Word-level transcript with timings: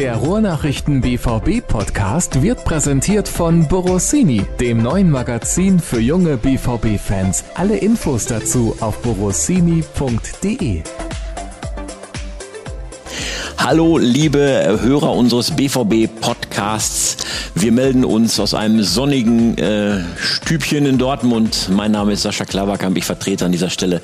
Der 0.00 0.16
Ruhrnachrichten 0.16 1.02
BVB 1.02 1.60
Podcast 1.60 2.40
wird 2.40 2.64
präsentiert 2.64 3.28
von 3.28 3.68
Borossini, 3.68 4.46
dem 4.58 4.82
neuen 4.82 5.10
Magazin 5.10 5.78
für 5.78 6.00
junge 6.00 6.38
BVB 6.38 6.98
Fans. 6.98 7.44
Alle 7.54 7.76
Infos 7.76 8.24
dazu 8.24 8.74
auf 8.80 9.02
borossini.de. 9.02 10.82
Hallo, 13.58 13.98
liebe 13.98 14.78
Hörer 14.80 15.12
unseres 15.12 15.50
BVB 15.50 16.08
Podcasts. 16.18 17.19
Wir 17.56 17.72
melden 17.72 18.04
uns 18.04 18.38
aus 18.38 18.54
einem 18.54 18.82
sonnigen 18.84 19.58
äh, 19.58 20.04
Stübchen 20.16 20.86
in 20.86 20.98
Dortmund. 20.98 21.68
Mein 21.70 21.90
Name 21.90 22.12
ist 22.12 22.22
Sascha 22.22 22.44
Klaverkamp. 22.44 22.96
Ich 22.96 23.04
vertrete 23.04 23.44
an 23.44 23.50
dieser 23.50 23.70
Stelle 23.70 24.00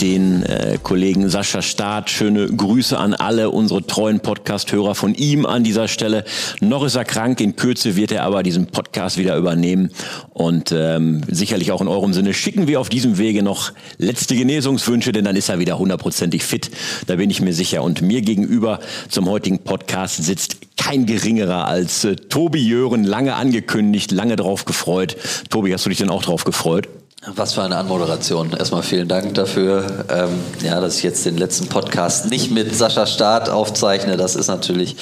den 0.00 0.44
äh, 0.44 0.78
Kollegen 0.80 1.28
Sascha 1.28 1.60
Staat. 1.60 2.08
Schöne 2.08 2.46
Grüße 2.46 2.96
an 2.96 3.14
alle 3.14 3.50
unsere 3.50 3.84
treuen 3.84 4.20
Podcast-Hörer 4.20 4.94
von 4.94 5.14
ihm 5.14 5.44
an 5.44 5.64
dieser 5.64 5.88
Stelle. 5.88 6.24
Noch 6.60 6.84
ist 6.84 6.94
er 6.94 7.04
krank. 7.04 7.40
In 7.40 7.56
Kürze 7.56 7.96
wird 7.96 8.12
er 8.12 8.22
aber 8.22 8.44
diesen 8.44 8.68
Podcast 8.68 9.18
wieder 9.18 9.36
übernehmen. 9.36 9.90
Und 10.32 10.72
ähm, 10.72 11.22
sicherlich 11.28 11.72
auch 11.72 11.80
in 11.80 11.88
eurem 11.88 12.12
Sinne 12.14 12.32
schicken 12.32 12.68
wir 12.68 12.80
auf 12.80 12.88
diesem 12.88 13.18
Wege 13.18 13.42
noch 13.42 13.72
letzte 13.98 14.36
Genesungswünsche, 14.36 15.10
denn 15.10 15.24
dann 15.24 15.36
ist 15.36 15.48
er 15.48 15.58
wieder 15.58 15.78
hundertprozentig 15.78 16.44
fit. 16.44 16.70
Da 17.08 17.16
bin 17.16 17.28
ich 17.28 17.40
mir 17.40 17.52
sicher. 17.52 17.82
Und 17.82 18.02
mir 18.02 18.22
gegenüber 18.22 18.78
zum 19.08 19.28
heutigen 19.28 19.58
Podcast 19.58 20.22
sitzt 20.24 20.58
kein 20.76 21.06
geringerer 21.06 21.66
als 21.66 22.04
äh, 22.04 22.14
Tobi 22.16 22.67
Jören, 22.68 23.04
lange 23.04 23.34
angekündigt, 23.34 24.12
lange 24.12 24.36
drauf 24.36 24.64
gefreut. 24.64 25.16
Tobi, 25.50 25.72
hast 25.72 25.86
du 25.86 25.88
dich 25.88 25.98
denn 25.98 26.10
auch 26.10 26.22
drauf 26.22 26.44
gefreut? 26.44 26.88
Was 27.34 27.54
für 27.54 27.62
eine 27.62 27.76
Anmoderation. 27.76 28.52
Erstmal 28.52 28.84
vielen 28.84 29.08
Dank 29.08 29.34
dafür, 29.34 30.04
ähm, 30.08 30.38
ja, 30.62 30.80
dass 30.80 30.98
ich 30.98 31.02
jetzt 31.02 31.26
den 31.26 31.36
letzten 31.36 31.66
Podcast 31.66 32.30
nicht 32.30 32.52
mit 32.52 32.72
Sascha 32.74 33.06
Staat 33.06 33.48
aufzeichne. 33.48 34.16
Das 34.16 34.36
ist 34.36 34.46
natürlich 34.46 34.96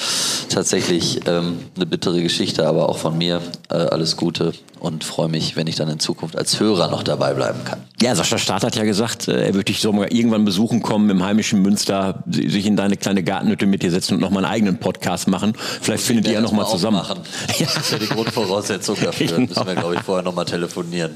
tatsächlich 0.49 1.21
ähm, 1.27 1.59
eine 1.75 1.85
bittere 1.85 2.23
Geschichte, 2.23 2.65
aber 2.65 2.89
auch 2.89 2.97
von 2.97 3.17
mir 3.19 3.41
äh, 3.69 3.75
alles 3.75 4.17
Gute 4.17 4.53
und 4.79 5.03
freue 5.03 5.27
mich, 5.27 5.55
wenn 5.55 5.67
ich 5.67 5.75
dann 5.75 5.89
in 5.89 5.99
Zukunft 5.99 6.37
als 6.37 6.59
Hörer 6.59 6.89
noch 6.89 7.03
dabei 7.03 7.33
bleiben 7.33 7.59
kann. 7.65 7.81
Ja, 8.01 8.15
Sascha 8.15 8.37
Staat 8.37 8.63
hat 8.63 8.75
ja 8.75 8.83
gesagt, 8.83 9.27
äh, 9.27 9.47
er 9.47 9.53
würde 9.53 9.65
dich 9.65 9.79
so 9.79 9.91
mal 9.91 10.07
irgendwann 10.11 10.45
besuchen 10.45 10.81
kommen 10.81 11.09
im 11.09 11.23
heimischen 11.23 11.61
Münster, 11.61 12.23
sich 12.27 12.65
in 12.65 12.75
deine 12.75 12.97
kleine 12.97 13.23
Gartenhütte 13.23 13.65
mit 13.65 13.81
dir 13.81 13.91
setzen 13.91 14.15
und 14.15 14.19
noch 14.19 14.29
mal 14.29 14.45
einen 14.45 14.53
eigenen 14.53 14.77
Podcast 14.79 15.27
machen. 15.27 15.53
Vielleicht 15.81 16.03
findet 16.03 16.27
ihr 16.27 16.33
ja 16.33 16.41
noch 16.41 16.51
mal 16.51 16.67
zusammen. 16.67 16.97
Machen. 16.97 17.19
Ja. 17.57 17.65
Das 17.65 17.77
ist 17.77 17.91
ja 17.91 17.97
die 17.97 18.07
Grundvoraussetzung 18.07 18.97
dafür. 19.01 19.27
Genau. 19.37 19.47
Müssen 19.47 19.67
wir, 19.67 19.75
glaube 19.75 19.95
ich, 19.95 20.01
vorher 20.01 20.23
noch 20.23 20.33
mal 20.33 20.45
telefonieren. 20.45 21.11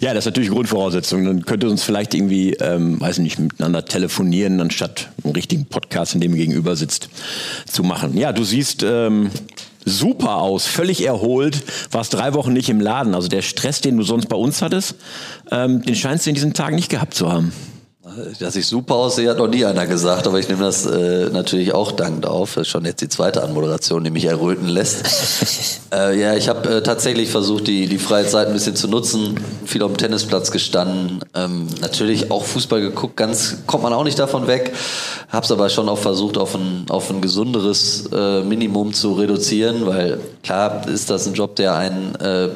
Ja, 0.00 0.12
das 0.12 0.20
ist 0.20 0.26
natürlich 0.26 0.50
Grundvoraussetzung. 0.50 1.24
Dann 1.24 1.44
könnte 1.44 1.68
uns 1.68 1.82
vielleicht 1.82 2.14
irgendwie, 2.14 2.54
ähm, 2.54 3.00
weiß 3.00 3.18
nicht, 3.18 3.38
miteinander 3.38 3.84
telefonieren, 3.84 4.60
anstatt 4.60 5.08
einen 5.22 5.34
richtigen 5.34 5.66
Podcast, 5.66 6.14
in 6.14 6.20
dem 6.20 6.32
ihr 6.32 6.38
gegenüber 6.38 6.74
sitzt, 6.76 7.08
zu 7.66 7.82
machen. 7.82 8.16
Ja, 8.16 8.32
du 8.32 8.44
siehst 8.44 8.82
ähm, 8.82 9.30
super 9.84 10.36
aus, 10.36 10.66
völlig 10.66 11.04
erholt, 11.04 11.62
warst 11.90 12.14
drei 12.14 12.34
Wochen 12.34 12.52
nicht 12.52 12.68
im 12.68 12.80
Laden. 12.80 13.14
Also 13.14 13.28
der 13.28 13.42
Stress, 13.42 13.80
den 13.80 13.96
du 13.96 14.02
sonst 14.02 14.28
bei 14.28 14.36
uns 14.36 14.62
hattest, 14.62 14.96
ähm, 15.50 15.82
den 15.82 15.94
scheinst 15.94 16.26
du 16.26 16.30
in 16.30 16.34
diesen 16.34 16.54
Tagen 16.54 16.76
nicht 16.76 16.90
gehabt 16.90 17.14
zu 17.14 17.30
haben. 17.30 17.52
Dass 18.38 18.56
ich 18.56 18.66
super 18.66 18.94
aussehe, 18.94 19.30
hat 19.30 19.38
noch 19.38 19.48
nie 19.48 19.64
einer 19.64 19.86
gesagt, 19.86 20.26
aber 20.26 20.38
ich 20.38 20.48
nehme 20.48 20.62
das 20.62 20.86
äh, 20.86 21.30
natürlich 21.30 21.74
auch 21.74 21.92
dankend 21.92 22.26
auf. 22.26 22.54
Das 22.54 22.62
ist 22.62 22.68
schon 22.68 22.84
jetzt 22.84 23.00
die 23.00 23.08
zweite 23.08 23.42
Anmoderation, 23.42 24.04
die 24.04 24.10
mich 24.10 24.24
erröten 24.26 24.68
lässt. 24.68 25.80
äh, 25.92 26.18
ja, 26.18 26.34
ich 26.34 26.48
habe 26.48 26.76
äh, 26.76 26.82
tatsächlich 26.82 27.30
versucht, 27.30 27.66
die, 27.66 27.86
die 27.86 27.98
freie 27.98 28.26
Zeit 28.26 28.48
ein 28.48 28.52
bisschen 28.52 28.76
zu 28.76 28.88
nutzen, 28.88 29.40
viel 29.64 29.82
auf 29.82 29.92
dem 29.92 29.96
Tennisplatz 29.96 30.50
gestanden, 30.50 31.20
ähm, 31.34 31.68
natürlich 31.80 32.30
auch 32.30 32.44
Fußball 32.44 32.80
geguckt, 32.80 33.16
ganz 33.16 33.58
kommt 33.66 33.82
man 33.82 33.92
auch 33.92 34.04
nicht 34.04 34.18
davon 34.18 34.46
weg, 34.46 34.72
habe 35.28 35.44
es 35.44 35.52
aber 35.52 35.68
schon 35.68 35.88
auch 35.88 35.98
versucht, 35.98 36.36
auf 36.36 36.54
ein, 36.54 36.86
auf 36.90 37.10
ein 37.10 37.20
gesunderes 37.20 38.08
äh, 38.12 38.42
Minimum 38.42 38.92
zu 38.92 39.14
reduzieren, 39.14 39.86
weil 39.86 40.20
klar 40.42 40.88
ist 40.88 41.10
das 41.10 41.26
ein 41.26 41.34
Job, 41.34 41.56
der 41.56 41.74
einen 41.74 42.14
äh, 42.16 42.48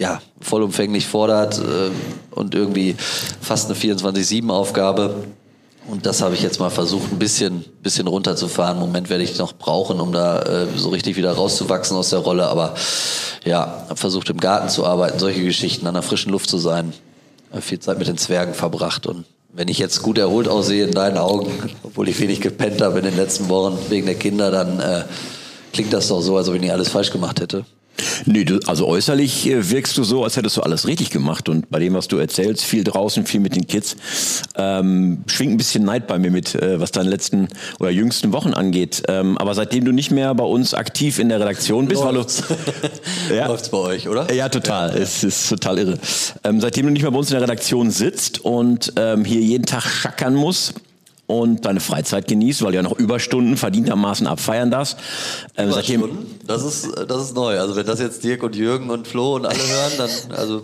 ja, 0.00 0.20
vollumfänglich 0.40 1.06
fordert 1.06 1.58
äh, 1.58 1.90
und 2.30 2.54
irgendwie 2.54 2.96
fast 3.40 3.66
eine 3.66 3.78
24-7-Aufgabe. 3.78 5.14
Und 5.86 6.06
das 6.06 6.22
habe 6.22 6.34
ich 6.34 6.42
jetzt 6.42 6.58
mal 6.58 6.70
versucht, 6.70 7.12
ein 7.12 7.18
bisschen, 7.18 7.66
bisschen 7.82 8.06
runterzufahren. 8.06 8.78
Im 8.78 8.80
Moment 8.80 9.10
werde 9.10 9.24
ich 9.24 9.36
noch 9.38 9.52
brauchen, 9.52 10.00
um 10.00 10.12
da 10.12 10.40
äh, 10.40 10.66
so 10.74 10.88
richtig 10.88 11.16
wieder 11.16 11.32
rauszuwachsen 11.32 11.96
aus 11.98 12.10
der 12.10 12.20
Rolle. 12.20 12.46
Aber 12.46 12.74
ja, 13.44 13.84
habe 13.88 13.96
versucht, 13.96 14.30
im 14.30 14.38
Garten 14.38 14.70
zu 14.70 14.86
arbeiten, 14.86 15.18
solche 15.18 15.42
Geschichten, 15.42 15.86
an 15.86 15.94
der 15.94 16.02
frischen 16.02 16.32
Luft 16.32 16.48
zu 16.48 16.56
sein. 16.56 16.94
Viel 17.60 17.80
Zeit 17.80 17.98
mit 17.98 18.08
den 18.08 18.16
Zwergen 18.16 18.54
verbracht. 18.54 19.06
Und 19.06 19.26
wenn 19.52 19.68
ich 19.68 19.78
jetzt 19.78 20.02
gut 20.02 20.16
erholt 20.16 20.48
aussehe 20.48 20.84
in 20.84 20.92
deinen 20.92 21.18
Augen, 21.18 21.52
obwohl 21.82 22.08
ich 22.08 22.18
wenig 22.20 22.40
gepennt 22.40 22.80
habe 22.80 23.00
in 23.00 23.04
den 23.04 23.16
letzten 23.16 23.50
Wochen 23.50 23.76
wegen 23.90 24.06
der 24.06 24.14
Kinder, 24.14 24.50
dann 24.50 24.80
äh, 24.80 25.04
klingt 25.74 25.92
das 25.92 26.08
doch 26.08 26.22
so, 26.22 26.38
als 26.38 26.48
ob 26.48 26.54
ich 26.54 26.60
nicht 26.62 26.72
alles 26.72 26.88
falsch 26.88 27.10
gemacht 27.10 27.40
hätte. 27.40 27.66
Nee, 28.26 28.44
du, 28.44 28.60
also 28.66 28.86
äußerlich 28.86 29.48
äh, 29.48 29.70
wirkst 29.70 29.96
du 29.96 30.04
so, 30.04 30.24
als 30.24 30.36
hättest 30.36 30.56
du 30.56 30.62
alles 30.62 30.86
richtig 30.86 31.10
gemacht. 31.10 31.48
Und 31.48 31.70
bei 31.70 31.78
dem, 31.78 31.94
was 31.94 32.08
du 32.08 32.16
erzählst, 32.16 32.64
viel 32.64 32.84
draußen, 32.84 33.26
viel 33.26 33.40
mit 33.40 33.56
den 33.56 33.66
Kids, 33.66 33.96
ähm, 34.56 35.24
schwingt 35.26 35.52
ein 35.52 35.56
bisschen 35.56 35.84
Neid 35.84 36.06
bei 36.06 36.18
mir 36.18 36.30
mit, 36.30 36.54
äh, 36.54 36.80
was 36.80 36.92
deine 36.92 37.10
letzten 37.10 37.48
oder 37.78 37.90
jüngsten 37.90 38.32
Wochen 38.32 38.54
angeht. 38.54 39.02
Ähm, 39.08 39.38
aber 39.38 39.54
seitdem 39.54 39.84
du 39.84 39.92
nicht 39.92 40.10
mehr 40.10 40.34
bei 40.34 40.44
uns 40.44 40.74
aktiv 40.74 41.18
in 41.18 41.28
der 41.28 41.40
Redaktion 41.40 41.86
bist, 41.86 42.02
Läuft's. 42.02 42.42
du... 43.28 43.34
ja, 43.34 43.46
Läuft's 43.46 43.68
bei 43.68 43.78
euch, 43.78 44.08
oder? 44.08 44.32
Ja, 44.32 44.48
total. 44.48 44.90
Ja, 44.90 44.96
Es 44.96 45.24
ist 45.24 45.48
total 45.48 45.78
irre. 45.78 45.98
Ähm, 46.44 46.60
seitdem 46.60 46.86
du 46.86 46.92
nicht 46.92 47.02
mehr 47.02 47.10
bei 47.10 47.18
uns 47.18 47.30
in 47.30 47.34
der 47.34 47.42
Redaktion 47.42 47.90
sitzt 47.90 48.44
und 48.44 48.92
ähm, 48.96 49.24
hier 49.24 49.40
jeden 49.40 49.66
Tag 49.66 49.84
schackern 49.84 50.34
musst, 50.34 50.74
und 51.30 51.64
deine 51.64 51.80
Freizeit 51.80 52.28
genießt, 52.28 52.62
weil 52.62 52.72
du 52.72 52.76
ja 52.76 52.82
noch 52.82 52.98
Überstunden 52.98 53.56
verdientermaßen 53.56 54.26
abfeiern 54.26 54.70
darfst. 54.70 54.98
Ähm, 55.56 55.70
Überstunden? 55.70 56.40
Das 56.46 56.64
ist, 56.64 56.88
das 57.08 57.22
ist 57.22 57.34
neu. 57.34 57.58
Also 57.58 57.76
wenn 57.76 57.86
das 57.86 58.00
jetzt 58.00 58.24
Dirk 58.24 58.42
und 58.42 58.56
Jürgen 58.56 58.90
und 58.90 59.06
Flo 59.06 59.36
und 59.36 59.46
alle 59.46 59.58
hören, 59.58 59.92
dann, 59.98 60.10
also 60.36 60.62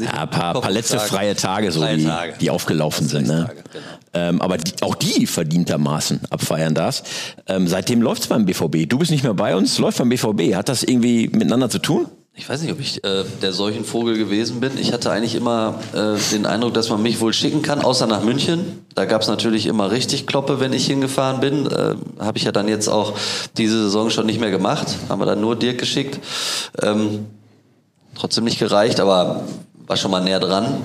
ja, 0.00 0.12
ein 0.22 0.30
paar, 0.30 0.58
paar 0.58 0.70
letzte 0.70 0.98
freie 0.98 1.36
Tage, 1.36 1.70
so 1.70 1.80
freie 1.80 1.98
die, 1.98 2.04
Tage. 2.04 2.34
die 2.40 2.50
aufgelaufen 2.50 3.08
sind. 3.08 3.26
Ne? 3.26 3.50
Genau. 3.72 3.84
Ähm, 4.14 4.40
aber 4.40 4.56
die, 4.56 4.72
auch 4.82 4.94
die 4.94 5.26
verdientermaßen 5.26 6.20
abfeiern 6.30 6.74
das. 6.74 7.02
Ähm, 7.46 7.68
seitdem 7.68 8.00
läuft's 8.00 8.26
beim 8.26 8.46
BVB. 8.46 8.88
Du 8.88 8.98
bist 8.98 9.10
nicht 9.10 9.24
mehr 9.24 9.34
bei 9.34 9.54
uns, 9.54 9.78
läuft 9.78 9.98
beim 9.98 10.08
BVB. 10.08 10.54
Hat 10.54 10.68
das 10.68 10.82
irgendwie 10.82 11.28
miteinander 11.28 11.68
zu 11.68 11.78
tun? 11.78 12.06
Ich 12.38 12.48
weiß 12.48 12.62
nicht, 12.62 12.70
ob 12.70 12.78
ich 12.78 13.02
äh, 13.02 13.24
der 13.42 13.52
solchen 13.52 13.84
Vogel 13.84 14.16
gewesen 14.16 14.60
bin. 14.60 14.78
Ich 14.78 14.92
hatte 14.92 15.10
eigentlich 15.10 15.34
immer 15.34 15.80
äh, 15.92 16.16
den 16.32 16.46
Eindruck, 16.46 16.72
dass 16.72 16.88
man 16.88 17.02
mich 17.02 17.20
wohl 17.20 17.32
schicken 17.32 17.62
kann, 17.62 17.82
außer 17.82 18.06
nach 18.06 18.22
München. 18.22 18.84
Da 18.94 19.06
gab 19.06 19.22
es 19.22 19.28
natürlich 19.28 19.66
immer 19.66 19.90
richtig 19.90 20.28
Kloppe, 20.28 20.60
wenn 20.60 20.72
ich 20.72 20.86
hingefahren 20.86 21.40
bin. 21.40 21.66
Äh, 21.66 21.96
Habe 22.20 22.38
ich 22.38 22.44
ja 22.44 22.52
dann 22.52 22.68
jetzt 22.68 22.86
auch 22.88 23.14
diese 23.56 23.82
Saison 23.82 24.08
schon 24.10 24.26
nicht 24.26 24.40
mehr 24.40 24.52
gemacht. 24.52 24.86
Haben 25.08 25.20
wir 25.20 25.26
dann 25.26 25.40
nur 25.40 25.56
Dirk 25.56 25.78
geschickt. 25.78 26.20
Ähm, 26.80 27.26
trotzdem 28.14 28.44
nicht 28.44 28.60
gereicht, 28.60 29.00
aber 29.00 29.42
war 29.88 29.96
schon 29.96 30.12
mal 30.12 30.22
näher 30.22 30.40
dran. 30.40 30.80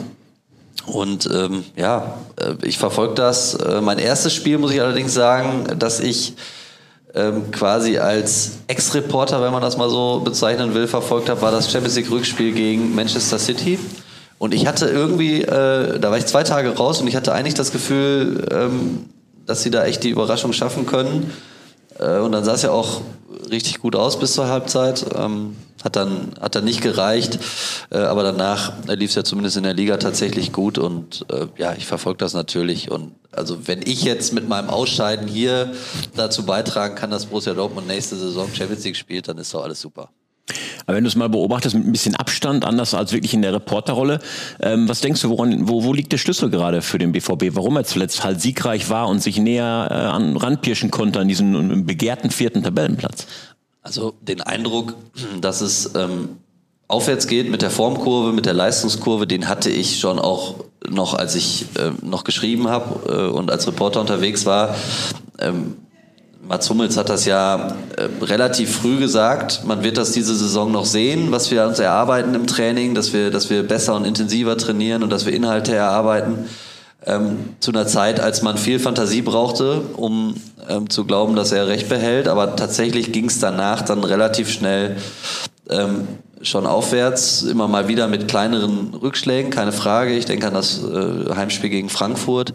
Und 0.87 1.29
ähm, 1.31 1.65
ja, 1.75 2.17
äh, 2.37 2.55
ich 2.65 2.79
verfolge 2.79 3.13
das. 3.13 3.53
Äh, 3.53 3.79
mein 3.79 3.99
erstes 3.99 4.33
Spiel 4.33 4.57
muss 4.57 4.71
ich 4.71 4.81
allerdings 4.81 5.13
sagen, 5.13 5.77
dass 5.77 5.99
ich 5.99 6.33
ähm, 7.15 7.51
quasi 7.51 7.97
als 7.97 8.53
Ex-Reporter, 8.67 9.41
wenn 9.41 9.51
man 9.51 9.61
das 9.61 9.77
mal 9.77 9.89
so 9.89 10.21
bezeichnen 10.23 10.73
will, 10.73 10.87
verfolgt 10.87 11.29
habe, 11.29 11.41
war 11.41 11.51
das 11.51 11.71
Champions 11.71 11.95
League 11.95 12.09
Rückspiel 12.09 12.53
gegen 12.53 12.95
Manchester 12.95 13.37
City. 13.37 13.77
Und 14.39 14.53
ich 14.53 14.65
hatte 14.65 14.87
irgendwie, 14.87 15.41
äh, 15.41 15.99
da 15.99 16.11
war 16.11 16.17
ich 16.17 16.25
zwei 16.25 16.43
Tage 16.43 16.75
raus 16.75 17.01
und 17.01 17.07
ich 17.07 17.15
hatte 17.15 17.31
eigentlich 17.33 17.53
das 17.53 17.71
Gefühl, 17.71 18.45
ähm, 18.51 19.05
dass 19.45 19.61
sie 19.61 19.69
da 19.69 19.85
echt 19.85 20.03
die 20.03 20.09
Überraschung 20.09 20.53
schaffen 20.53 20.85
können. 20.85 21.31
Äh, 21.99 22.19
und 22.19 22.31
dann 22.31 22.43
sah 22.43 22.53
es 22.53 22.61
ja 22.61 22.71
auch 22.71 23.01
richtig 23.49 23.79
gut 23.79 23.95
aus 23.95 24.19
bis 24.19 24.33
zur 24.33 24.47
Halbzeit. 24.47 25.05
Ähm, 25.15 25.55
hat 25.83 25.95
dann, 25.97 26.33
hat 26.39 26.55
dann 26.55 26.63
nicht 26.63 26.81
gereicht, 26.81 27.39
äh, 27.91 27.97
aber 27.97 28.23
danach 28.23 28.71
lief 28.87 29.09
es 29.09 29.15
ja 29.15 29.23
zumindest 29.23 29.57
in 29.57 29.63
der 29.63 29.73
Liga 29.73 29.97
tatsächlich 29.97 30.53
gut 30.53 30.77
und 30.77 31.25
äh, 31.29 31.47
ja, 31.57 31.73
ich 31.73 31.85
verfolge 31.85 32.19
das 32.19 32.33
natürlich 32.33 32.89
und 32.89 33.13
also 33.31 33.67
wenn 33.67 33.81
ich 33.81 34.03
jetzt 34.03 34.31
mit 34.31 34.47
meinem 34.47 34.69
Ausscheiden 34.69 35.27
hier 35.27 35.73
dazu 36.15 36.45
beitragen 36.45 36.95
kann, 36.95 37.11
dass 37.11 37.25
Borussia 37.25 37.53
Dortmund 37.53 37.87
nächste 37.87 38.15
Saison 38.15 38.47
Champions 38.53 38.85
League 38.85 38.95
spielt, 38.95 39.27
dann 39.27 39.37
ist 39.37 39.53
doch 39.53 39.63
alles 39.63 39.81
super. 39.81 40.09
Aber 40.85 40.97
wenn 40.97 41.03
du 41.03 41.07
es 41.07 41.15
mal 41.15 41.29
beobachtest 41.29 41.75
mit 41.75 41.85
ein 41.85 41.91
bisschen 41.91 42.15
Abstand, 42.15 42.65
anders 42.65 42.93
als 42.93 43.13
wirklich 43.13 43.33
in 43.33 43.41
der 43.41 43.53
Reporterrolle, 43.53 44.19
ähm, 44.61 44.87
was 44.89 45.01
denkst 45.01 45.21
du, 45.21 45.29
woran, 45.29 45.67
wo, 45.67 45.83
wo 45.83 45.93
liegt 45.93 46.11
der 46.11 46.17
Schlüssel 46.17 46.49
gerade 46.49 46.81
für 46.81 46.97
den 46.97 47.11
BVB? 47.11 47.55
Warum 47.55 47.77
er 47.77 47.83
zuletzt 47.83 48.23
halt 48.23 48.41
siegreich 48.41 48.89
war 48.89 49.07
und 49.07 49.21
sich 49.21 49.37
näher 49.37 49.87
äh, 49.89 49.93
an 49.93 50.37
ranpirschen 50.37 50.91
konnte 50.91 51.19
an 51.19 51.27
diesen 51.27 51.85
begehrten 51.85 52.31
vierten 52.31 52.63
Tabellenplatz? 52.63 53.27
Also 53.81 54.13
den 54.21 54.41
Eindruck, 54.41 54.95
dass 55.41 55.61
es 55.61 55.93
ähm, 55.95 56.37
aufwärts 56.87 57.27
geht 57.27 57.49
mit 57.49 57.61
der 57.61 57.69
Formkurve, 57.69 58.31
mit 58.31 58.45
der 58.45 58.53
Leistungskurve, 58.53 59.27
den 59.27 59.47
hatte 59.47 59.69
ich 59.69 59.99
schon 59.99 60.19
auch 60.19 60.55
noch, 60.89 61.13
als 61.13 61.35
ich 61.35 61.65
äh, 61.77 61.91
noch 62.01 62.23
geschrieben 62.23 62.67
habe 62.67 63.09
äh, 63.11 63.35
und 63.35 63.51
als 63.51 63.67
Reporter 63.67 64.01
unterwegs 64.01 64.45
war. 64.45 64.75
Ähm, 65.39 65.75
Mats 66.47 66.69
Hummels 66.69 66.97
hat 66.97 67.09
das 67.09 67.25
ja 67.25 67.75
äh, 67.95 68.09
relativ 68.21 68.77
früh 68.77 68.97
gesagt. 68.97 69.63
Man 69.65 69.83
wird 69.83 69.97
das 69.97 70.11
diese 70.11 70.35
Saison 70.35 70.71
noch 70.71 70.85
sehen, 70.85 71.31
was 71.31 71.51
wir 71.51 71.65
uns 71.65 71.79
erarbeiten 71.79 72.35
im 72.35 72.47
Training, 72.47 72.95
dass 72.95 73.13
wir, 73.13 73.31
dass 73.31 73.49
wir 73.49 73.63
besser 73.63 73.95
und 73.95 74.05
intensiver 74.05 74.57
trainieren 74.57 75.03
und 75.03 75.09
dass 75.09 75.25
wir 75.25 75.33
Inhalte 75.33 75.73
erarbeiten. 75.73 76.49
Ähm, 77.05 77.55
zu 77.59 77.71
einer 77.71 77.87
Zeit, 77.87 78.19
als 78.19 78.41
man 78.41 78.57
viel 78.57 78.79
Fantasie 78.79 79.21
brauchte, 79.21 79.81
um 79.95 80.35
ähm, 80.69 80.89
zu 80.89 81.05
glauben, 81.05 81.35
dass 81.35 81.51
er 81.51 81.67
Recht 81.67 81.89
behält. 81.89 82.27
Aber 82.27 82.55
tatsächlich 82.55 83.11
ging 83.11 83.25
es 83.25 83.39
danach 83.39 83.81
dann 83.81 84.03
relativ 84.03 84.49
schnell 84.49 84.97
ähm, 85.69 86.07
schon 86.41 86.65
aufwärts, 86.65 87.43
immer 87.43 87.67
mal 87.67 87.87
wieder 87.87 88.07
mit 88.07 88.27
kleineren 88.27 88.93
Rückschlägen, 88.93 89.49
keine 89.49 89.71
Frage. 89.71 90.13
Ich 90.13 90.25
denke 90.25 90.47
an 90.47 90.53
das 90.53 90.81
äh, 90.83 91.35
Heimspiel 91.35 91.69
gegen 91.69 91.89
Frankfurt. 91.89 92.53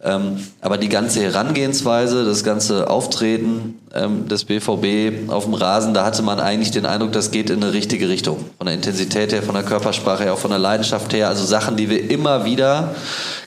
Ähm, 0.00 0.36
aber 0.60 0.78
die 0.78 0.88
ganze 0.88 1.20
Herangehensweise, 1.20 2.24
das 2.24 2.44
ganze 2.44 2.88
Auftreten 2.88 3.80
ähm, 3.92 4.28
des 4.28 4.44
BVB 4.44 5.28
auf 5.28 5.44
dem 5.44 5.54
Rasen, 5.54 5.92
da 5.92 6.04
hatte 6.04 6.22
man 6.22 6.38
eigentlich 6.38 6.70
den 6.70 6.86
Eindruck, 6.86 7.12
das 7.12 7.32
geht 7.32 7.50
in 7.50 7.62
eine 7.62 7.72
richtige 7.72 8.08
Richtung. 8.08 8.44
Von 8.58 8.66
der 8.66 8.74
Intensität 8.76 9.32
her, 9.32 9.42
von 9.42 9.54
der 9.54 9.64
Körpersprache 9.64 10.24
her, 10.24 10.34
auch 10.34 10.38
von 10.38 10.50
der 10.50 10.60
Leidenschaft 10.60 11.12
her. 11.12 11.28
Also 11.28 11.44
Sachen, 11.44 11.76
die 11.76 11.90
wir 11.90 12.10
immer 12.10 12.44
wieder 12.44 12.94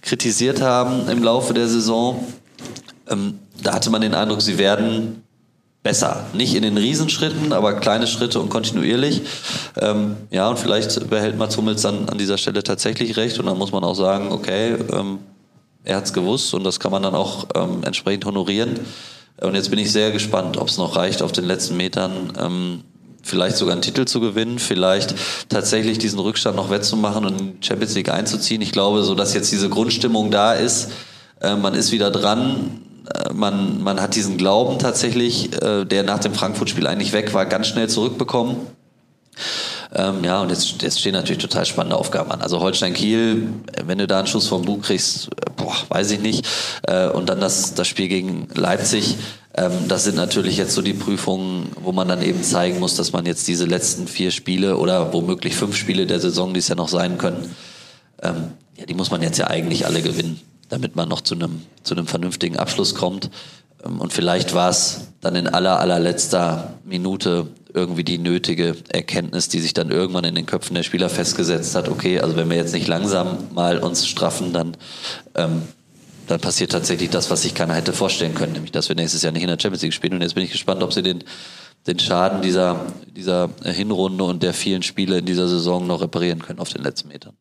kritisiert 0.01 0.61
haben 0.61 1.07
im 1.07 1.23
Laufe 1.23 1.53
der 1.53 1.67
Saison. 1.67 2.25
Ähm, 3.09 3.39
da 3.63 3.73
hatte 3.73 3.89
man 3.89 4.01
den 4.01 4.13
Eindruck, 4.13 4.41
sie 4.41 4.57
werden 4.57 5.23
besser. 5.83 6.25
Nicht 6.33 6.53
in 6.53 6.63
den 6.63 6.77
Riesenschritten, 6.77 7.53
aber 7.53 7.73
kleine 7.75 8.07
Schritte 8.07 8.39
und 8.39 8.49
kontinuierlich. 8.49 9.21
Ähm, 9.79 10.17
ja, 10.29 10.49
und 10.49 10.59
vielleicht 10.59 11.09
behält 11.09 11.37
Mats 11.37 11.55
Hummels 11.57 11.81
dann 11.81 12.09
an 12.09 12.17
dieser 12.17 12.37
Stelle 12.37 12.61
tatsächlich 12.61 13.15
recht 13.15 13.39
und 13.39 13.45
dann 13.45 13.57
muss 13.57 13.71
man 13.71 13.83
auch 13.83 13.95
sagen, 13.95 14.31
okay, 14.31 14.75
ähm, 14.91 15.19
er 15.83 15.97
hat 15.97 16.05
es 16.05 16.13
gewusst 16.13 16.53
und 16.53 16.63
das 16.63 16.79
kann 16.79 16.91
man 16.91 17.03
dann 17.03 17.15
auch 17.15 17.47
ähm, 17.55 17.83
entsprechend 17.83 18.25
honorieren. 18.25 18.79
Und 19.41 19.55
jetzt 19.55 19.69
bin 19.69 19.79
ich 19.79 19.91
sehr 19.91 20.11
gespannt, 20.11 20.57
ob 20.57 20.67
es 20.67 20.77
noch 20.77 20.95
reicht, 20.95 21.21
auf 21.21 21.31
den 21.31 21.45
letzten 21.45 21.75
Metern 21.75 22.33
ähm, 22.39 22.83
vielleicht 23.23 23.57
sogar 23.57 23.73
einen 23.73 23.81
Titel 23.81 24.05
zu 24.05 24.19
gewinnen, 24.19 24.59
vielleicht 24.59 25.15
tatsächlich 25.49 25.97
diesen 25.97 26.19
Rückstand 26.19 26.55
noch 26.55 26.69
wettzumachen 26.69 27.25
und 27.25 27.39
in 27.39 27.59
die 27.59 27.65
Champions 27.67 27.95
League 27.95 28.09
einzuziehen. 28.09 28.61
Ich 28.61 28.71
glaube, 28.71 29.03
so 29.03 29.15
dass 29.15 29.33
jetzt 29.33 29.51
diese 29.51 29.69
Grundstimmung 29.69 30.31
da 30.31 30.53
ist, 30.53 30.91
äh, 31.39 31.55
man 31.55 31.73
ist 31.73 31.91
wieder 31.91 32.11
dran, 32.11 32.81
äh, 33.13 33.33
man, 33.33 33.81
man 33.81 34.01
hat 34.01 34.15
diesen 34.15 34.37
Glauben 34.37 34.79
tatsächlich, 34.79 35.51
äh, 35.61 35.85
der 35.85 36.03
nach 36.03 36.19
dem 36.19 36.33
Frankfurt-Spiel 36.33 36.87
eigentlich 36.87 37.13
weg 37.13 37.33
war, 37.33 37.45
ganz 37.45 37.67
schnell 37.67 37.89
zurückbekommen. 37.89 38.57
Ähm, 39.93 40.23
ja, 40.23 40.41
und 40.41 40.49
jetzt, 40.49 40.81
jetzt 40.81 40.99
stehen 40.99 41.13
natürlich 41.13 41.41
total 41.41 41.65
spannende 41.65 41.97
Aufgaben 41.97 42.31
an. 42.31 42.41
Also 42.41 42.61
Holstein-Kiel, 42.61 43.49
wenn 43.85 43.97
du 43.97 44.07
da 44.07 44.19
einen 44.19 44.27
Schuss 44.27 44.47
vom 44.47 44.63
Bug 44.63 44.83
kriegst, 44.83 45.29
boah, 45.57 45.75
weiß 45.89 46.11
ich 46.11 46.21
nicht. 46.21 46.47
Äh, 46.83 47.09
und 47.09 47.27
dann 47.27 47.41
das, 47.41 47.73
das 47.73 47.87
Spiel 47.87 48.07
gegen 48.07 48.47
Leipzig. 48.53 49.17
Ähm, 49.53 49.71
das 49.89 50.05
sind 50.05 50.15
natürlich 50.15 50.55
jetzt 50.55 50.73
so 50.73 50.81
die 50.81 50.93
Prüfungen, 50.93 51.71
wo 51.81 51.91
man 51.91 52.07
dann 52.07 52.21
eben 52.21 52.41
zeigen 52.41 52.79
muss, 52.79 52.95
dass 52.95 53.11
man 53.11 53.25
jetzt 53.25 53.47
diese 53.49 53.65
letzten 53.65 54.07
vier 54.07 54.31
Spiele 54.31 54.77
oder 54.77 55.11
womöglich 55.11 55.55
fünf 55.55 55.75
Spiele 55.75 56.07
der 56.07 56.21
Saison, 56.21 56.53
die 56.53 56.59
es 56.59 56.69
ja 56.69 56.75
noch 56.75 56.89
sein 56.89 57.17
können, 57.17 57.53
ähm, 58.21 58.51
ja, 58.77 58.85
die 58.85 58.93
muss 58.93 59.11
man 59.11 59.21
jetzt 59.21 59.37
ja 59.37 59.47
eigentlich 59.47 59.85
alle 59.85 60.01
gewinnen, 60.01 60.39
damit 60.69 60.95
man 60.95 61.09
noch 61.09 61.19
zu 61.19 61.35
einem, 61.35 61.63
zu 61.83 61.95
einem 61.95 62.07
vernünftigen 62.07 62.57
Abschluss 62.57 62.95
kommt. 62.95 63.29
Ähm, 63.85 63.99
und 63.99 64.13
vielleicht 64.13 64.53
war 64.53 64.69
es 64.69 65.09
dann 65.19 65.35
in 65.35 65.47
aller, 65.47 65.81
allerletzter 65.81 66.75
Minute 66.85 67.47
irgendwie 67.73 68.03
die 68.03 68.17
nötige 68.17 68.75
Erkenntnis, 68.89 69.49
die 69.49 69.59
sich 69.59 69.73
dann 69.73 69.91
irgendwann 69.91 70.23
in 70.23 70.35
den 70.35 70.45
Köpfen 70.45 70.75
der 70.75 70.83
Spieler 70.83 71.09
festgesetzt 71.09 71.75
hat, 71.75 71.89
okay, 71.89 72.19
also 72.19 72.35
wenn 72.35 72.49
wir 72.49 72.57
jetzt 72.57 72.73
nicht 72.73 72.87
langsam 72.87 73.49
mal 73.53 73.79
uns 73.79 74.07
straffen, 74.07 74.53
dann, 74.53 74.77
ähm, 75.35 75.63
dann 76.27 76.39
passiert 76.39 76.71
tatsächlich 76.71 77.09
das, 77.09 77.29
was 77.29 77.43
sich 77.43 77.53
keiner 77.53 77.75
hätte 77.75 77.93
vorstellen 77.93 78.35
können, 78.35 78.53
nämlich 78.53 78.71
dass 78.71 78.89
wir 78.89 78.95
nächstes 78.95 79.21
Jahr 79.21 79.31
nicht 79.31 79.43
in 79.43 79.49
der 79.49 79.59
Champions 79.59 79.83
League 79.83 79.93
spielen. 79.93 80.13
Und 80.13 80.21
jetzt 80.21 80.35
bin 80.35 80.43
ich 80.43 80.51
gespannt, 80.51 80.83
ob 80.83 80.93
sie 80.93 81.03
den, 81.03 81.23
den 81.87 81.99
Schaden 81.99 82.41
dieser, 82.41 82.85
dieser 83.07 83.49
Hinrunde 83.63 84.23
und 84.23 84.43
der 84.43 84.53
vielen 84.53 84.83
Spiele 84.83 85.19
in 85.19 85.25
dieser 85.25 85.47
Saison 85.47 85.87
noch 85.87 86.01
reparieren 86.01 86.41
können 86.41 86.59
auf 86.59 86.69
den 86.69 86.83
letzten 86.83 87.09
Metern. 87.09 87.35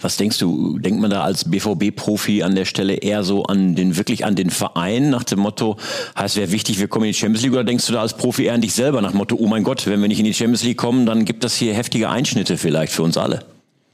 Was 0.00 0.16
denkst 0.16 0.38
du, 0.38 0.78
denkt 0.78 1.00
man 1.00 1.10
da 1.10 1.22
als 1.22 1.44
BVB-Profi 1.50 2.42
an 2.42 2.54
der 2.54 2.64
Stelle 2.64 2.94
eher 2.94 3.22
so 3.22 3.44
an 3.44 3.74
den, 3.74 3.96
wirklich 3.96 4.24
an 4.24 4.34
den 4.34 4.50
Verein 4.50 5.10
nach 5.10 5.24
dem 5.24 5.40
Motto, 5.40 5.76
heißt 6.18 6.36
wäre 6.36 6.52
wichtig, 6.52 6.78
wir 6.78 6.88
kommen 6.88 7.06
in 7.06 7.12
die 7.12 7.18
Champions 7.18 7.42
League 7.42 7.52
oder 7.52 7.64
denkst 7.64 7.86
du 7.86 7.92
da 7.92 8.00
als 8.00 8.14
Profi 8.14 8.44
eher 8.44 8.54
an 8.54 8.60
dich 8.60 8.74
selber 8.74 9.00
nach 9.02 9.10
dem 9.10 9.18
Motto, 9.18 9.36
oh 9.38 9.46
mein 9.46 9.64
Gott, 9.64 9.86
wenn 9.86 10.00
wir 10.00 10.08
nicht 10.08 10.18
in 10.18 10.24
die 10.24 10.34
Champions 10.34 10.62
League 10.62 10.78
kommen, 10.78 11.06
dann 11.06 11.24
gibt 11.24 11.44
das 11.44 11.54
hier 11.54 11.74
heftige 11.74 12.08
Einschnitte 12.08 12.56
vielleicht 12.56 12.92
für 12.92 13.02
uns 13.02 13.16
alle? 13.16 13.44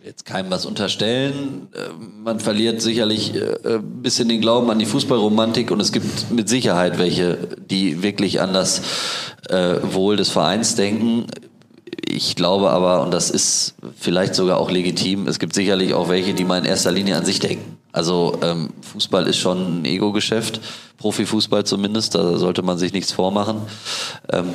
Jetzt 0.06 0.24
keinem 0.24 0.52
was 0.52 0.66
unterstellen. 0.66 1.66
Äh, 1.74 1.78
man 2.22 2.38
verliert 2.38 2.80
sicherlich 2.80 3.34
äh, 3.34 3.56
ein 3.64 4.02
bisschen 4.02 4.28
den 4.28 4.40
Glauben 4.40 4.70
an 4.70 4.78
die 4.78 4.86
Fußballromantik 4.86 5.72
und 5.72 5.80
es 5.80 5.90
gibt 5.90 6.30
mit 6.30 6.48
Sicherheit 6.48 6.98
welche, 6.98 7.36
die 7.68 8.04
wirklich 8.04 8.40
an 8.40 8.52
das 8.52 8.82
äh, 9.48 9.78
Wohl 9.82 10.16
des 10.16 10.28
Vereins 10.28 10.76
denken 10.76 11.26
ich 12.08 12.36
glaube 12.36 12.70
aber, 12.70 13.02
und 13.02 13.12
das 13.12 13.30
ist 13.30 13.74
vielleicht 13.98 14.34
sogar 14.34 14.58
auch 14.58 14.70
legitim, 14.70 15.26
es 15.26 15.38
gibt 15.38 15.54
sicherlich 15.54 15.92
auch 15.94 16.08
welche, 16.08 16.34
die 16.34 16.44
mal 16.44 16.58
in 16.58 16.64
erster 16.64 16.92
Linie 16.92 17.16
an 17.16 17.24
sich 17.24 17.40
denken. 17.40 17.76
Also 17.92 18.38
ähm, 18.42 18.70
Fußball 18.92 19.26
ist 19.26 19.38
schon 19.38 19.80
ein 19.80 19.84
Ego-Geschäft, 19.84 20.60
Profifußball 20.98 21.64
zumindest, 21.64 22.14
da 22.14 22.36
sollte 22.38 22.62
man 22.62 22.78
sich 22.78 22.92
nichts 22.92 23.12
vormachen. 23.12 23.62
Ähm, 24.32 24.50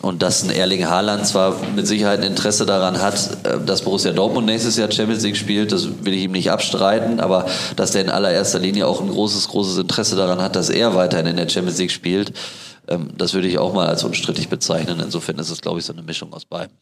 und 0.00 0.22
dass 0.22 0.42
ein 0.42 0.50
Erling 0.50 0.86
Haaland 0.86 1.26
zwar 1.26 1.56
mit 1.74 1.86
Sicherheit 1.86 2.20
ein 2.20 2.26
Interesse 2.26 2.66
daran 2.66 3.00
hat, 3.00 3.44
äh, 3.44 3.58
dass 3.64 3.82
Borussia 3.82 4.12
Dortmund 4.12 4.46
nächstes 4.46 4.76
Jahr 4.76 4.90
Champions 4.90 5.22
League 5.24 5.36
spielt, 5.36 5.72
das 5.72 6.04
will 6.04 6.14
ich 6.14 6.22
ihm 6.22 6.32
nicht 6.32 6.50
abstreiten, 6.50 7.20
aber 7.20 7.46
dass 7.76 7.92
der 7.92 8.02
in 8.02 8.10
allererster 8.10 8.58
Linie 8.58 8.86
auch 8.86 9.00
ein 9.00 9.10
großes, 9.10 9.48
großes 9.48 9.78
Interesse 9.78 10.16
daran 10.16 10.40
hat, 10.40 10.56
dass 10.56 10.70
er 10.70 10.94
weiterhin 10.94 11.26
in 11.26 11.36
der 11.36 11.48
Champions 11.48 11.78
League 11.78 11.92
spielt, 11.92 12.32
ähm, 12.88 13.10
das 13.16 13.34
würde 13.34 13.48
ich 13.48 13.58
auch 13.58 13.72
mal 13.72 13.88
als 13.88 14.04
unstrittig 14.04 14.48
bezeichnen. 14.48 15.00
Insofern 15.00 15.38
ist 15.38 15.50
es, 15.50 15.60
glaube 15.60 15.80
ich, 15.80 15.84
so 15.84 15.92
eine 15.92 16.02
Mischung 16.02 16.32
aus 16.32 16.44
beiden. 16.44 16.72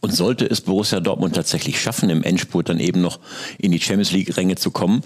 Und 0.00 0.14
sollte 0.14 0.44
es 0.44 0.60
Borussia 0.60 1.00
Dortmund 1.00 1.34
tatsächlich 1.34 1.80
schaffen, 1.80 2.10
im 2.10 2.22
Endspurt 2.22 2.68
dann 2.68 2.80
eben 2.80 3.00
noch 3.00 3.18
in 3.58 3.72
die 3.72 3.80
Champions 3.80 4.12
League-Ränge 4.12 4.56
zu 4.56 4.70
kommen, 4.70 5.02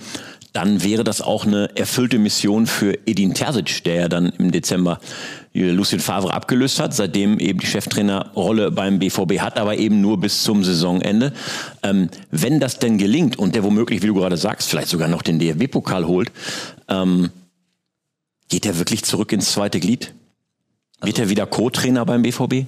dann 0.53 0.83
wäre 0.83 1.05
das 1.05 1.21
auch 1.21 1.47
eine 1.47 1.77
erfüllte 1.77 2.19
Mission 2.19 2.67
für 2.67 2.99
Edin 3.07 3.35
Terzic, 3.35 3.85
der 3.85 3.95
ja 3.95 4.09
dann 4.09 4.33
im 4.39 4.51
Dezember 4.51 4.99
Lucien 5.53 6.01
Favre 6.01 6.33
abgelöst 6.33 6.81
hat, 6.81 6.95
seitdem 6.95 7.39
eben 7.39 7.59
die 7.59 7.67
Cheftrainerrolle 7.67 8.71
beim 8.71 8.99
BVB 8.99 9.41
hat, 9.41 9.59
aber 9.59 9.77
eben 9.77 10.01
nur 10.01 10.19
bis 10.19 10.43
zum 10.43 10.65
Saisonende. 10.65 11.33
Ähm, 11.83 12.09
wenn 12.31 12.61
das 12.61 12.79
denn 12.79 12.99
gelingt 12.99 13.39
und 13.39 13.55
der 13.55 13.65
womöglich, 13.65 14.03
wie 14.03 14.07
du 14.07 14.15
gerade 14.15 14.37
sagst, 14.37 14.69
vielleicht 14.69 14.89
sogar 14.89 15.09
noch 15.09 15.23
den 15.23 15.39
DFB-Pokal 15.39 16.07
holt, 16.07 16.33
ähm, 16.89 17.31
geht 18.49 18.67
er 18.67 18.79
wirklich 18.79 19.05
zurück 19.05 19.33
ins 19.33 19.53
zweite 19.53 19.81
Glied? 19.81 20.15
Wird 21.03 21.19
er 21.19 21.29
wieder 21.29 21.47
Co-Trainer 21.47 22.05
beim 22.05 22.23
BVB? 22.23 22.67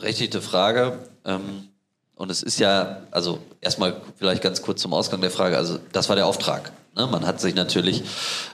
Berechtigte 0.00 0.40
Frage. 0.40 0.98
Ähm, 1.26 1.68
und 2.16 2.30
es 2.30 2.42
ist 2.42 2.58
ja, 2.58 3.02
also 3.10 3.38
erstmal 3.60 4.00
vielleicht 4.16 4.42
ganz 4.42 4.62
kurz 4.62 4.80
zum 4.80 4.94
Ausgang 4.94 5.20
der 5.20 5.30
Frage. 5.30 5.58
Also 5.58 5.78
das 5.92 6.08
war 6.08 6.16
der 6.16 6.26
Auftrag. 6.26 6.72
Ne? 6.96 7.06
Man 7.06 7.26
hat 7.26 7.40
sich 7.40 7.54
natürlich 7.54 8.02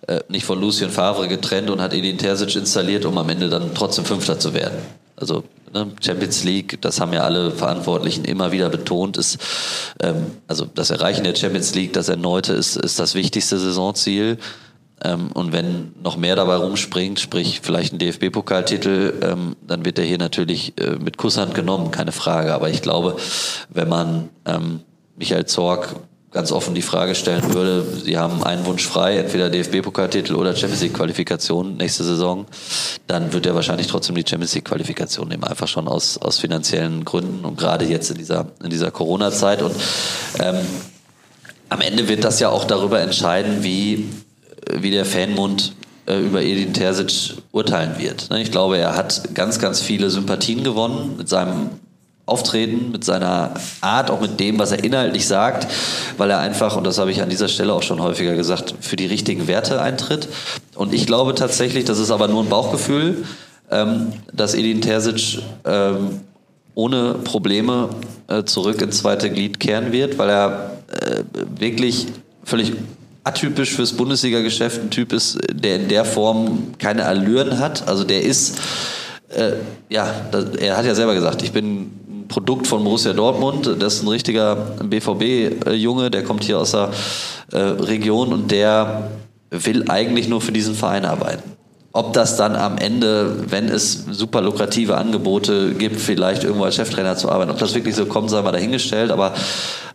äh, 0.09 0.21
nicht 0.29 0.45
von 0.45 0.61
Lucien 0.61 0.91
Favre 0.91 1.29
getrennt 1.29 1.71
und 1.71 1.81
hat 1.81 1.93
Edin 1.93 2.19
Terzic 2.19 2.57
installiert, 2.57 3.05
um 3.05 3.17
am 3.17 3.29
Ende 3.29 3.49
dann 3.49 3.75
trotzdem 3.77 4.05
Fünfter 4.05 4.41
zu 4.41 4.55
werden. 4.55 4.79
Also 5.15 5.45
ne, 5.73 5.93
Champions 6.01 6.43
League, 6.43 6.83
das 6.83 7.01
haben 7.01 7.13
ja 7.13 7.23
alle 7.23 7.53
Verantwortlichen 7.53 8.25
immer 8.25 8.51
wieder 8.51 8.69
betont, 8.69 9.17
ist 9.17 9.39
ähm, 10.01 10.27
also 10.49 10.65
das 10.65 10.91
Erreichen 10.91 11.23
der 11.23 11.37
Champions 11.37 11.75
League, 11.77 11.93
das 11.93 12.09
erneute 12.09 12.55
ist, 12.55 12.77
ist 12.77 12.99
das 12.99 13.15
wichtigste 13.15 13.57
Saisonziel. 13.59 14.39
Ähm, 15.03 15.31
und 15.33 15.53
wenn 15.53 15.93
noch 16.03 16.17
mehr 16.17 16.37
dabei 16.37 16.57
rumspringt, 16.57 17.21
sprich 17.21 17.61
vielleicht 17.63 17.93
ein 17.93 17.99
DFB-Pokaltitel, 17.99 19.15
ähm, 19.23 19.57
dann 19.67 19.85
wird 19.85 19.99
er 19.99 20.05
hier 20.05 20.19
natürlich 20.19 20.73
äh, 20.81 20.97
mit 20.97 21.19
Kusshand 21.19 21.55
genommen, 21.55 21.91
keine 21.91 22.13
Frage. 22.13 22.55
Aber 22.55 22.71
ich 22.71 22.83
glaube, 22.83 23.17
wenn 23.69 23.89
man 23.89 24.31
ähm, 24.47 24.81
Michael 25.17 25.47
Zorg 25.47 25.97
ganz 26.33 26.53
offen 26.53 26.75
die 26.75 26.83
Frage 26.83 27.15
stellen 27.15 27.55
würde, 27.55 27.83
Sie 28.05 28.19
haben 28.19 28.43
einen 28.45 28.67
Wunsch 28.67 28.87
frei, 28.87 29.17
entweder 29.17 29.49
DFB-Pokaltitel 29.49 30.35
oder 30.35 30.55
Champions 30.55 30.83
League-Qualifikation 30.83 31.77
nächste 31.77 32.05
Saison, 32.05 32.47
dann 33.07 33.33
wird 33.33 33.47
er 33.47 33.55
wahrscheinlich 33.55 33.87
trotzdem 33.87 34.17
die 34.17 34.25
Champions 34.29 34.55
League-Qualifikation 34.55 35.29
nehmen, 35.29 35.45
einfach 35.45 35.69
schon 35.69 35.89
aus, 35.89 36.19
aus 36.19 36.39
finanziellen 36.39 37.07
Gründen 37.07 37.45
und 37.45 37.59
gerade 37.59 37.87
jetzt 37.87 38.11
in 38.11 38.19
dieser, 38.19 38.49
in 38.63 38.69
dieser 38.69 38.91
Corona-Zeit. 38.91 39.63
Und 39.63 39.75
ähm, 40.39 40.57
am 41.71 41.81
Ende 41.81 42.09
wird 42.09 42.23
das 42.23 42.39
ja 42.39 42.51
auch 42.51 42.65
darüber 42.65 43.01
entscheiden, 43.01 43.63
wie 43.63 44.07
wie 44.73 44.91
der 44.91 45.05
Fanmund 45.05 45.73
äh, 46.07 46.19
über 46.21 46.43
Edin 46.43 46.73
Terzic 46.73 47.37
urteilen 47.53 47.99
wird. 47.99 48.31
Ne, 48.31 48.41
ich 48.41 48.51
glaube, 48.51 48.79
er 48.79 48.97
hat 48.97 49.35
ganz, 49.35 49.59
ganz 49.59 49.81
viele 49.81 50.11
Sympathien 50.11 50.65
gewonnen 50.65 51.15
mit 51.17 51.29
seinem 51.29 51.71
Auftreten, 52.27 52.91
mit 52.91 53.05
seiner 53.05 53.55
Art, 53.81 54.11
auch 54.11 54.21
mit 54.21 54.41
dem, 54.41 54.59
was 54.59 54.73
er 54.73 54.83
inhaltlich 54.83 55.27
sagt, 55.29 55.69
weil 56.17 56.31
er 56.31 56.41
einfach, 56.41 56.77
und 56.77 56.85
das 56.85 56.99
habe 56.99 57.13
ich 57.13 57.23
an 57.23 57.29
dieser 57.29 57.47
Stelle 57.47 57.73
auch 57.73 57.85
schon 57.85 58.03
häufiger 58.03 58.35
gesagt, 58.35 58.75
für 58.81 58.97
die 58.97 59.07
richtigen 59.07 59.47
Werte 59.47 59.81
eintritt. 59.81 60.29
Und 60.75 60.93
ich 60.93 61.07
glaube 61.07 61.37
tatsächlich, 61.37 61.85
das 61.85 62.01
ist 62.01 62.11
aber 62.11 62.27
nur 62.27 62.43
ein 62.43 62.49
Bauchgefühl, 62.49 63.25
ähm, 63.71 64.13
dass 64.33 64.55
Edin 64.55 64.81
Terzic 64.81 65.39
ähm, 65.65 66.21
ohne 66.75 67.15
Probleme 67.15 67.91
äh, 68.27 68.43
zurück 68.43 68.83
ins 68.83 68.99
zweite 68.99 69.31
Glied 69.31 69.61
kehren 69.61 69.93
wird, 69.93 70.19
weil 70.19 70.29
er 70.29 70.73
äh, 70.91 71.23
wirklich 71.59 72.07
völlig 72.43 72.73
atypisch 73.27 73.75
fürs 73.75 73.93
Bundesliga-Geschäft 73.93 74.81
ein 74.81 74.91
Typ 74.91 75.13
ist, 75.13 75.39
der 75.51 75.77
in 75.77 75.89
der 75.89 76.05
Form 76.05 76.75
keine 76.79 77.07
Allüren 77.07 77.59
hat. 77.59 77.89
Also 77.89 78.05
der 78.05 78.23
ist, 78.23 78.59
äh, 79.31 79.53
ja, 79.89 80.09
das, 80.31 80.55
er 80.57 80.77
hat 80.77 80.87
ja 80.87 80.95
selber 80.95 81.15
gesagt, 81.15 81.43
ich 81.43 81.53
bin 81.53 81.81
ein 81.83 82.25
Produkt 82.29 82.69
von 82.69 82.85
Borussia 82.85 83.13
Dortmund. 83.13 83.69
Das 83.81 83.95
ist 83.95 84.03
ein 84.05 84.09
richtiger 84.09 84.55
BVB-Junge, 84.83 86.11
der 86.11 86.23
kommt 86.23 86.45
hier 86.45 86.61
aus 86.61 86.71
der 86.71 86.91
äh, 87.53 87.59
Region 87.59 88.33
und 88.33 88.51
der 88.51 89.11
will 89.51 89.91
eigentlich 89.91 90.29
nur 90.29 90.41
für 90.41 90.53
diesen 90.53 90.75
Verein 90.75 91.05
arbeiten. 91.05 91.56
Ob 91.97 92.13
das 92.13 92.37
dann 92.37 92.57
am 92.57 92.77
Ende, 92.77 93.51
wenn 93.51 93.69
es 93.69 94.05
super 94.11 94.43
lukrative 94.43 94.99
Angebote 94.99 95.73
gibt, 95.73 95.99
vielleicht 95.99 96.45
irgendwo 96.45 96.65
als 96.65 96.75
Cheftrainer 96.75 97.17
zu 97.17 97.31
arbeiten, 97.31 97.51
ob 97.51 97.59
das 97.59 97.75
wirklich 97.75 97.97
so 97.97 98.05
kommt, 98.05 98.29
sei 98.29 98.43
mal 98.43 98.53
dahingestellt. 98.53 99.11
Aber 99.11 99.33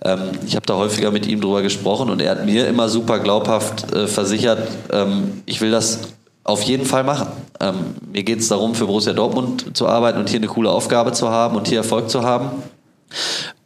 ähm, 0.03 0.31
ich 0.48 0.55
habe 0.55 0.65
da 0.65 0.75
häufiger 0.75 1.12
mit 1.12 1.27
ihm 1.27 1.41
drüber 1.41 1.62
gesprochen 1.62 2.10
und 2.10 2.20
er 2.20 2.31
hat 2.31 2.46
mir 2.46 2.67
immer 2.67 2.89
super 2.89 3.20
glaubhaft 3.20 3.93
äh, 3.93 4.08
versichert, 4.08 4.67
ähm, 4.91 5.43
ich 5.46 5.62
will 5.62 5.70
das 5.70 6.00
auf 6.43 6.63
jeden 6.63 6.88
Fall 6.88 7.03
machen. 7.03 7.27
Ähm, 7.60 7.75
mir 8.12 8.24
geht 8.24 8.39
es 8.39 8.48
darum, 8.48 8.74
für 8.74 8.88
Borussia 8.88 9.13
Dortmund 9.13 9.77
zu 9.77 9.88
arbeiten 9.88 10.17
und 10.17 10.27
hier 10.27 10.39
eine 10.39 10.48
coole 10.48 10.72
Aufgabe 10.72 11.12
zu 11.12 11.29
haben 11.29 11.55
und 11.55 11.67
hier 11.67 11.77
Erfolg 11.77 12.10
zu 12.10 12.24
haben. 12.24 12.63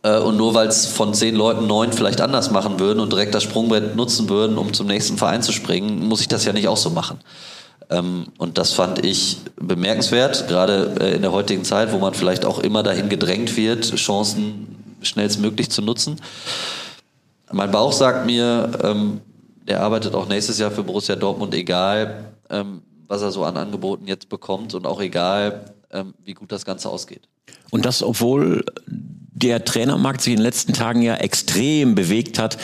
Äh, 0.04 0.20
und 0.20 0.36
nur 0.36 0.54
weil 0.54 0.68
es 0.68 0.88
von 0.88 1.13
zehn 1.13 1.36
Leuten 1.36 1.68
neun 1.68 1.94
vielleicht 1.94 2.20
anders 2.20 2.51
machen 2.51 2.82
würden 2.82 3.00
und 3.00 3.13
direkt 3.13 3.34
das 3.34 3.44
Sprungbrett 3.44 3.96
nutzen 3.96 4.27
würden, 4.27 4.58
um 4.58 4.74
zum 4.74 4.88
nächsten 4.88 5.18
Verein 5.18 5.42
zu 5.42 5.54
springen, 5.54 6.06
muss 6.06 6.20
ich 6.20 6.27
das 6.27 6.44
ja 6.44 6.51
nicht 6.51 6.68
auch 6.68 6.75
so 6.75 6.89
machen. 6.89 7.20
Ähm, 7.89 8.27
und 8.38 8.58
das 8.58 8.72
fand 8.72 9.04
ich 9.06 9.38
bemerkenswert, 9.60 10.48
gerade 10.48 10.96
äh, 11.00 11.15
in 11.15 11.22
der 11.22 11.32
heutigen 11.32 11.63
Zeit, 11.63 11.92
wo 11.92 12.00
man 12.00 12.13
vielleicht 12.13 12.46
auch 12.46 12.60
immer 12.60 12.84
dahin 12.84 13.10
gedrängt 13.10 13.56
wird, 13.58 13.96
Chancen 13.96 14.98
schnellstmöglich 15.01 15.70
zu 15.70 15.82
nutzen. 15.82 16.20
Mein 17.51 17.72
Bauch 17.72 17.92
sagt 17.92 18.25
mir, 18.25 18.72
ähm, 18.84 19.22
der 19.68 19.82
arbeitet 19.82 20.15
auch 20.15 20.27
nächstes 20.27 20.58
Jahr 20.58 20.72
für 20.72 20.84
Borussia 20.84 21.15
Dortmund, 21.15 21.54
egal 21.54 22.32
ähm, 22.50 22.82
was 23.08 23.22
er 23.22 23.32
so 23.32 23.44
an 23.44 23.56
Angeboten 23.58 24.08
jetzt 24.08 24.30
bekommt 24.30 24.74
und 24.74 24.88
auch 24.88 25.00
egal, 25.00 25.65
wie 26.25 26.34
gut 26.34 26.51
das 26.51 26.65
Ganze 26.65 26.89
ausgeht. 26.89 27.22
Und 27.70 27.86
das, 27.86 28.01
obwohl 28.04 28.65
der 29.36 29.65
Trainermarkt 29.65 30.22
sich 30.22 30.34
in 30.34 30.39
den 30.39 30.44
letzten 30.44 30.74
Tagen 30.74 31.01
ja 31.01 31.15
extrem 31.15 31.94
bewegt 31.94 32.39
hat. 32.39 32.58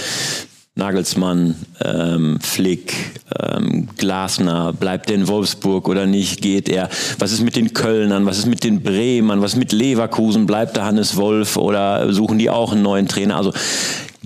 Nagelsmann, 0.81 1.53
ähm, 1.85 2.39
Flick, 2.41 3.21
ähm, 3.39 3.87
Glasner, 3.97 4.73
bleibt 4.73 5.11
er 5.11 5.15
in 5.15 5.27
Wolfsburg 5.27 5.87
oder 5.87 6.07
nicht, 6.07 6.41
geht 6.41 6.67
er? 6.69 6.89
Was 7.19 7.31
ist 7.31 7.41
mit 7.41 7.55
den 7.55 7.73
Kölnern, 7.73 8.25
was 8.25 8.39
ist 8.39 8.47
mit 8.47 8.63
den 8.63 8.81
Bremern, 8.81 9.43
was 9.43 9.53
ist 9.53 9.59
mit 9.59 9.73
Leverkusen, 9.73 10.47
bleibt 10.47 10.75
da 10.77 10.85
Hannes 10.85 11.17
Wolf 11.17 11.55
oder 11.55 12.11
suchen 12.11 12.39
die 12.39 12.49
auch 12.49 12.71
einen 12.71 12.81
neuen 12.81 13.07
Trainer? 13.07 13.37
Also 13.37 13.53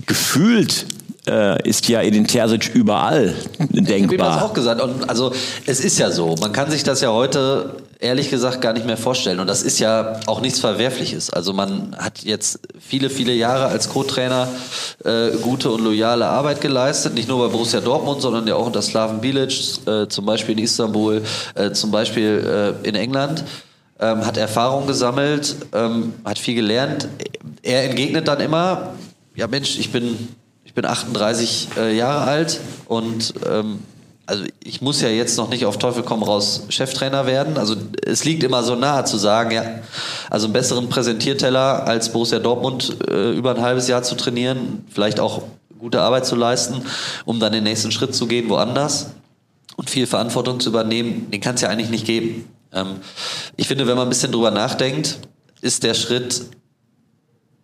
gefühlt 0.06 0.86
äh, 1.28 1.68
ist 1.68 1.88
ja 1.88 2.02
Edin 2.02 2.26
Terzic 2.26 2.74
überall 2.74 3.34
denkbar. 3.58 3.94
Ich 3.94 4.20
habe 4.20 4.40
das 4.40 4.42
auch 4.42 4.54
gesagt. 4.54 4.80
Und 4.80 5.08
also 5.08 5.32
es 5.66 5.80
ist 5.80 5.98
ja 5.98 6.10
so, 6.10 6.34
man 6.40 6.52
kann 6.52 6.70
sich 6.70 6.84
das 6.84 7.00
ja 7.00 7.10
heute 7.10 7.76
ehrlich 7.98 8.30
gesagt 8.30 8.60
gar 8.60 8.72
nicht 8.72 8.86
mehr 8.86 8.96
vorstellen. 8.96 9.40
Und 9.40 9.46
das 9.46 9.62
ist 9.62 9.78
ja 9.78 10.20
auch 10.26 10.40
nichts 10.40 10.60
Verwerfliches. 10.60 11.30
Also 11.30 11.52
man 11.52 11.96
hat 11.98 12.22
jetzt 12.24 12.60
viele, 12.78 13.10
viele 13.10 13.32
Jahre 13.32 13.66
als 13.66 13.88
Co-Trainer 13.88 14.48
äh, 15.04 15.30
gute 15.42 15.70
und 15.70 15.82
loyale 15.82 16.26
Arbeit 16.26 16.60
geleistet. 16.60 17.14
Nicht 17.14 17.28
nur 17.28 17.46
bei 17.46 17.52
Borussia 17.52 17.80
Dortmund, 17.80 18.20
sondern 18.20 18.46
ja 18.46 18.54
auch 18.54 18.66
unter 18.66 18.82
Slaven 18.82 19.20
Bilic, 19.20 19.86
äh, 19.86 20.08
zum 20.08 20.26
Beispiel 20.26 20.58
in 20.58 20.64
Istanbul, 20.64 21.22
äh, 21.54 21.70
zum 21.72 21.90
Beispiel 21.90 22.74
äh, 22.84 22.88
in 22.88 22.94
England. 22.94 23.44
Ähm, 23.98 24.26
hat 24.26 24.36
Erfahrung 24.36 24.86
gesammelt, 24.86 25.56
ähm, 25.72 26.12
hat 26.22 26.38
viel 26.38 26.54
gelernt. 26.54 27.08
Er 27.62 27.84
entgegnet 27.84 28.28
dann 28.28 28.40
immer, 28.40 28.90
ja 29.34 29.46
Mensch, 29.46 29.78
ich 29.78 29.90
bin, 29.90 30.28
bin 30.76 30.84
38 30.84 31.68
äh, 31.78 31.96
Jahre 31.96 32.20
alt 32.20 32.60
und 32.86 33.34
ähm, 33.50 33.80
also 34.26 34.44
ich 34.62 34.82
muss 34.82 35.00
ja 35.00 35.08
jetzt 35.08 35.38
noch 35.38 35.48
nicht 35.48 35.64
auf 35.64 35.78
Teufel 35.78 36.02
komm 36.02 36.22
raus 36.22 36.64
Cheftrainer 36.68 37.26
werden. 37.26 37.56
Also 37.56 37.76
es 38.04 38.24
liegt 38.24 38.42
immer 38.42 38.62
so 38.62 38.74
nahe 38.74 39.04
zu 39.04 39.16
sagen, 39.16 39.52
ja, 39.52 39.64
also 40.28 40.46
einen 40.46 40.52
besseren 40.52 40.88
Präsentierteller 40.88 41.86
als 41.86 42.12
Borussia 42.12 42.40
Dortmund 42.40 42.96
äh, 43.08 43.32
über 43.32 43.54
ein 43.54 43.62
halbes 43.62 43.88
Jahr 43.88 44.02
zu 44.02 44.16
trainieren, 44.16 44.84
vielleicht 44.90 45.18
auch 45.18 45.42
gute 45.78 46.02
Arbeit 46.02 46.26
zu 46.26 46.36
leisten, 46.36 46.82
um 47.24 47.40
dann 47.40 47.52
den 47.52 47.64
nächsten 47.64 47.90
Schritt 47.92 48.14
zu 48.14 48.26
gehen 48.26 48.48
woanders 48.50 49.10
und 49.76 49.88
viel 49.88 50.06
Verantwortung 50.06 50.60
zu 50.60 50.70
übernehmen, 50.70 51.30
den 51.30 51.40
kann 51.40 51.54
es 51.54 51.60
ja 51.62 51.68
eigentlich 51.68 51.90
nicht 51.90 52.06
geben. 52.06 52.48
Ähm, 52.72 52.96
ich 53.56 53.68
finde, 53.68 53.86
wenn 53.86 53.96
man 53.96 54.08
ein 54.08 54.10
bisschen 54.10 54.32
drüber 54.32 54.50
nachdenkt, 54.50 55.20
ist 55.62 55.84
der 55.84 55.94
Schritt 55.94 56.42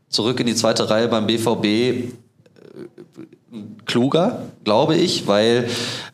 zurück 0.09 0.40
in 0.40 0.47
die 0.47 0.54
zweite 0.54 0.88
Reihe 0.88 1.09
beim 1.09 1.26
BVB 1.26 2.12
kluger, 3.85 4.42
glaube 4.64 4.97
ich, 4.97 5.26
weil 5.26 5.68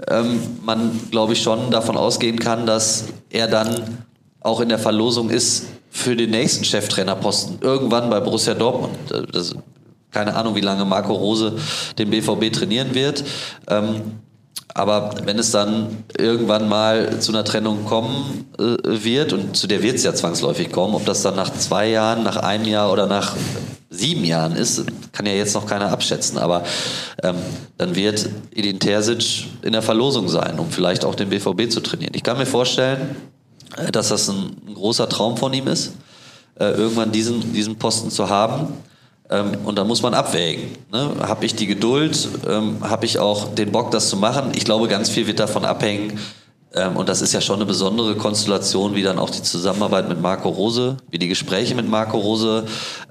ähm, 0.08 0.40
man, 0.64 0.98
glaube 1.10 1.34
ich, 1.34 1.42
schon 1.42 1.70
davon 1.70 1.96
ausgehen 1.96 2.38
kann, 2.38 2.66
dass 2.66 3.06
er 3.30 3.46
dann 3.46 4.04
auch 4.40 4.60
in 4.60 4.68
der 4.68 4.78
Verlosung 4.78 5.30
ist 5.30 5.66
für 5.90 6.16
den 6.16 6.30
nächsten 6.30 6.64
Cheftrainerposten. 6.64 7.58
Irgendwann 7.60 8.10
bei 8.10 8.20
Borussia 8.20 8.54
Dortmund. 8.54 8.96
Das, 9.32 9.54
keine 10.10 10.34
Ahnung, 10.34 10.54
wie 10.54 10.60
lange 10.60 10.84
Marco 10.84 11.14
Rose 11.14 11.56
den 11.98 12.10
BVB 12.10 12.52
trainieren 12.52 12.94
wird. 12.94 13.24
Ähm, 13.68 14.20
aber 14.74 15.14
wenn 15.24 15.38
es 15.38 15.50
dann 15.50 16.04
irgendwann 16.16 16.68
mal 16.68 17.20
zu 17.20 17.32
einer 17.32 17.44
Trennung 17.44 17.84
kommen 17.84 18.46
äh, 18.58 18.76
wird, 18.84 19.32
und 19.32 19.56
zu 19.56 19.66
der 19.66 19.82
wird 19.82 19.96
es 19.96 20.04
ja 20.04 20.14
zwangsläufig 20.14 20.70
kommen, 20.70 20.94
ob 20.94 21.04
das 21.04 21.22
dann 21.22 21.36
nach 21.36 21.52
zwei 21.52 21.88
Jahren, 21.88 22.22
nach 22.22 22.36
einem 22.36 22.66
Jahr 22.66 22.92
oder 22.92 23.06
nach 23.06 23.34
sieben 23.90 24.24
Jahren 24.24 24.54
ist, 24.54 24.84
kann 25.12 25.26
ja 25.26 25.32
jetzt 25.32 25.54
noch 25.54 25.66
keiner 25.66 25.90
abschätzen, 25.90 26.38
aber 26.38 26.64
ähm, 27.22 27.36
dann 27.78 27.94
wird 27.96 28.28
Edin 28.54 28.78
Terzic 28.78 29.46
in 29.62 29.72
der 29.72 29.82
Verlosung 29.82 30.28
sein, 30.28 30.58
um 30.58 30.70
vielleicht 30.70 31.04
auch 31.04 31.14
den 31.14 31.30
BVB 31.30 31.70
zu 31.70 31.80
trainieren. 31.80 32.12
Ich 32.14 32.22
kann 32.22 32.36
mir 32.36 32.46
vorstellen, 32.46 33.16
äh, 33.76 33.90
dass 33.90 34.08
das 34.08 34.28
ein, 34.28 34.56
ein, 34.66 34.74
großer 34.74 35.08
Traum 35.08 35.36
von 35.36 35.52
ihm 35.54 35.66
ist, 35.68 35.94
äh, 36.60 36.70
irgendwann 36.70 37.12
diesen, 37.12 37.52
diesen 37.52 37.76
Posten 37.76 38.10
zu 38.10 38.28
haben. 38.28 38.68
Ähm, 39.30 39.58
und 39.64 39.76
da 39.76 39.84
muss 39.84 40.02
man 40.02 40.14
abwägen. 40.14 40.70
Ne? 40.90 41.10
Habe 41.20 41.44
ich 41.44 41.54
die 41.54 41.66
Geduld? 41.66 42.28
Ähm, 42.48 42.78
Habe 42.80 43.04
ich 43.04 43.18
auch 43.18 43.54
den 43.54 43.72
Bock, 43.72 43.90
das 43.90 44.08
zu 44.08 44.16
machen? 44.16 44.52
Ich 44.54 44.64
glaube, 44.64 44.88
ganz 44.88 45.10
viel 45.10 45.26
wird 45.26 45.40
davon 45.40 45.64
abhängen, 45.64 46.18
ähm, 46.74 46.96
und 46.96 47.08
das 47.08 47.22
ist 47.22 47.32
ja 47.32 47.40
schon 47.40 47.56
eine 47.56 47.64
besondere 47.64 48.14
Konstellation, 48.14 48.94
wie 48.94 49.02
dann 49.02 49.18
auch 49.18 49.30
die 49.30 49.42
Zusammenarbeit 49.42 50.08
mit 50.08 50.20
Marco 50.20 50.50
Rose, 50.50 50.98
wie 51.10 51.18
die 51.18 51.28
Gespräche 51.28 51.74
mit 51.74 51.88
Marco 51.88 52.18
Rose 52.18 52.64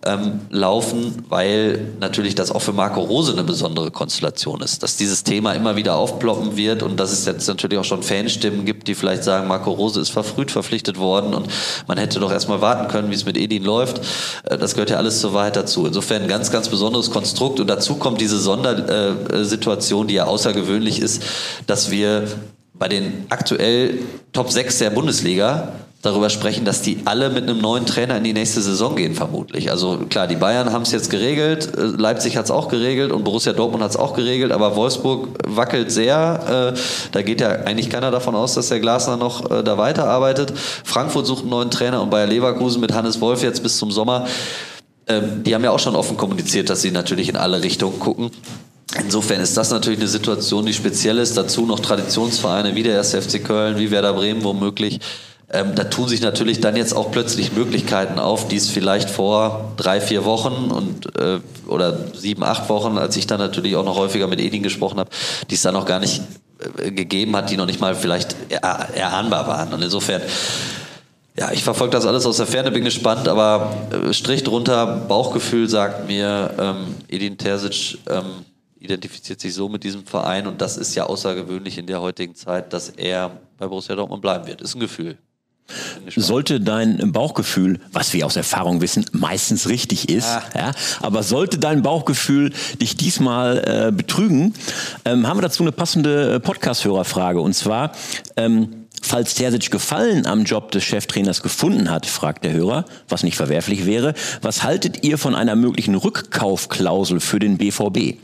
ähm, 0.05 0.41
laufen, 0.51 1.23
weil 1.27 1.93
natürlich 1.99 2.35
das 2.35 2.51
auch 2.51 2.61
für 2.61 2.73
Marco 2.73 3.01
Rose 3.01 3.31
eine 3.31 3.43
besondere 3.43 3.89
Konstellation 3.89 4.61
ist. 4.61 4.83
Dass 4.83 4.95
dieses 4.95 5.23
Thema 5.23 5.53
immer 5.53 5.75
wieder 5.75 5.95
aufploppen 5.95 6.55
wird 6.55 6.83
und 6.83 6.99
dass 6.99 7.11
es 7.11 7.25
jetzt 7.25 7.47
natürlich 7.47 7.79
auch 7.79 7.83
schon 7.83 8.03
Fanstimmen 8.03 8.63
gibt, 8.63 8.87
die 8.87 8.93
vielleicht 8.93 9.23
sagen, 9.23 9.47
Marco 9.47 9.71
Rose 9.71 10.01
ist 10.01 10.09
verfrüht 10.09 10.51
verpflichtet 10.51 10.99
worden 10.99 11.33
und 11.33 11.47
man 11.87 11.97
hätte 11.97 12.19
doch 12.19 12.31
erstmal 12.31 12.61
warten 12.61 12.87
können, 12.89 13.09
wie 13.09 13.15
es 13.15 13.25
mit 13.25 13.37
Edin 13.37 13.63
läuft. 13.63 14.01
Äh, 14.43 14.59
das 14.59 14.75
gehört 14.75 14.91
ja 14.91 14.97
alles 14.97 15.19
so 15.19 15.33
weit 15.33 15.55
dazu. 15.55 15.87
Insofern 15.87 16.21
ein 16.21 16.27
ganz, 16.27 16.51
ganz 16.51 16.69
besonderes 16.69 17.09
Konstrukt 17.09 17.59
und 17.59 17.67
dazu 17.67 17.95
kommt 17.95 18.21
diese 18.21 18.37
Sondersituation, 18.37 20.05
die 20.05 20.13
ja 20.13 20.25
außergewöhnlich 20.25 21.01
ist, 21.01 21.23
dass 21.65 21.89
wir 21.89 22.27
bei 22.79 22.87
den 22.87 23.25
aktuell 23.29 23.99
Top 24.33 24.51
6 24.51 24.79
der 24.79 24.89
Bundesliga 24.89 25.73
darüber 26.01 26.29
sprechen, 26.29 26.63
dass 26.63 26.81
die 26.81 26.99
alle 27.05 27.29
mit 27.29 27.43
einem 27.43 27.59
neuen 27.59 27.85
Trainer 27.85 28.17
in 28.17 28.23
die 28.23 28.33
nächste 28.33 28.61
Saison 28.61 28.95
gehen, 28.95 29.15
vermutlich. 29.15 29.71
Also 29.71 29.97
klar, 30.09 30.27
die 30.27 30.35
Bayern 30.35 30.71
haben 30.71 30.83
es 30.83 30.91
jetzt 30.91 31.09
geregelt, 31.09 31.75
äh, 31.75 31.81
Leipzig 31.81 32.37
hat 32.37 32.45
es 32.45 32.51
auch 32.51 32.67
geregelt 32.69 33.11
und 33.11 33.23
Borussia 33.23 33.53
Dortmund 33.53 33.83
hat 33.83 33.91
es 33.91 33.97
auch 33.97 34.13
geregelt, 34.13 34.51
aber 34.51 34.75
Wolfsburg 34.75 35.29
wackelt 35.47 35.91
sehr. 35.91 36.73
Äh, 36.75 36.79
da 37.11 37.21
geht 37.23 37.41
ja 37.41 37.49
eigentlich 37.49 37.89
keiner 37.89 38.11
davon 38.11 38.35
aus, 38.35 38.53
dass 38.53 38.69
der 38.69 38.79
Glasner 38.79 39.17
noch 39.17 39.49
äh, 39.49 39.63
da 39.63 39.77
weiterarbeitet. 39.77 40.53
Frankfurt 40.83 41.25
sucht 41.25 41.41
einen 41.41 41.49
neuen 41.49 41.71
Trainer 41.71 42.01
und 42.01 42.11
Bayer 42.11 42.27
Leverkusen 42.27 42.79
mit 42.79 42.93
Hannes 42.93 43.19
Wolf 43.19 43.41
jetzt 43.41 43.63
bis 43.63 43.77
zum 43.77 43.91
Sommer. 43.91 44.27
Ähm, 45.07 45.43
die 45.43 45.55
haben 45.55 45.63
ja 45.63 45.71
auch 45.71 45.79
schon 45.79 45.95
offen 45.95 46.15
kommuniziert, 46.15 46.69
dass 46.69 46.81
sie 46.81 46.91
natürlich 46.91 47.29
in 47.29 47.37
alle 47.37 47.63
Richtungen 47.63 47.99
gucken. 47.99 48.29
Insofern 49.03 49.41
ist 49.41 49.55
das 49.57 49.71
natürlich 49.71 49.99
eine 49.99 50.07
Situation, 50.07 50.65
die 50.65 50.73
speziell 50.73 51.17
ist. 51.17 51.37
Dazu 51.37 51.65
noch 51.65 51.79
Traditionsvereine 51.79 52.75
wie 52.75 52.83
der 52.83 52.97
1. 52.97 53.15
FC 53.15 53.43
Köln, 53.43 53.77
wie 53.77 53.91
Werder 53.91 54.13
Bremen 54.13 54.43
womöglich. 54.43 54.99
Ähm, 55.49 55.75
da 55.75 55.85
tun 55.85 56.09
sich 56.09 56.19
natürlich 56.21 56.59
dann 56.59 56.75
jetzt 56.75 56.93
auch 56.93 57.09
plötzlich 57.09 57.53
Möglichkeiten 57.53 58.19
auf, 58.19 58.49
die 58.49 58.57
es 58.57 58.69
vielleicht 58.69 59.09
vor 59.09 59.71
drei, 59.77 60.01
vier 60.01 60.25
Wochen 60.25 60.71
und 60.71 61.15
äh, 61.17 61.39
oder 61.67 61.97
sieben, 62.13 62.43
acht 62.43 62.67
Wochen, 62.67 62.97
als 62.97 63.15
ich 63.15 63.27
dann 63.27 63.39
natürlich 63.39 63.77
auch 63.77 63.85
noch 63.85 63.95
häufiger 63.95 64.27
mit 64.27 64.41
Edin 64.41 64.61
gesprochen 64.61 64.99
habe, 64.99 65.09
die 65.49 65.55
es 65.55 65.61
da 65.61 65.71
noch 65.71 65.85
gar 65.85 66.01
nicht 66.01 66.21
äh, 66.77 66.91
gegeben 66.91 67.33
hat, 67.37 67.49
die 67.49 67.55
noch 67.55 67.65
nicht 67.65 67.79
mal 67.79 67.95
vielleicht 67.95 68.35
er 68.49 68.89
erahnbar 68.93 69.47
waren. 69.47 69.73
Und 69.73 69.81
insofern 69.81 70.21
ja, 71.39 71.51
ich 71.51 71.63
verfolge 71.63 71.91
das 71.91 72.05
alles 72.05 72.25
aus 72.25 72.37
der 72.37 72.47
Ferne, 72.47 72.71
bin 72.71 72.83
gespannt, 72.83 73.27
aber 73.27 73.73
äh, 73.91 74.11
Strich 74.11 74.43
drunter, 74.43 74.85
Bauchgefühl 75.07 75.69
sagt 75.69 76.07
mir, 76.07 76.53
ähm, 76.59 76.95
Edin 77.07 77.37
Terzic 77.37 77.99
ähm, 78.09 78.43
identifiziert 78.79 79.39
sich 79.39 79.53
so 79.53 79.69
mit 79.69 79.83
diesem 79.83 80.05
Verein 80.05 80.47
und 80.47 80.61
das 80.61 80.77
ist 80.77 80.95
ja 80.95 81.05
außergewöhnlich 81.05 81.77
in 81.77 81.87
der 81.87 82.01
heutigen 82.01 82.35
Zeit, 82.35 82.73
dass 82.73 82.89
er 82.89 83.39
bei 83.57 83.67
Borussia 83.67 83.95
Dortmund 83.95 84.21
bleiben 84.21 84.47
wird. 84.47 84.61
Ist 84.61 84.75
ein 84.75 84.79
Gefühl. 84.79 85.17
Sollte 86.15 86.61
dein 86.61 87.11
Bauchgefühl, 87.11 87.81
was 87.91 88.13
wir 88.13 88.25
aus 88.25 88.37
Erfahrung 88.37 88.79
wissen, 88.79 89.05
meistens 89.11 89.67
richtig 89.67 90.07
ist, 90.07 90.27
ah. 90.27 90.43
ja, 90.55 90.71
aber 91.01 91.23
sollte 91.23 91.57
dein 91.57 91.81
Bauchgefühl 91.81 92.53
dich 92.81 92.95
diesmal 92.95 93.57
äh, 93.89 93.91
betrügen, 93.91 94.53
ähm, 95.03 95.27
haben 95.27 95.37
wir 95.37 95.41
dazu 95.41 95.63
eine 95.63 95.73
passende 95.73 96.35
äh, 96.35 96.39
Podcast-Hörerfrage 96.39 97.41
und 97.41 97.53
zwar, 97.53 97.91
ähm, 98.37 98.87
Falls 98.99 99.35
Terzic 99.35 99.69
Gefallen 99.69 100.25
am 100.25 100.43
Job 100.43 100.71
des 100.71 100.83
Cheftrainers 100.83 101.43
gefunden 101.43 101.91
hat, 101.91 102.07
fragt 102.07 102.43
der 102.43 102.53
Hörer, 102.53 102.85
was 103.07 103.23
nicht 103.23 103.37
verwerflich 103.37 103.85
wäre, 103.85 104.15
was 104.41 104.63
haltet 104.63 105.05
ihr 105.05 105.17
von 105.19 105.35
einer 105.35 105.55
möglichen 105.55 105.95
Rückkaufklausel 105.95 107.19
für 107.19 107.39
den 107.39 107.57
BVB? 107.57 108.17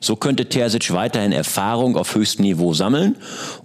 So 0.00 0.16
könnte 0.16 0.48
Terzic 0.48 0.92
weiterhin 0.92 1.32
Erfahrung 1.32 1.96
auf 1.96 2.14
höchstem 2.14 2.44
Niveau 2.44 2.74
sammeln 2.74 3.16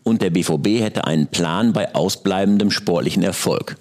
und 0.03 0.21
der 0.21 0.29
BVB 0.29 0.81
hätte 0.81 1.05
einen 1.05 1.27
Plan 1.27 1.73
bei 1.73 1.93
ausbleibendem 1.93 2.71
sportlichen 2.71 3.23
Erfolg. 3.23 3.77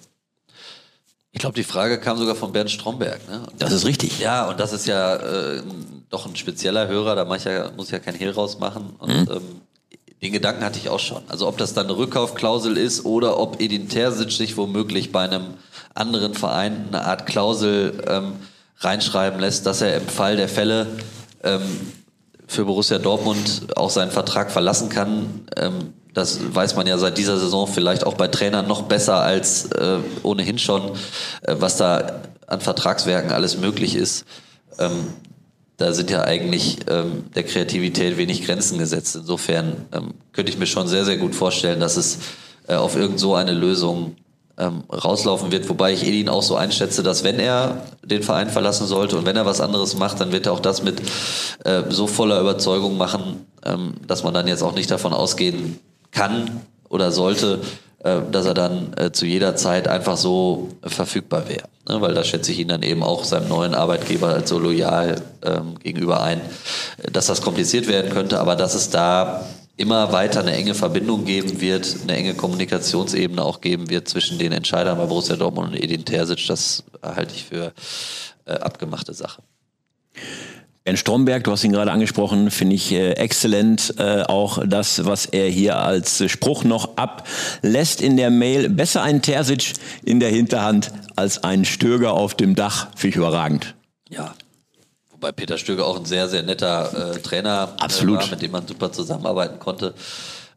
Ich 1.35 1.41
glaube, 1.41 1.55
die 1.55 1.65
Frage 1.65 1.99
kam 1.99 2.19
sogar 2.19 2.35
von 2.35 2.53
Bernd 2.53 2.71
Stromberg. 2.71 3.27
Ne? 3.29 3.43
Das 3.59 3.73
ist 3.73 3.87
richtig. 3.87 4.21
Ja, 4.21 4.49
und 4.51 4.61
das 4.61 4.75
ist 4.75 4.87
ja 4.87 5.17
äh, 5.17 5.63
doch 6.11 6.27
ein 6.27 6.37
spezieller 6.37 6.89
Hörer, 6.89 7.17
da 7.17 7.35
ich 7.35 7.45
ja, 7.45 7.71
muss 7.75 7.87
ich 7.87 7.93
ja 7.93 7.99
kein 8.01 8.15
Hehl 8.15 8.31
rausmachen. 8.31 8.91
Und 8.99 9.09
mhm. 9.09 9.29
ähm, 9.31 9.61
den 10.21 10.33
Gedanken 10.33 10.63
hatte 10.63 10.79
ich 10.79 10.91
auch 10.91 11.01
schon. 11.01 11.23
Also 11.29 11.49
ob 11.49 11.57
das 11.57 11.73
dann 11.73 11.87
eine 11.87 11.97
Rückkaufklausel 11.97 12.77
ist 12.77 13.07
oder 13.07 13.39
ob 13.39 13.63
Edin 13.63 13.89
Terzic 13.89 14.31
sich 14.31 14.59
womöglich 14.59 15.11
bei 15.11 15.23
einem 15.23 15.55
anderen 15.95 16.35
Verein 16.35 16.89
eine 16.89 17.05
Art 17.07 17.27
Klausel 17.27 18.05
ähm, 18.07 18.35
reinschreiben 18.79 19.41
lässt, 19.41 19.65
dass 19.65 19.81
er 19.81 19.97
im 19.97 20.07
Fall 20.07 20.37
der 20.37 20.49
Fälle 20.49 20.87
ähm, 21.43 21.63
für 22.47 22.65
Borussia 22.65 22.99
Dortmund 22.99 23.77
auch 23.77 23.91
seinen 23.91 24.11
Vertrag 24.11 24.51
verlassen 24.51 24.89
kann. 24.89 25.47
Ähm, 25.57 25.95
das 26.15 26.55
weiß 26.55 26.77
man 26.77 26.87
ja 26.87 26.99
seit 26.99 27.17
dieser 27.17 27.39
Saison 27.39 27.67
vielleicht 27.67 28.05
auch 28.05 28.15
bei 28.15 28.29
Trainern 28.29 28.69
noch 28.69 28.83
besser 28.83 29.17
als 29.17 29.73
äh, 29.73 29.99
ohnehin 30.23 30.59
schon, 30.59 30.91
äh, 31.43 31.57
was 31.59 31.77
da 31.77 32.21
an 32.47 32.61
Vertragswerken 32.61 33.33
alles 33.33 33.57
möglich 33.57 33.97
ist. 33.97 34.27
Ähm, 34.79 35.15
da 35.79 35.93
sind 35.93 36.11
ja 36.11 36.23
eigentlich 36.23 36.79
ähm, 36.89 37.25
der 37.35 37.45
Kreativität 37.45 38.17
wenig 38.17 38.45
Grenzen 38.45 38.79
gesetzt. 38.79 39.17
Insofern 39.17 39.87
ähm, 39.93 40.15
könnte 40.33 40.53
ich 40.53 40.59
mir 40.59 40.67
schon 40.67 40.87
sehr, 40.87 41.05
sehr 41.05 41.17
gut 41.17 41.35
vorstellen, 41.35 41.81
dass 41.81 41.97
es 41.97 42.19
äh, 42.69 42.75
auf 42.75 42.95
irgend 42.95 43.19
so 43.19 43.35
eine 43.35 43.53
Lösung 43.53 44.17
ähm, 44.63 44.85
rauslaufen 44.91 45.51
wird, 45.51 45.69
wobei 45.69 45.93
ich 45.93 46.07
Edin 46.07 46.29
auch 46.29 46.43
so 46.43 46.55
einschätze, 46.57 47.03
dass 47.03 47.25
wenn 47.25 47.39
er 47.39 47.83
den 48.05 48.23
Verein 48.23 48.49
verlassen 48.49 48.87
sollte 48.87 49.17
und 49.17 49.27
wenn 49.27 49.37
er 49.37 49.47
was 49.47 49.61
anderes 49.61 49.97
macht, 49.97 50.21
dann 50.21 50.33
wird 50.33 50.47
er 50.47 50.53
auch 50.53 50.61
das 50.61 50.83
mit 50.83 51.03
äh, 51.65 51.83
so 51.89 52.07
voller 52.07 52.41
Überzeugung 52.41 52.97
machen, 52.97 53.47
ähm, 53.65 53.95
dass 54.07 54.23
man 54.23 54.35
dann 54.35 54.47
jetzt 54.47 54.63
auch 54.63 54.75
nicht 54.75 54.91
davon 54.91 55.13
ausgehen 55.13 55.81
kann 56.13 56.63
oder 56.89 57.11
sollte, 57.11 57.61
äh, 58.05 58.21
dass 58.31 58.47
er 58.47 58.55
dann 58.55 58.93
äh, 58.97 59.11
zu 59.13 59.27
jeder 59.27 59.57
Zeit 59.57 59.89
einfach 59.89 60.17
so 60.17 60.69
verfügbar 60.85 61.49
wäre. 61.49 61.69
Ne? 61.89 62.01
Weil 62.01 62.15
da 62.15 62.23
schätze 62.23 62.53
ich 62.53 62.61
ihn 62.61 62.69
dann 62.69 62.83
eben 62.83 63.03
auch 63.03 63.25
seinem 63.25 63.49
neuen 63.49 63.75
Arbeitgeber 63.75 64.29
als 64.29 64.49
so 64.49 64.59
loyal 64.59 65.21
ähm, 65.45 65.79
gegenüber 65.83 66.23
ein, 66.23 66.41
dass 67.13 67.27
das 67.27 67.43
kompliziert 67.43 67.89
werden 67.89 68.13
könnte, 68.13 68.39
aber 68.39 68.55
dass 68.55 68.75
es 68.75 68.91
da 68.91 69.45
immer 69.77 70.13
weiter 70.13 70.41
eine 70.41 70.53
enge 70.53 70.75
Verbindung 70.75 71.25
geben 71.25 71.61
wird, 71.61 71.97
eine 72.03 72.17
enge 72.17 72.35
Kommunikationsebene 72.35 73.43
auch 73.43 73.61
geben 73.61 73.91
wird 73.91 74.09
zwischen 74.09 74.39
den 74.39 74.53
Entscheidern 74.53 74.99
bei 74.99 75.07
Borussia 75.07 75.37
Dortmund 75.37 75.73
und 75.73 75.83
Edin 75.83 76.05
Terzic, 76.05 76.47
das 76.47 76.85
halte 77.03 77.35
ich 77.35 77.45
für 77.45 77.73
äh, 78.45 78.53
abgemachte 78.53 79.15
Sache. 79.15 79.43
Ben 80.85 80.97
Stromberg, 80.97 81.45
du 81.45 81.53
hast 81.53 81.63
ihn 81.63 81.71
gerade 81.71 81.93
angesprochen, 81.93 82.51
finde 82.51 82.75
ich 82.75 82.91
äh, 82.91 83.13
exzellent. 83.13 83.95
Äh, 83.99 84.23
auch 84.23 84.59
das, 84.67 85.05
was 85.05 85.27
er 85.27 85.49
hier 85.49 85.77
als 85.77 86.29
Spruch 86.29 86.65
noch 86.65 86.97
ablässt 86.97 88.01
in 88.01 88.17
der 88.17 88.31
Mail. 88.31 88.69
Besser 88.69 89.03
ein 89.03 89.23
Terzic 89.23 89.75
in 90.05 90.19
der 90.19 90.31
Hinterhand 90.31 90.91
als 91.15 91.45
ein 91.45 91.65
Stöger 91.65 92.15
auf 92.15 92.35
dem 92.35 92.57
Dach. 92.57 92.89
Finde 92.97 93.11
ich 93.11 93.17
überragend. 93.17 93.77
Ja. 94.09 94.35
Wobei 95.23 95.31
Peter 95.31 95.57
Stöger 95.57 95.87
auch 95.87 95.97
ein 95.97 96.05
sehr, 96.05 96.29
sehr 96.29 96.43
netter 96.43 97.13
äh, 97.15 97.19
Trainer 97.21 97.77
äh, 97.79 97.83
Absolut. 97.85 98.19
war, 98.19 98.31
mit 98.31 98.43
dem 98.43 98.51
man 98.51 98.67
super 98.67 98.91
zusammenarbeiten 98.91 99.61
konnte. 99.61 99.95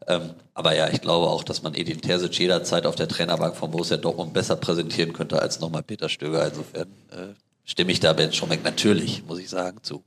Ähm, 0.08 0.30
aber 0.54 0.74
ja, 0.74 0.88
ich 0.88 1.00
glaube 1.00 1.28
auch, 1.28 1.44
dass 1.44 1.62
man 1.62 1.74
Edin 1.74 2.00
Terzic 2.00 2.36
jederzeit 2.36 2.84
auf 2.84 2.96
der 2.96 3.06
Trainerbank 3.06 3.54
von 3.54 3.70
Borussia 3.70 3.96
Dortmund 3.96 4.32
besser 4.32 4.56
präsentieren 4.56 5.12
könnte 5.12 5.40
als 5.40 5.60
nochmal 5.60 5.84
Peter 5.84 6.08
Stöger. 6.08 6.48
Insofern 6.48 6.88
äh, 7.12 7.34
stimme 7.64 7.92
ich 7.92 8.00
da 8.00 8.12
Ben 8.12 8.32
Schombeck 8.32 8.64
natürlich, 8.64 9.22
muss 9.24 9.38
ich 9.38 9.48
sagen, 9.48 9.78
zu. 9.82 10.02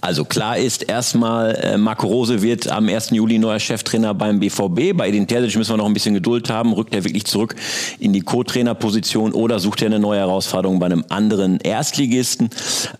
Also 0.00 0.24
klar 0.24 0.56
ist 0.56 0.82
erstmal, 0.88 1.54
äh, 1.56 1.76
Marco 1.76 2.06
Rose 2.06 2.42
wird 2.42 2.68
am 2.68 2.88
1. 2.88 3.10
Juli 3.10 3.38
neuer 3.38 3.58
Cheftrainer 3.58 4.14
beim 4.14 4.40
BVB. 4.40 4.96
Bei 4.96 5.08
Edin 5.08 5.26
Terzic 5.26 5.56
müssen 5.56 5.72
wir 5.72 5.76
noch 5.76 5.86
ein 5.86 5.94
bisschen 5.94 6.14
Geduld 6.14 6.50
haben. 6.50 6.72
Rückt 6.72 6.94
er 6.94 7.04
wirklich 7.04 7.24
zurück 7.24 7.56
in 7.98 8.12
die 8.12 8.20
Co-Trainerposition 8.20 9.32
oder 9.32 9.58
sucht 9.58 9.82
er 9.82 9.86
eine 9.86 9.98
neue 9.98 10.20
Herausforderung 10.20 10.78
bei 10.78 10.86
einem 10.86 11.04
anderen 11.08 11.58
Erstligisten? 11.60 12.50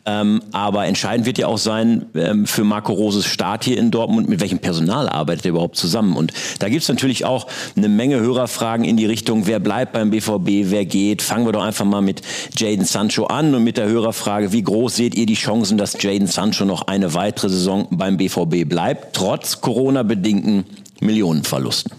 Ähm, 0.07 0.43
aber 0.53 0.87
entscheidend 0.87 1.27
wird 1.27 1.39
ja 1.39 1.47
auch 1.47 1.59
sein 1.59 2.07
ähm, 2.15 2.47
für 2.47 2.65
Marco 2.65 2.93
Roses 2.93 3.27
Start 3.27 3.65
hier 3.65 3.79
in 3.79 3.91
Dortmund, 3.91 4.29
mit 4.29 4.41
welchem 4.41 4.59
Personal 4.59 5.09
arbeitet 5.09 5.47
er 5.47 5.51
überhaupt 5.51 5.77
zusammen? 5.77 6.17
Und 6.17 6.33
da 6.59 6.69
gibt's 6.69 6.89
natürlich 6.89 7.25
auch 7.25 7.47
eine 7.77 7.89
Menge 7.89 8.19
Hörerfragen 8.21 8.85
in 8.85 8.97
die 8.97 9.07
Richtung, 9.07 9.47
wer 9.47 9.61
bleibt 9.61 9.93
beim 9.93 10.11
BVB, 10.11 10.71
wer 10.71 10.85
geht? 10.85 11.23
Fangen 11.23 11.47
wir 11.47 11.53
doch 11.53 11.63
einfach 11.63 11.85
mal 11.85 12.03
mit 12.03 12.23
Jaden 12.57 12.85
Sancho 12.85 13.27
an 13.27 13.55
und 13.55 13.63
mit 13.65 13.77
der 13.77 13.87
Hörerfrage, 13.87 14.53
wie 14.53 14.63
groß 14.63 14.97
seht 14.97 15.15
ihr 15.15 15.27
die 15.27 15.35
Chancen, 15.35 15.79
dass 15.79 16.01
Jaden 16.03 16.27
Sancho 16.27 16.49
Sancho 16.49 16.65
noch 16.89 16.95
eine 16.95 17.15
weitere 17.15 17.51
Saison 17.51 17.87
beim 17.91 18.17
BVB 18.17 18.69
bleibt, 18.69 19.15
trotz 19.15 19.61
Corona-bedingten 19.61 20.65
Millionenverlusten. 21.01 21.93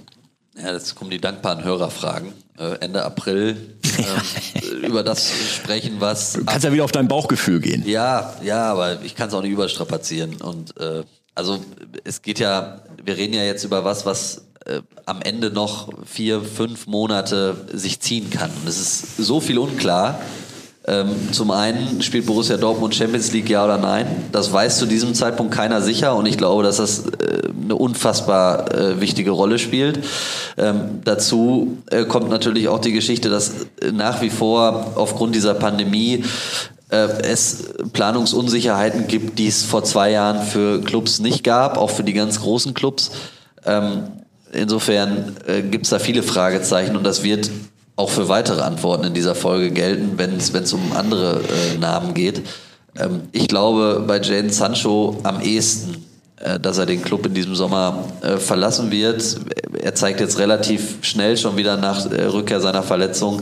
Ja, 0.58 0.74
jetzt 0.74 0.96
kommen 0.96 1.12
die 1.12 1.22
dankbaren 1.22 1.64
Hörerfragen. 1.64 2.34
Äh, 2.58 2.76
Ende 2.82 3.04
April 3.04 3.78
äh, 3.98 4.86
über 4.86 5.04
das 5.04 5.32
sprechen, 5.56 5.98
was. 6.00 6.34
Du 6.34 6.44
kannst 6.44 6.66
ja 6.66 6.74
wieder 6.74 6.84
auf 6.84 6.92
dein 6.92 7.08
Bauchgefühl 7.08 7.62
gehen. 7.62 7.84
Ja, 7.88 8.34
ja, 8.44 8.72
aber 8.72 9.02
ich 9.04 9.16
kann 9.16 9.30
es 9.30 9.34
auch 9.34 9.42
nicht 9.42 9.52
überstrapazieren. 9.52 10.36
Und 10.42 10.76
äh, 10.78 11.04
also 11.36 11.60
es 12.04 12.22
geht 12.22 12.40
ja, 12.40 12.82
wir 13.04 13.16
reden 13.16 13.34
ja 13.34 13.44
jetzt 13.44 13.64
über 13.64 13.86
was, 13.86 14.06
was 14.06 14.48
äh, 14.66 14.82
am 15.06 15.22
Ende 15.22 15.52
noch 15.52 15.90
vier, 16.06 16.42
fünf 16.42 16.88
Monate 16.88 17.56
sich 17.72 18.02
ziehen 18.02 18.30
kann. 18.30 18.52
Und 18.62 18.68
es 18.68 18.80
ist 18.80 19.18
so 19.18 19.40
viel 19.40 19.58
unklar. 19.60 20.20
Ähm, 20.88 21.34
zum 21.34 21.52
einen 21.52 22.02
spielt 22.02 22.26
Borussia 22.26 22.56
Dortmund 22.56 22.96
Champions 22.96 23.34
League 23.34 23.50
ja 23.50 23.66
oder 23.66 23.78
nein. 23.78 24.08
Das 24.32 24.52
weiß 24.52 24.80
zu 24.80 24.86
diesem 24.86 25.14
Zeitpunkt 25.14 25.54
keiner 25.54 25.82
sicher 25.82 26.16
und 26.16 26.26
ich 26.26 26.38
glaube, 26.38 26.64
dass 26.64 26.78
das 26.78 27.06
äh, 27.06 27.50
eine 27.62 27.76
unfassbar 27.76 28.74
äh, 28.74 29.02
wichtige 29.02 29.32
Rolle 29.32 29.60
spielt. 29.60 30.00
Ähm, 30.58 31.02
dazu 31.04 31.78
äh, 31.92 32.06
kommt 32.06 32.30
natürlich 32.30 32.70
auch 32.70 32.80
die 32.80 32.94
Geschichte, 32.94 33.30
dass 33.30 33.52
nach 33.92 34.22
wie 34.22 34.30
vor 34.30 34.94
aufgrund 34.96 35.36
dieser 35.36 35.54
Pandemie 35.54 36.24
es 36.92 37.66
Planungsunsicherheiten 37.94 39.06
gibt, 39.06 39.38
die 39.38 39.46
es 39.46 39.64
vor 39.64 39.84
zwei 39.84 40.10
Jahren 40.10 40.42
für 40.42 40.82
Clubs 40.82 41.20
nicht 41.20 41.44
gab, 41.44 41.78
auch 41.78 41.92
für 41.92 42.04
die 42.04 42.14
ganz 42.14 42.42
großen 42.42 42.74
Clubs. 42.74 43.12
Ähm, 43.64 44.06
insofern 44.52 45.36
gibt 45.70 45.84
es 45.86 45.92
da 45.92 46.00
viele 46.00 46.24
Fragezeichen 46.24 46.98
und 46.98 47.04
das 47.04 47.22
wird 47.22 47.52
auch 48.00 48.10
für 48.10 48.30
weitere 48.30 48.62
Antworten 48.62 49.04
in 49.04 49.14
dieser 49.14 49.36
Folge 49.36 49.72
gelten, 49.72 50.14
wenn 50.16 50.38
es 50.38 50.74
um 50.74 50.94
andere 50.96 51.42
äh, 51.42 51.78
Namen 51.78 52.14
geht. 52.14 52.42
Ähm, 52.98 53.24
ich 53.34 53.50
glaube 53.50 54.06
bei 54.08 54.22
Jane 54.22 54.52
Sancho 54.52 55.18
am 55.24 55.42
ehesten, 55.42 56.06
äh, 56.38 56.62
dass 56.62 56.78
er 56.78 56.86
den 56.86 57.02
Club 57.02 57.26
in 57.26 57.34
diesem 57.34 57.56
Sommer 57.56 58.06
äh, 58.22 58.38
verlassen 58.38 58.90
wird. 58.90 59.40
Er 59.84 59.96
zeigt 59.96 60.22
jetzt 60.22 60.40
relativ 60.40 61.00
schnell 61.02 61.36
schon 61.36 61.58
wieder 61.58 61.76
nach 61.76 62.10
äh, 62.10 62.24
Rückkehr 62.24 62.62
seiner 62.62 62.84
Verletzung, 62.84 63.42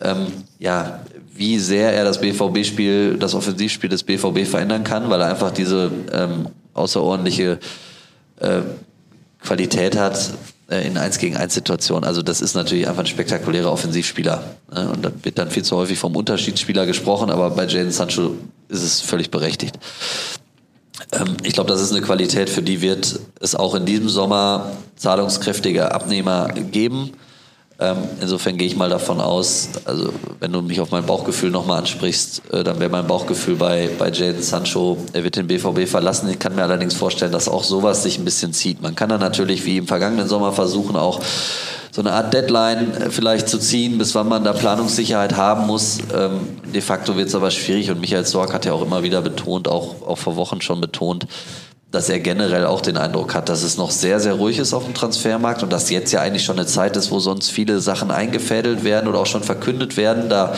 ähm, 0.00 0.28
ja, 0.58 1.00
wie 1.34 1.58
sehr 1.58 1.92
er 1.92 2.04
das 2.04 2.22
BVB-Spiel, 2.22 3.18
das 3.18 3.34
Offensivspiel 3.34 3.90
des 3.90 4.02
BVB 4.02 4.46
verändern 4.46 4.82
kann, 4.82 5.10
weil 5.10 5.20
er 5.20 5.28
einfach 5.28 5.50
diese 5.50 5.90
ähm, 6.10 6.46
außerordentliche 6.72 7.58
äh, 8.40 8.60
Qualität 9.42 9.98
hat, 9.98 10.18
in 10.70 10.96
1 10.96 11.18
gegen 11.18 11.36
1 11.36 11.52
Situationen. 11.52 12.04
Also 12.04 12.22
das 12.22 12.40
ist 12.40 12.54
natürlich 12.54 12.88
einfach 12.88 13.02
ein 13.02 13.06
spektakulärer 13.06 13.72
Offensivspieler. 13.72 14.44
Ne? 14.72 14.88
Und 14.88 15.04
da 15.04 15.10
wird 15.22 15.38
dann 15.38 15.50
viel 15.50 15.64
zu 15.64 15.76
häufig 15.76 15.98
vom 15.98 16.14
Unterschiedsspieler 16.14 16.86
gesprochen, 16.86 17.30
aber 17.30 17.50
bei 17.50 17.66
Jaden 17.66 17.90
Sancho 17.90 18.36
ist 18.68 18.82
es 18.82 19.00
völlig 19.00 19.30
berechtigt. 19.30 19.78
Ähm, 21.12 21.36
ich 21.42 21.54
glaube, 21.54 21.70
das 21.70 21.80
ist 21.80 21.92
eine 21.92 22.02
Qualität, 22.02 22.48
für 22.48 22.62
die 22.62 22.82
wird 22.82 23.18
es 23.40 23.54
auch 23.54 23.74
in 23.74 23.84
diesem 23.84 24.08
Sommer 24.08 24.72
zahlungskräftige 24.96 25.92
Abnehmer 25.92 26.48
geben. 26.48 27.12
Ähm, 27.80 27.96
insofern 28.20 28.58
gehe 28.58 28.66
ich 28.66 28.76
mal 28.76 28.90
davon 28.90 29.22
aus, 29.22 29.70
also 29.86 30.12
wenn 30.38 30.52
du 30.52 30.60
mich 30.60 30.80
auf 30.80 30.90
mein 30.90 31.06
Bauchgefühl 31.06 31.50
nochmal 31.50 31.78
ansprichst, 31.78 32.42
äh, 32.52 32.62
dann 32.62 32.78
wäre 32.78 32.90
mein 32.90 33.06
Bauchgefühl 33.06 33.56
bei, 33.56 33.88
bei 33.98 34.10
Jaden 34.10 34.42
Sancho, 34.42 34.98
er 35.14 35.24
wird 35.24 35.36
den 35.36 35.46
BVB 35.46 35.88
verlassen. 35.88 36.28
Ich 36.28 36.38
kann 36.38 36.54
mir 36.54 36.62
allerdings 36.62 36.92
vorstellen, 36.92 37.32
dass 37.32 37.48
auch 37.48 37.64
sowas 37.64 38.02
sich 38.02 38.18
ein 38.18 38.24
bisschen 38.26 38.52
zieht. 38.52 38.82
Man 38.82 38.94
kann 38.94 39.08
dann 39.08 39.20
natürlich 39.20 39.64
wie 39.64 39.78
im 39.78 39.86
vergangenen 39.86 40.28
Sommer 40.28 40.52
versuchen, 40.52 40.94
auch 40.96 41.20
so 41.90 42.02
eine 42.02 42.12
Art 42.12 42.34
Deadline 42.34 42.92
äh, 42.94 43.10
vielleicht 43.10 43.48
zu 43.48 43.58
ziehen, 43.58 43.96
bis 43.96 44.14
wann 44.14 44.28
man 44.28 44.44
da 44.44 44.52
Planungssicherheit 44.52 45.36
haben 45.36 45.66
muss. 45.66 46.00
Ähm, 46.14 46.58
de 46.74 46.82
facto 46.82 47.16
wird 47.16 47.28
es 47.28 47.34
aber 47.34 47.50
schwierig 47.50 47.90
und 47.90 48.00
Michael 48.00 48.26
Sorg 48.26 48.52
hat 48.52 48.66
ja 48.66 48.74
auch 48.74 48.82
immer 48.82 49.02
wieder 49.02 49.22
betont, 49.22 49.68
auch, 49.68 50.06
auch 50.06 50.18
vor 50.18 50.36
Wochen 50.36 50.60
schon 50.60 50.82
betont, 50.82 51.26
dass 51.90 52.08
er 52.08 52.20
generell 52.20 52.66
auch 52.66 52.80
den 52.80 52.96
Eindruck 52.96 53.34
hat, 53.34 53.48
dass 53.48 53.62
es 53.62 53.76
noch 53.76 53.90
sehr, 53.90 54.20
sehr 54.20 54.34
ruhig 54.34 54.58
ist 54.58 54.72
auf 54.72 54.84
dem 54.84 54.94
Transfermarkt 54.94 55.62
und 55.62 55.72
dass 55.72 55.90
jetzt 55.90 56.12
ja 56.12 56.20
eigentlich 56.20 56.44
schon 56.44 56.56
eine 56.56 56.66
Zeit 56.66 56.96
ist, 56.96 57.10
wo 57.10 57.18
sonst 57.18 57.50
viele 57.50 57.80
Sachen 57.80 58.10
eingefädelt 58.10 58.84
werden 58.84 59.08
oder 59.08 59.18
auch 59.18 59.26
schon 59.26 59.42
verkündet 59.42 59.96
werden. 59.96 60.28
Da 60.28 60.54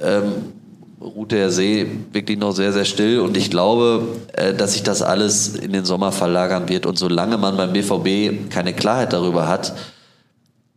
ähm, 0.00 0.52
ruht 1.00 1.32
der 1.32 1.50
See 1.50 1.86
wirklich 2.12 2.38
noch 2.38 2.52
sehr, 2.52 2.72
sehr 2.72 2.84
still 2.84 3.20
und 3.20 3.36
ich 3.36 3.50
glaube, 3.50 4.06
äh, 4.34 4.54
dass 4.54 4.74
sich 4.74 4.84
das 4.84 5.02
alles 5.02 5.56
in 5.56 5.72
den 5.72 5.84
Sommer 5.84 6.12
verlagern 6.12 6.68
wird 6.68 6.86
und 6.86 6.96
solange 6.96 7.38
man 7.38 7.56
beim 7.56 7.72
BVB 7.72 8.50
keine 8.50 8.72
Klarheit 8.72 9.12
darüber 9.12 9.48
hat, 9.48 9.74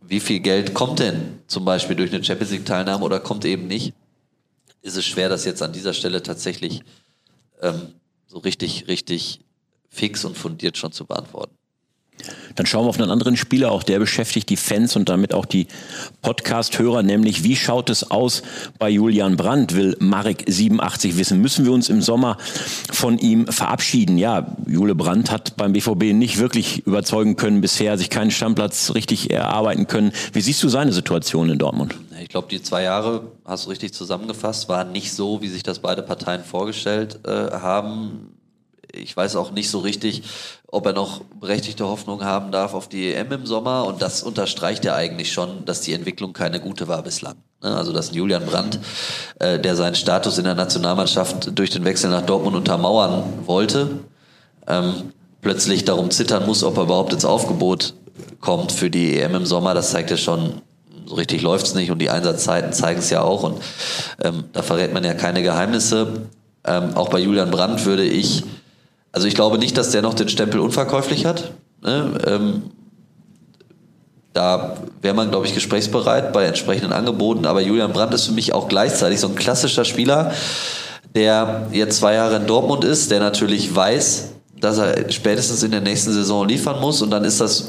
wie 0.00 0.20
viel 0.20 0.40
Geld 0.40 0.74
kommt 0.74 0.98
denn 0.98 1.38
zum 1.46 1.64
Beispiel 1.64 1.94
durch 1.94 2.12
eine 2.12 2.22
Champions 2.24 2.52
League 2.52 2.66
Teilnahme 2.66 3.04
oder 3.04 3.20
kommt 3.20 3.44
eben 3.44 3.68
nicht, 3.68 3.94
ist 4.82 4.96
es 4.96 5.04
schwer, 5.04 5.28
das 5.28 5.44
jetzt 5.44 5.62
an 5.62 5.72
dieser 5.72 5.94
Stelle 5.94 6.24
tatsächlich 6.24 6.82
ähm, 7.60 7.94
so 8.26 8.38
richtig, 8.38 8.88
richtig 8.88 9.41
fix 9.92 10.24
und 10.24 10.36
fundiert 10.36 10.78
schon 10.78 10.92
zu 10.92 11.04
beantworten. 11.04 11.54
Dann 12.54 12.66
schauen 12.66 12.84
wir 12.84 12.90
auf 12.90 13.00
einen 13.00 13.10
anderen 13.10 13.36
Spieler, 13.36 13.72
auch 13.72 13.82
der 13.82 13.98
beschäftigt 13.98 14.48
die 14.50 14.56
Fans 14.56 14.94
und 14.96 15.08
damit 15.08 15.32
auch 15.32 15.46
die 15.46 15.66
Podcast-Hörer, 16.20 17.02
nämlich 17.02 17.42
wie 17.42 17.56
schaut 17.56 17.90
es 17.90 18.10
aus 18.10 18.42
bei 18.78 18.90
Julian 18.90 19.36
Brandt, 19.36 19.74
will 19.74 19.96
Marek 19.98 20.44
87 20.46 21.16
wissen. 21.16 21.40
Müssen 21.40 21.64
wir 21.64 21.72
uns 21.72 21.88
im 21.88 22.02
Sommer 22.02 22.36
von 22.92 23.18
ihm 23.18 23.46
verabschieden? 23.46 24.18
Ja, 24.18 24.54
Jule 24.66 24.94
Brandt 24.94 25.30
hat 25.30 25.56
beim 25.56 25.72
BVB 25.72 26.12
nicht 26.12 26.38
wirklich 26.38 26.86
überzeugen 26.86 27.36
können 27.36 27.60
bisher, 27.60 27.96
sich 27.96 28.10
keinen 28.10 28.30
Stammplatz 28.30 28.92
richtig 28.94 29.30
erarbeiten 29.30 29.86
können. 29.86 30.12
Wie 30.32 30.42
siehst 30.42 30.62
du 30.62 30.68
seine 30.68 30.92
Situation 30.92 31.50
in 31.50 31.58
Dortmund? 31.58 31.94
Ich 32.20 32.28
glaube, 32.28 32.48
die 32.50 32.62
zwei 32.62 32.82
Jahre, 32.82 33.32
hast 33.44 33.66
du 33.66 33.70
richtig 33.70 33.94
zusammengefasst, 33.94 34.68
waren 34.68 34.92
nicht 34.92 35.12
so, 35.12 35.42
wie 35.42 35.48
sich 35.48 35.62
das 35.62 35.80
beide 35.80 36.02
Parteien 36.02 36.44
vorgestellt 36.44 37.18
äh, 37.26 37.30
haben 37.30 38.28
ich 38.92 39.16
weiß 39.16 39.36
auch 39.36 39.52
nicht 39.52 39.70
so 39.70 39.78
richtig, 39.80 40.22
ob 40.66 40.86
er 40.86 40.92
noch 40.92 41.22
berechtigte 41.40 41.86
Hoffnung 41.86 42.24
haben 42.24 42.50
darf 42.52 42.74
auf 42.74 42.88
die 42.88 43.12
EM 43.12 43.32
im 43.32 43.46
Sommer. 43.46 43.84
Und 43.86 44.02
das 44.02 44.22
unterstreicht 44.22 44.84
ja 44.84 44.94
eigentlich 44.94 45.32
schon, 45.32 45.64
dass 45.64 45.80
die 45.80 45.92
Entwicklung 45.92 46.32
keine 46.32 46.60
gute 46.60 46.88
war 46.88 47.02
bislang. 47.02 47.36
Ne? 47.62 47.74
Also 47.74 47.92
dass 47.92 48.14
Julian 48.14 48.44
Brandt, 48.44 48.78
äh, 49.38 49.58
der 49.58 49.76
seinen 49.76 49.94
Status 49.94 50.38
in 50.38 50.44
der 50.44 50.54
Nationalmannschaft 50.54 51.56
durch 51.56 51.70
den 51.70 51.84
Wechsel 51.84 52.10
nach 52.10 52.22
Dortmund 52.22 52.56
untermauern 52.56 53.24
wollte, 53.46 54.00
ähm, 54.66 55.12
plötzlich 55.40 55.84
darum 55.84 56.10
zittern 56.10 56.46
muss, 56.46 56.62
ob 56.64 56.76
er 56.76 56.84
überhaupt 56.84 57.12
ins 57.12 57.24
Aufgebot 57.24 57.94
kommt 58.40 58.72
für 58.72 58.90
die 58.90 59.18
EM 59.18 59.34
im 59.34 59.46
Sommer. 59.46 59.74
Das 59.74 59.90
zeigt 59.90 60.10
ja 60.10 60.16
schon, 60.16 60.60
so 61.06 61.14
richtig 61.14 61.42
läuft's 61.42 61.74
nicht 61.74 61.90
und 61.90 61.98
die 61.98 62.10
Einsatzzeiten 62.10 62.72
zeigen 62.72 63.00
es 63.00 63.10
ja 63.10 63.22
auch. 63.22 63.42
Und 63.42 63.62
ähm, 64.22 64.44
da 64.52 64.62
verrät 64.62 64.92
man 64.92 65.04
ja 65.04 65.14
keine 65.14 65.42
Geheimnisse. 65.42 66.26
Ähm, 66.64 66.94
auch 66.94 67.08
bei 67.08 67.18
Julian 67.18 67.50
Brandt 67.50 67.84
würde 67.84 68.04
ich 68.04 68.44
also 69.12 69.28
ich 69.28 69.34
glaube 69.34 69.58
nicht, 69.58 69.76
dass 69.76 69.90
der 69.90 70.02
noch 70.02 70.14
den 70.14 70.28
Stempel 70.28 70.58
unverkäuflich 70.60 71.26
hat. 71.26 71.52
Ne? 71.82 72.18
Ähm, 72.26 72.62
da 74.32 74.78
wäre 75.02 75.14
man, 75.14 75.30
glaube 75.30 75.46
ich, 75.46 75.54
gesprächsbereit 75.54 76.32
bei 76.32 76.44
entsprechenden 76.44 76.92
Angeboten. 76.92 77.44
Aber 77.44 77.60
Julian 77.60 77.92
Brandt 77.92 78.14
ist 78.14 78.24
für 78.24 78.32
mich 78.32 78.54
auch 78.54 78.68
gleichzeitig 78.68 79.20
so 79.20 79.28
ein 79.28 79.34
klassischer 79.34 79.84
Spieler, 79.84 80.32
der 81.14 81.68
jetzt 81.72 81.98
zwei 81.98 82.14
Jahre 82.14 82.36
in 82.36 82.46
Dortmund 82.46 82.84
ist, 82.84 83.10
der 83.10 83.20
natürlich 83.20 83.74
weiß, 83.74 84.30
dass 84.58 84.78
er 84.78 85.10
spätestens 85.10 85.62
in 85.62 85.72
der 85.72 85.82
nächsten 85.82 86.12
Saison 86.12 86.48
liefern 86.48 86.80
muss. 86.80 87.02
Und 87.02 87.10
dann 87.10 87.24
ist 87.24 87.40
das 87.40 87.68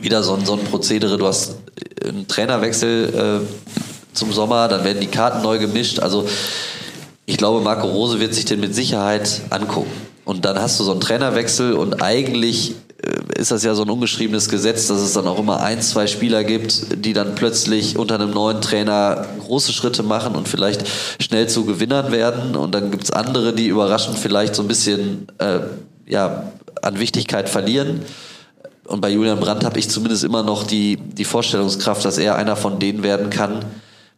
wieder 0.00 0.22
so 0.22 0.34
ein, 0.34 0.46
so 0.46 0.52
ein 0.52 0.60
Prozedere. 0.64 1.18
Du 1.18 1.26
hast 1.26 1.56
einen 2.04 2.28
Trainerwechsel 2.28 3.42
äh, 3.42 4.14
zum 4.14 4.32
Sommer, 4.32 4.68
dann 4.68 4.84
werden 4.84 5.00
die 5.00 5.08
Karten 5.08 5.42
neu 5.42 5.58
gemischt. 5.58 5.98
Also 5.98 6.28
ich 7.26 7.36
glaube, 7.36 7.60
Marco 7.60 7.88
Rose 7.88 8.20
wird 8.20 8.34
sich 8.34 8.44
den 8.44 8.60
mit 8.60 8.74
Sicherheit 8.76 9.40
angucken. 9.50 9.90
Und 10.24 10.44
dann 10.44 10.58
hast 10.58 10.80
du 10.80 10.84
so 10.84 10.92
einen 10.92 11.00
Trainerwechsel 11.00 11.74
und 11.74 12.02
eigentlich 12.02 12.74
äh, 13.02 13.40
ist 13.40 13.50
das 13.50 13.62
ja 13.62 13.74
so 13.74 13.82
ein 13.82 13.90
ungeschriebenes 13.90 14.48
Gesetz, 14.48 14.86
dass 14.86 15.00
es 15.00 15.12
dann 15.12 15.26
auch 15.26 15.38
immer 15.38 15.60
ein, 15.60 15.82
zwei 15.82 16.06
Spieler 16.06 16.44
gibt, 16.44 17.04
die 17.04 17.12
dann 17.12 17.34
plötzlich 17.34 17.98
unter 17.98 18.14
einem 18.14 18.30
neuen 18.30 18.60
Trainer 18.60 19.26
große 19.40 19.72
Schritte 19.72 20.02
machen 20.02 20.34
und 20.34 20.48
vielleicht 20.48 20.84
schnell 21.20 21.48
zu 21.48 21.64
Gewinnern 21.66 22.10
werden. 22.10 22.56
Und 22.56 22.74
dann 22.74 22.90
gibt 22.90 23.04
es 23.04 23.10
andere, 23.10 23.52
die 23.52 23.68
überraschend 23.68 24.18
vielleicht 24.18 24.54
so 24.54 24.62
ein 24.62 24.68
bisschen 24.68 25.26
äh, 25.38 25.60
ja, 26.06 26.52
an 26.80 26.98
Wichtigkeit 26.98 27.48
verlieren. 27.48 28.00
Und 28.86 29.00
bei 29.00 29.10
Julian 29.10 29.40
Brandt 29.40 29.64
habe 29.64 29.78
ich 29.78 29.88
zumindest 29.88 30.24
immer 30.24 30.42
noch 30.42 30.64
die, 30.64 30.96
die 30.96 31.24
Vorstellungskraft, 31.24 32.04
dass 32.04 32.18
er 32.18 32.36
einer 32.36 32.56
von 32.56 32.78
denen 32.78 33.02
werden 33.02 33.30
kann, 33.30 33.64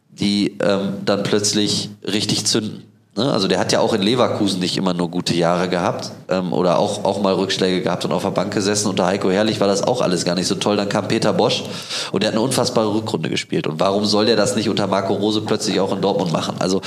die 0.09 0.57
ähm, 0.61 0.93
dann 1.05 1.23
plötzlich 1.23 1.89
richtig 2.03 2.45
zünden. 2.45 2.83
Ne? 3.17 3.31
Also 3.31 3.47
der 3.47 3.59
hat 3.59 3.71
ja 3.71 3.79
auch 3.79 3.93
in 3.93 4.01
Leverkusen 4.01 4.59
nicht 4.59 4.77
immer 4.77 4.93
nur 4.93 5.09
gute 5.09 5.33
Jahre 5.33 5.67
gehabt 5.67 6.11
ähm, 6.29 6.53
oder 6.53 6.77
auch, 6.77 7.03
auch 7.03 7.21
mal 7.21 7.33
Rückschläge 7.33 7.81
gehabt 7.81 8.05
und 8.05 8.11
auf 8.11 8.21
der 8.21 8.29
Bank 8.29 8.53
gesessen. 8.53 8.87
Unter 8.89 9.07
Heiko 9.07 9.31
Herrlich 9.31 9.59
war 9.59 9.67
das 9.67 9.83
auch 9.83 10.01
alles 10.01 10.23
gar 10.23 10.35
nicht 10.35 10.47
so 10.47 10.55
toll. 10.55 10.77
Dann 10.77 10.87
kam 10.87 11.07
Peter 11.07 11.33
Bosch 11.33 11.63
und 12.11 12.21
der 12.21 12.29
hat 12.29 12.35
eine 12.35 12.43
unfassbare 12.43 12.93
Rückrunde 12.93 13.29
gespielt. 13.29 13.65
Und 13.65 13.79
warum 13.79 14.05
soll 14.05 14.27
der 14.27 14.35
das 14.35 14.55
nicht 14.55 14.69
unter 14.69 14.85
Marco 14.85 15.15
Rose 15.15 15.41
plötzlich 15.41 15.79
auch 15.79 15.91
in 15.91 16.01
Dortmund 16.01 16.31
machen? 16.31 16.55
Also, 16.59 16.81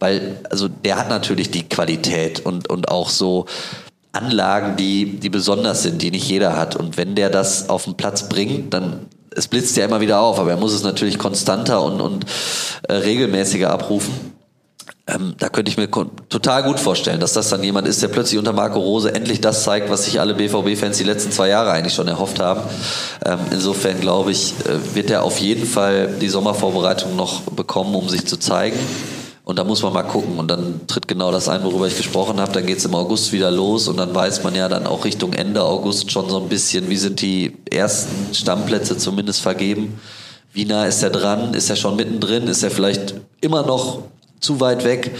weil, 0.00 0.40
also 0.50 0.68
der 0.68 0.98
hat 0.98 1.08
natürlich 1.08 1.50
die 1.52 1.68
Qualität 1.68 2.44
und, 2.44 2.68
und 2.68 2.88
auch 2.90 3.08
so 3.08 3.46
Anlagen, 4.10 4.76
die, 4.76 5.20
die 5.20 5.30
besonders 5.30 5.84
sind, 5.84 6.02
die 6.02 6.10
nicht 6.10 6.28
jeder 6.28 6.56
hat. 6.56 6.74
Und 6.74 6.96
wenn 6.96 7.14
der 7.14 7.30
das 7.30 7.68
auf 7.68 7.84
den 7.84 7.94
Platz 7.94 8.28
bringt, 8.28 8.74
dann 8.74 9.06
es 9.36 9.48
blitzt 9.48 9.76
ja 9.76 9.84
immer 9.84 10.00
wieder 10.00 10.20
auf, 10.20 10.40
aber 10.40 10.50
er 10.50 10.56
muss 10.56 10.72
es 10.72 10.82
natürlich 10.82 11.18
konstanter 11.18 11.82
und, 11.82 12.00
und 12.00 12.24
äh, 12.88 12.94
regelmäßiger 12.94 13.70
abrufen. 13.70 14.35
Ähm, 15.08 15.34
da 15.38 15.48
könnte 15.48 15.70
ich 15.70 15.76
mir 15.76 15.88
total 15.88 16.64
gut 16.64 16.80
vorstellen, 16.80 17.20
dass 17.20 17.32
das 17.32 17.48
dann 17.48 17.62
jemand 17.62 17.86
ist, 17.86 18.02
der 18.02 18.08
plötzlich 18.08 18.40
unter 18.40 18.52
Marco 18.52 18.80
Rose 18.80 19.14
endlich 19.14 19.40
das 19.40 19.62
zeigt, 19.62 19.88
was 19.88 20.04
sich 20.04 20.18
alle 20.18 20.34
BVB-Fans 20.34 20.98
die 20.98 21.04
letzten 21.04 21.30
zwei 21.30 21.48
Jahre 21.48 21.70
eigentlich 21.70 21.94
schon 21.94 22.08
erhofft 22.08 22.40
haben. 22.40 22.62
Ähm, 23.24 23.38
insofern 23.52 24.00
glaube 24.00 24.32
ich, 24.32 24.54
äh, 24.64 24.96
wird 24.96 25.10
er 25.10 25.22
auf 25.22 25.38
jeden 25.38 25.64
Fall 25.64 26.16
die 26.20 26.28
Sommervorbereitung 26.28 27.14
noch 27.14 27.42
bekommen, 27.42 27.94
um 27.94 28.08
sich 28.08 28.26
zu 28.26 28.36
zeigen. 28.36 28.78
Und 29.44 29.60
da 29.60 29.64
muss 29.64 29.80
man 29.84 29.92
mal 29.92 30.02
gucken. 30.02 30.40
Und 30.40 30.48
dann 30.50 30.80
tritt 30.88 31.06
genau 31.06 31.30
das 31.30 31.48
ein, 31.48 31.62
worüber 31.62 31.86
ich 31.86 31.96
gesprochen 31.96 32.40
habe. 32.40 32.50
Dann 32.50 32.66
geht 32.66 32.78
es 32.78 32.84
im 32.84 32.96
August 32.96 33.32
wieder 33.32 33.52
los 33.52 33.86
und 33.86 33.98
dann 33.98 34.12
weiß 34.12 34.42
man 34.42 34.56
ja 34.56 34.68
dann 34.68 34.88
auch 34.88 35.04
Richtung 35.04 35.34
Ende 35.34 35.62
August 35.62 36.10
schon 36.10 36.28
so 36.28 36.40
ein 36.40 36.48
bisschen, 36.48 36.90
wie 36.90 36.96
sind 36.96 37.20
die 37.20 37.56
ersten 37.70 38.34
Stammplätze 38.34 38.98
zumindest 38.98 39.40
vergeben. 39.40 40.00
Wie 40.52 40.64
nah 40.64 40.84
ist 40.86 41.00
er 41.04 41.10
dran? 41.10 41.54
Ist 41.54 41.70
er 41.70 41.76
schon 41.76 41.94
mittendrin? 41.94 42.48
Ist 42.48 42.64
er 42.64 42.72
vielleicht 42.72 43.14
immer 43.40 43.62
noch 43.62 44.00
zu 44.40 44.60
weit 44.60 44.84
weg. 44.84 45.14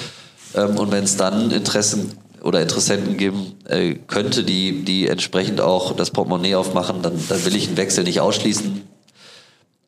Ähm, 0.54 0.78
und 0.78 0.90
wenn 0.90 1.04
es 1.04 1.16
dann 1.16 1.50
Interessen 1.50 2.12
oder 2.42 2.62
Interessenten 2.62 3.16
geben 3.16 3.54
äh, 3.64 3.94
könnte, 3.94 4.44
die, 4.44 4.84
die 4.84 5.08
entsprechend 5.08 5.60
auch 5.60 5.96
das 5.96 6.10
Portemonnaie 6.10 6.54
aufmachen, 6.54 7.02
dann, 7.02 7.14
dann 7.28 7.44
will 7.44 7.56
ich 7.56 7.68
einen 7.68 7.76
Wechsel 7.76 8.04
nicht 8.04 8.20
ausschließen. 8.20 8.82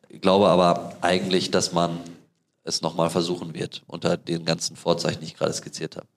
Ich 0.09 0.21
glaube 0.21 0.49
aber 0.49 0.97
eigentlich, 1.01 1.51
dass 1.51 1.71
man 1.71 1.99
es 2.63 2.81
nochmal 2.81 3.09
versuchen 3.09 3.53
wird, 3.53 3.83
unter 3.87 4.17
den 4.17 4.45
ganzen 4.45 4.75
Vorzeichen, 4.75 5.19
die 5.21 5.27
ich 5.27 5.37
gerade 5.37 5.53
skizziert 5.53 5.95
habe. 5.95 6.07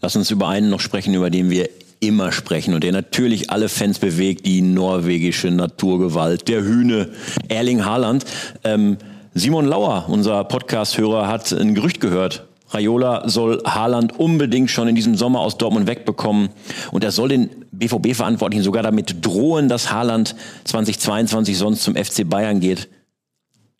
Lass 0.00 0.16
uns 0.16 0.30
über 0.30 0.48
einen 0.48 0.70
noch 0.70 0.80
sprechen, 0.80 1.14
über 1.14 1.30
den 1.30 1.50
wir 1.50 1.68
immer 2.00 2.32
sprechen 2.32 2.74
und 2.74 2.84
der 2.84 2.92
natürlich 2.92 3.50
alle 3.50 3.68
Fans 3.68 3.98
bewegt, 3.98 4.46
die 4.46 4.60
norwegische 4.60 5.50
Naturgewalt, 5.50 6.48
der 6.48 6.62
Hühne, 6.62 7.10
Erling 7.48 7.84
Haaland. 7.84 8.24
Ähm, 8.62 8.98
Simon 9.36 9.66
Lauer, 9.66 10.04
unser 10.06 10.44
Podcast-Hörer, 10.44 11.26
hat 11.26 11.50
ein 11.50 11.74
Gerücht 11.74 12.00
gehört. 12.00 12.46
Raiola 12.70 13.28
soll 13.28 13.60
Haaland 13.64 14.16
unbedingt 14.16 14.70
schon 14.70 14.86
in 14.86 14.94
diesem 14.94 15.16
Sommer 15.16 15.40
aus 15.40 15.58
Dortmund 15.58 15.88
wegbekommen. 15.88 16.50
Und 16.92 17.02
er 17.02 17.10
soll 17.10 17.30
den 17.30 17.50
BVB-Verantwortlichen 17.72 18.62
sogar 18.62 18.84
damit 18.84 19.26
drohen, 19.26 19.68
dass 19.68 19.90
Haaland 19.90 20.36
2022 20.62 21.58
sonst 21.58 21.82
zum 21.82 21.96
FC 21.96 22.30
Bayern 22.30 22.60
geht. 22.60 22.88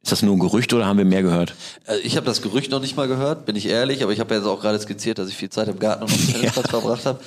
Ist 0.03 0.11
das 0.11 0.23
nur 0.23 0.35
ein 0.35 0.40
Gerücht 0.40 0.73
oder 0.75 0.87
haben 0.87 0.99
wir 0.99 1.05
mehr 1.05 1.23
gehört? 1.23 1.55
Äh, 1.87 1.99
ich 1.99 2.17
habe 2.17 2.27
das 2.27 2.43
Gerücht 2.43 2.73
noch 2.73 2.81
nicht 2.81 2.97
mal 2.97 3.07
gehört, 3.07 3.47
bin 3.47 3.55
ich 3.55 3.67
ehrlich, 3.67 4.03
aber 4.03 4.12
ich 4.12 4.19
habe 4.19 4.35
ja 4.35 4.40
jetzt 4.40 4.49
auch 4.49 4.61
gerade 4.61 4.79
skizziert, 4.81 5.19
dass 5.19 5.29
ich 5.29 5.37
viel 5.37 5.51
Zeit 5.51 5.69
im 5.69 5.79
Garten 5.79 6.03
und 6.03 6.11
auf 6.11 6.17
dem 6.17 6.27
Tennisplatz 6.35 6.67
ja. 6.67 6.81
verbracht 6.81 7.07
habe. 7.07 7.21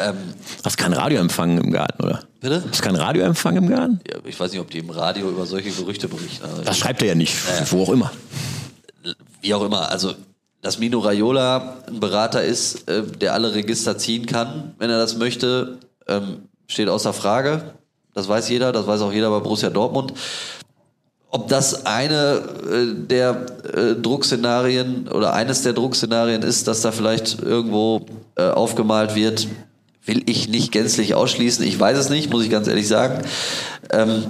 Ähm, 0.00 0.16
Hast 0.64 0.76
keinen 0.76 0.94
Radioempfang 0.94 1.58
im 1.58 1.70
Garten, 1.70 2.02
oder? 2.02 2.22
Bitte? 2.40 2.64
Hast 2.70 2.82
keinen 2.82 2.96
Radioempfang 2.96 3.56
im 3.56 3.68
Garten? 3.68 4.00
Ja, 4.08 4.18
ich 4.24 4.38
weiß 4.38 4.52
nicht, 4.52 4.60
ob 4.60 4.70
die 4.70 4.78
im 4.78 4.90
Radio 4.90 5.28
über 5.28 5.46
solche 5.46 5.70
Gerüchte 5.70 6.08
berichten. 6.08 6.44
Also 6.44 6.62
das 6.62 6.78
schreibt 6.78 7.02
er 7.02 7.08
ja 7.08 7.14
nicht, 7.14 7.34
naja. 7.48 7.66
wo 7.70 7.82
auch 7.82 7.90
immer. 7.90 8.12
Wie 9.40 9.54
auch 9.54 9.64
immer, 9.64 9.90
also 9.90 10.14
dass 10.60 10.78
Mino 10.78 10.98
Raiola 10.98 11.76
ein 11.86 12.00
Berater 12.00 12.42
ist, 12.42 12.88
äh, 12.88 13.02
der 13.02 13.34
alle 13.34 13.54
Register 13.54 13.96
ziehen 13.98 14.26
kann, 14.26 14.74
wenn 14.78 14.90
er 14.90 14.98
das 14.98 15.16
möchte, 15.16 15.78
ähm, 16.08 16.48
steht 16.66 16.88
außer 16.88 17.12
Frage. 17.12 17.74
Das 18.14 18.28
weiß 18.28 18.48
jeder, 18.48 18.72
das 18.72 18.86
weiß 18.86 19.00
auch 19.02 19.12
jeder 19.12 19.30
bei 19.30 19.38
Borussia 19.38 19.70
Dortmund. 19.70 20.12
Ob 21.30 21.48
das 21.48 21.86
eine 21.86 22.42
äh, 22.70 23.06
der 23.06 23.46
äh, 23.72 23.94
Druckszenarien 23.94 25.08
oder 25.08 25.34
eines 25.34 25.62
der 25.62 25.74
Druckszenarien 25.74 26.42
ist, 26.42 26.66
dass 26.66 26.80
da 26.80 26.90
vielleicht 26.90 27.40
irgendwo 27.40 28.06
äh, 28.36 28.48
aufgemalt 28.48 29.14
wird, 29.14 29.46
will 30.08 30.22
ich 30.26 30.48
nicht 30.48 30.72
gänzlich 30.72 31.14
ausschließen. 31.14 31.64
Ich 31.64 31.78
weiß 31.78 31.96
es 31.98 32.08
nicht, 32.08 32.30
muss 32.30 32.44
ich 32.44 32.50
ganz 32.50 32.66
ehrlich 32.66 32.88
sagen. 32.88 33.22
Ähm, 33.92 34.24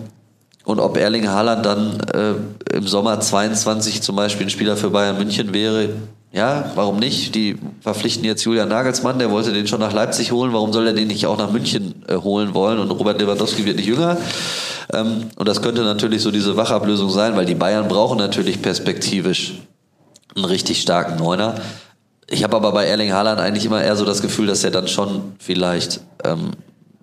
und 0.64 0.80
ob 0.80 0.98
Erling 0.98 1.28
Haaland 1.28 1.64
dann 1.64 2.00
äh, 2.12 2.76
im 2.76 2.86
Sommer 2.86 3.20
22 3.20 4.02
zum 4.02 4.16
Beispiel 4.16 4.46
ein 4.46 4.50
Spieler 4.50 4.76
für 4.76 4.90
Bayern 4.90 5.16
München 5.16 5.54
wäre, 5.54 5.90
ja, 6.30 6.72
warum 6.74 6.98
nicht? 6.98 7.34
Die 7.34 7.56
verpflichten 7.80 8.24
jetzt 8.24 8.44
Julian 8.44 8.68
Nagelsmann, 8.68 9.18
der 9.18 9.30
wollte 9.30 9.52
den 9.52 9.66
schon 9.66 9.80
nach 9.80 9.94
Leipzig 9.94 10.30
holen. 10.30 10.52
Warum 10.52 10.74
soll 10.74 10.86
er 10.86 10.92
den 10.92 11.08
nicht 11.08 11.24
auch 11.24 11.38
nach 11.38 11.50
München 11.50 12.04
äh, 12.06 12.16
holen 12.16 12.52
wollen? 12.52 12.78
Und 12.80 12.90
Robert 12.90 13.18
Lewandowski 13.18 13.64
wird 13.64 13.76
nicht 13.76 13.86
jünger. 13.86 14.18
Ähm, 14.92 15.30
und 15.36 15.48
das 15.48 15.62
könnte 15.62 15.82
natürlich 15.84 16.20
so 16.20 16.30
diese 16.30 16.56
Wachablösung 16.56 17.08
sein, 17.08 17.34
weil 17.34 17.46
die 17.46 17.54
Bayern 17.54 17.88
brauchen 17.88 18.18
natürlich 18.18 18.60
perspektivisch 18.60 19.54
einen 20.36 20.44
richtig 20.44 20.82
starken 20.82 21.16
Neuner. 21.16 21.54
Ich 22.30 22.44
habe 22.44 22.56
aber 22.56 22.72
bei 22.72 22.86
Erling 22.86 23.12
Haaland 23.12 23.40
eigentlich 23.40 23.64
immer 23.64 23.82
eher 23.82 23.96
so 23.96 24.04
das 24.04 24.20
Gefühl, 24.20 24.46
dass 24.46 24.62
er 24.62 24.70
dann 24.70 24.86
schon 24.86 25.32
vielleicht 25.38 26.00
ähm, 26.24 26.50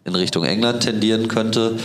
in 0.04 0.16
Richtung 0.16 0.44
England 0.44 0.84
tendieren 0.84 1.28
könnte. 1.28 1.78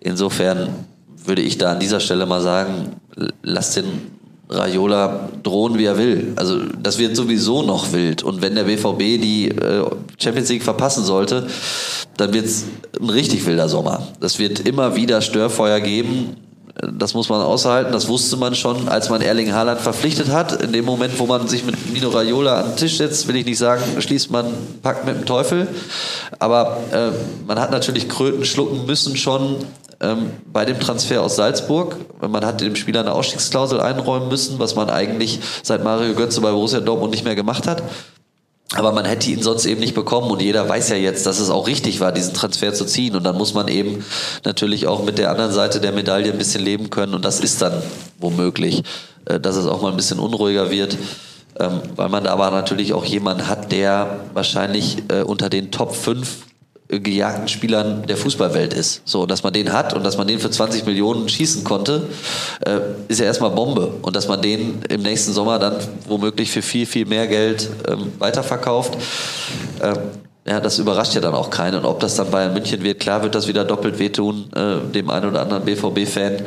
Insofern 0.00 0.86
würde 1.24 1.42
ich 1.42 1.58
da 1.58 1.72
an 1.72 1.80
dieser 1.80 2.00
Stelle 2.00 2.24
mal 2.24 2.40
sagen, 2.40 2.96
lass 3.42 3.74
den 3.74 4.16
Raiola 4.48 5.28
drohen, 5.42 5.76
wie 5.76 5.84
er 5.84 5.98
will. 5.98 6.32
Also 6.36 6.60
das 6.82 6.98
wird 6.98 7.16
sowieso 7.16 7.62
noch 7.62 7.92
wild. 7.92 8.22
Und 8.22 8.42
wenn 8.42 8.54
der 8.54 8.64
BVB 8.64 9.20
die 9.20 9.48
äh, 9.48 9.84
Champions 10.18 10.48
League 10.48 10.62
verpassen 10.62 11.04
sollte, 11.04 11.48
dann 12.16 12.32
wird 12.32 12.46
es 12.46 12.64
ein 12.98 13.10
richtig 13.10 13.44
wilder 13.44 13.68
Sommer. 13.68 14.06
Es 14.20 14.38
wird 14.38 14.60
immer 14.60 14.96
wieder 14.96 15.20
Störfeuer 15.20 15.80
geben. 15.80 16.36
Das 16.78 17.14
muss 17.14 17.30
man 17.30 17.40
aushalten. 17.40 17.92
Das 17.92 18.06
wusste 18.06 18.36
man 18.36 18.54
schon, 18.54 18.88
als 18.88 19.08
man 19.08 19.22
Erling 19.22 19.52
Haaland 19.52 19.80
verpflichtet 19.80 20.28
hat. 20.28 20.60
In 20.62 20.72
dem 20.72 20.84
Moment, 20.84 21.18
wo 21.18 21.24
man 21.26 21.48
sich 21.48 21.64
mit 21.64 21.90
Mino 21.90 22.10
Raiola 22.10 22.60
an 22.60 22.66
den 22.70 22.76
Tisch 22.76 22.98
setzt, 22.98 23.26
will 23.28 23.36
ich 23.36 23.46
nicht 23.46 23.56
sagen, 23.58 23.82
schließt 23.98 24.30
man 24.30 24.46
Pakt 24.82 25.06
mit 25.06 25.16
dem 25.16 25.24
Teufel. 25.24 25.68
Aber 26.38 26.76
äh, 26.92 27.12
man 27.46 27.58
hat 27.58 27.70
natürlich 27.70 28.10
Kröten 28.10 28.44
schlucken 28.44 28.84
müssen 28.84 29.16
schon 29.16 29.56
ähm, 30.00 30.32
bei 30.52 30.66
dem 30.66 30.78
Transfer 30.78 31.22
aus 31.22 31.36
Salzburg. 31.36 31.96
Man 32.20 32.44
hat 32.44 32.60
dem 32.60 32.76
Spieler 32.76 33.00
eine 33.00 33.12
Ausstiegsklausel 33.12 33.80
einräumen 33.80 34.28
müssen, 34.28 34.58
was 34.58 34.74
man 34.74 34.90
eigentlich 34.90 35.40
seit 35.62 35.82
Mario 35.82 36.14
Götze 36.14 36.42
bei 36.42 36.50
Borussia 36.50 36.80
Dortmund 36.80 37.12
nicht 37.12 37.24
mehr 37.24 37.34
gemacht 37.34 37.66
hat. 37.66 37.82
Aber 38.74 38.92
man 38.92 39.04
hätte 39.04 39.30
ihn 39.30 39.42
sonst 39.42 39.64
eben 39.64 39.80
nicht 39.80 39.94
bekommen 39.94 40.30
und 40.30 40.42
jeder 40.42 40.68
weiß 40.68 40.88
ja 40.88 40.96
jetzt, 40.96 41.24
dass 41.24 41.38
es 41.38 41.50
auch 41.50 41.68
richtig 41.68 42.00
war, 42.00 42.10
diesen 42.10 42.34
Transfer 42.34 42.74
zu 42.74 42.84
ziehen. 42.84 43.14
Und 43.14 43.22
dann 43.22 43.36
muss 43.36 43.54
man 43.54 43.68
eben 43.68 44.04
natürlich 44.44 44.88
auch 44.88 45.04
mit 45.04 45.18
der 45.18 45.30
anderen 45.30 45.52
Seite 45.52 45.80
der 45.80 45.92
Medaille 45.92 46.32
ein 46.32 46.38
bisschen 46.38 46.64
leben 46.64 46.90
können. 46.90 47.14
Und 47.14 47.24
das 47.24 47.38
ist 47.38 47.62
dann 47.62 47.80
womöglich, 48.18 48.82
äh, 49.26 49.38
dass 49.38 49.54
es 49.56 49.66
auch 49.66 49.82
mal 49.82 49.92
ein 49.92 49.96
bisschen 49.96 50.18
unruhiger 50.18 50.70
wird. 50.70 50.98
Ähm, 51.58 51.80
weil 51.94 52.08
man 52.08 52.24
da 52.24 52.32
aber 52.32 52.50
natürlich 52.50 52.92
auch 52.92 53.04
jemanden 53.04 53.48
hat, 53.48 53.70
der 53.70 54.20
wahrscheinlich 54.34 54.98
äh, 55.08 55.22
unter 55.22 55.48
den 55.48 55.70
Top 55.70 55.94
5 55.94 56.45
gejagten 56.88 57.48
Spielern 57.48 58.06
der 58.06 58.16
Fußballwelt 58.16 58.72
ist. 58.72 59.02
So, 59.04 59.26
dass 59.26 59.42
man 59.42 59.52
den 59.52 59.72
hat 59.72 59.94
und 59.94 60.04
dass 60.04 60.16
man 60.16 60.26
den 60.26 60.38
für 60.38 60.50
20 60.50 60.86
Millionen 60.86 61.28
schießen 61.28 61.64
konnte, 61.64 62.08
äh, 62.64 62.80
ist 63.08 63.20
ja 63.20 63.26
erstmal 63.26 63.50
Bombe. 63.50 63.94
Und 64.02 64.14
dass 64.14 64.28
man 64.28 64.40
den 64.40 64.82
im 64.88 65.02
nächsten 65.02 65.32
Sommer 65.32 65.58
dann 65.58 65.76
womöglich 66.06 66.50
für 66.50 66.62
viel, 66.62 66.86
viel 66.86 67.06
mehr 67.06 67.26
Geld 67.26 67.68
ähm, 67.88 68.12
weiterverkauft, 68.18 68.96
ähm, 69.82 69.98
ja, 70.46 70.60
das 70.60 70.78
überrascht 70.78 71.14
ja 71.14 71.20
dann 71.20 71.34
auch 71.34 71.50
keinen. 71.50 71.78
Und 71.78 71.84
ob 71.84 71.98
das 71.98 72.14
dann 72.14 72.30
Bayern 72.30 72.52
München 72.52 72.82
wird, 72.84 73.00
klar 73.00 73.22
wird 73.22 73.34
das 73.34 73.48
wieder 73.48 73.64
doppelt 73.64 73.98
wehtun, 73.98 74.48
äh, 74.54 74.92
dem 74.92 75.10
einen 75.10 75.30
oder 75.30 75.42
anderen 75.42 75.64
BVB-Fan. 75.64 76.42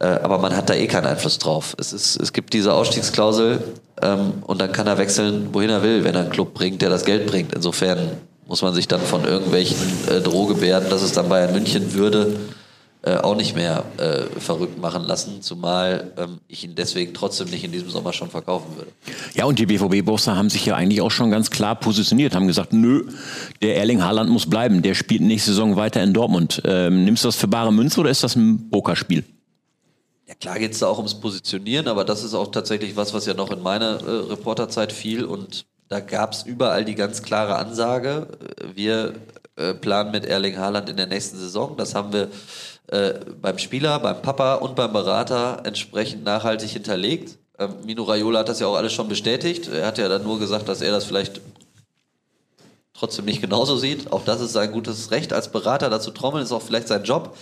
Äh, 0.00 0.04
aber 0.04 0.36
man 0.38 0.54
hat 0.54 0.68
da 0.68 0.74
eh 0.74 0.86
keinen 0.86 1.06
Einfluss 1.06 1.38
drauf. 1.38 1.74
Es, 1.78 1.94
ist, 1.94 2.20
es 2.20 2.34
gibt 2.34 2.52
diese 2.52 2.74
Ausstiegsklausel 2.74 3.62
ähm, 4.02 4.34
und 4.42 4.60
dann 4.60 4.72
kann 4.72 4.86
er 4.86 4.98
wechseln, 4.98 5.48
wohin 5.52 5.70
er 5.70 5.82
will, 5.82 6.04
wenn 6.04 6.14
er 6.14 6.22
einen 6.22 6.30
Club 6.30 6.52
bringt, 6.52 6.82
der 6.82 6.90
das 6.90 7.06
Geld 7.06 7.26
bringt. 7.26 7.54
Insofern 7.54 8.18
muss 8.46 8.62
man 8.62 8.74
sich 8.74 8.88
dann 8.88 9.00
von 9.00 9.24
irgendwelchen 9.24 9.78
äh, 10.08 10.20
Drohgebärden, 10.20 10.90
dass 10.90 11.02
es 11.02 11.12
dann 11.12 11.28
Bayern 11.28 11.52
München 11.52 11.94
würde, 11.94 12.38
äh, 13.04 13.16
auch 13.16 13.34
nicht 13.34 13.56
mehr 13.56 13.84
äh, 13.98 14.22
verrückt 14.38 14.80
machen 14.80 15.02
lassen, 15.02 15.42
zumal 15.42 16.12
ähm, 16.16 16.38
ich 16.46 16.62
ihn 16.62 16.76
deswegen 16.76 17.12
trotzdem 17.12 17.48
nicht 17.48 17.64
in 17.64 17.72
diesem 17.72 17.90
Sommer 17.90 18.12
schon 18.12 18.30
verkaufen 18.30 18.76
würde. 18.76 18.92
Ja, 19.34 19.44
und 19.44 19.58
die 19.58 19.66
BVB-Bosse 19.66 20.36
haben 20.36 20.50
sich 20.50 20.64
ja 20.66 20.76
eigentlich 20.76 21.00
auch 21.00 21.10
schon 21.10 21.30
ganz 21.30 21.50
klar 21.50 21.74
positioniert, 21.74 22.36
haben 22.36 22.46
gesagt, 22.46 22.72
nö, 22.72 23.08
der 23.60 23.76
Erling 23.76 24.04
Haaland 24.04 24.30
muss 24.30 24.48
bleiben, 24.48 24.82
der 24.82 24.94
spielt 24.94 25.20
nächste 25.20 25.50
Saison 25.50 25.74
weiter 25.74 26.00
in 26.00 26.12
Dortmund. 26.12 26.62
Ähm, 26.64 27.04
nimmst 27.04 27.24
du 27.24 27.28
das 27.28 27.34
für 27.34 27.48
bare 27.48 27.72
Münze 27.72 27.98
oder 27.98 28.10
ist 28.10 28.22
das 28.22 28.36
ein 28.36 28.70
Pokerspiel? 28.70 29.24
Ja, 30.28 30.34
klar 30.36 30.60
geht 30.60 30.72
es 30.72 30.78
da 30.78 30.86
auch 30.86 30.98
ums 30.98 31.14
Positionieren, 31.14 31.88
aber 31.88 32.04
das 32.04 32.22
ist 32.22 32.34
auch 32.34 32.52
tatsächlich 32.52 32.94
was, 32.94 33.12
was 33.12 33.26
ja 33.26 33.34
noch 33.34 33.50
in 33.50 33.62
meiner 33.62 34.00
äh, 34.00 34.30
Reporterzeit 34.30 34.92
fiel 34.92 35.24
und 35.24 35.66
da 35.92 36.00
gab 36.00 36.32
es 36.32 36.44
überall 36.44 36.86
die 36.86 36.94
ganz 36.94 37.22
klare 37.22 37.56
Ansage, 37.56 38.26
wir 38.74 39.12
äh, 39.56 39.74
planen 39.74 40.10
mit 40.10 40.24
Erling 40.24 40.56
Haaland 40.56 40.88
in 40.88 40.96
der 40.96 41.06
nächsten 41.06 41.36
Saison. 41.36 41.76
Das 41.76 41.94
haben 41.94 42.14
wir 42.14 42.28
äh, 42.86 43.20
beim 43.42 43.58
Spieler, 43.58 44.00
beim 44.00 44.22
Papa 44.22 44.54
und 44.54 44.74
beim 44.74 44.90
Berater 44.94 45.60
entsprechend 45.64 46.24
nachhaltig 46.24 46.70
hinterlegt. 46.70 47.36
Ähm, 47.58 47.74
Mino 47.84 48.04
Raiola 48.04 48.38
hat 48.38 48.48
das 48.48 48.60
ja 48.60 48.68
auch 48.68 48.76
alles 48.76 48.94
schon 48.94 49.06
bestätigt. 49.06 49.68
Er 49.68 49.86
hat 49.86 49.98
ja 49.98 50.08
dann 50.08 50.22
nur 50.22 50.38
gesagt, 50.38 50.66
dass 50.66 50.80
er 50.80 50.92
das 50.92 51.04
vielleicht 51.04 51.42
trotzdem 52.94 53.26
nicht 53.26 53.42
genauso 53.42 53.76
sieht. 53.76 54.10
Auch 54.10 54.24
das 54.24 54.40
ist 54.40 54.54
sein 54.54 54.72
gutes 54.72 55.10
Recht 55.10 55.34
als 55.34 55.52
Berater, 55.52 55.90
dazu 55.90 56.10
trommeln, 56.10 56.42
ist 56.42 56.52
auch 56.52 56.62
vielleicht 56.62 56.88
sein 56.88 57.04
Job. 57.04 57.36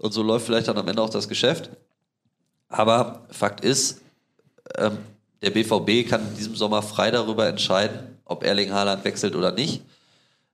Und 0.00 0.12
so 0.12 0.22
läuft 0.22 0.44
vielleicht 0.44 0.68
dann 0.68 0.76
am 0.76 0.86
Ende 0.86 1.00
auch 1.00 1.08
das 1.08 1.28
Geschäft. 1.28 1.70
Aber 2.68 3.22
Fakt 3.30 3.64
ist, 3.64 4.02
ähm, 4.76 4.98
der 5.46 5.52
BVB 5.52 6.08
kann 6.08 6.28
in 6.30 6.36
diesem 6.36 6.56
Sommer 6.56 6.82
frei 6.82 7.12
darüber 7.12 7.46
entscheiden, 7.46 8.18
ob 8.24 8.42
Erling 8.42 8.72
Haaland 8.72 9.04
wechselt 9.04 9.36
oder 9.36 9.52
nicht. 9.52 9.82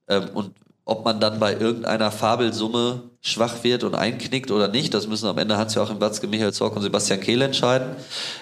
Ähm, 0.07 0.29
und 0.35 0.53
ob 0.85 1.05
man 1.05 1.19
dann 1.19 1.41
bei 1.41 1.55
irgendeiner 1.55 2.11
Fabelsumme 2.11 3.03
schwach 3.23 3.65
wird 3.65 3.85
und 3.85 3.95
einknickt 3.95 4.51
oder 4.51 4.69
nicht, 4.69 4.93
das 4.93 5.07
müssen 5.07 5.29
am 5.29 5.39
Ende 5.39 5.57
Hans-Joachim 5.57 6.01
Watzke, 6.01 6.27
Michael 6.27 6.53
Zorc 6.53 6.77
und 6.77 6.83
Sebastian 6.83 7.21
Kehl 7.21 7.41
entscheiden. 7.41 7.97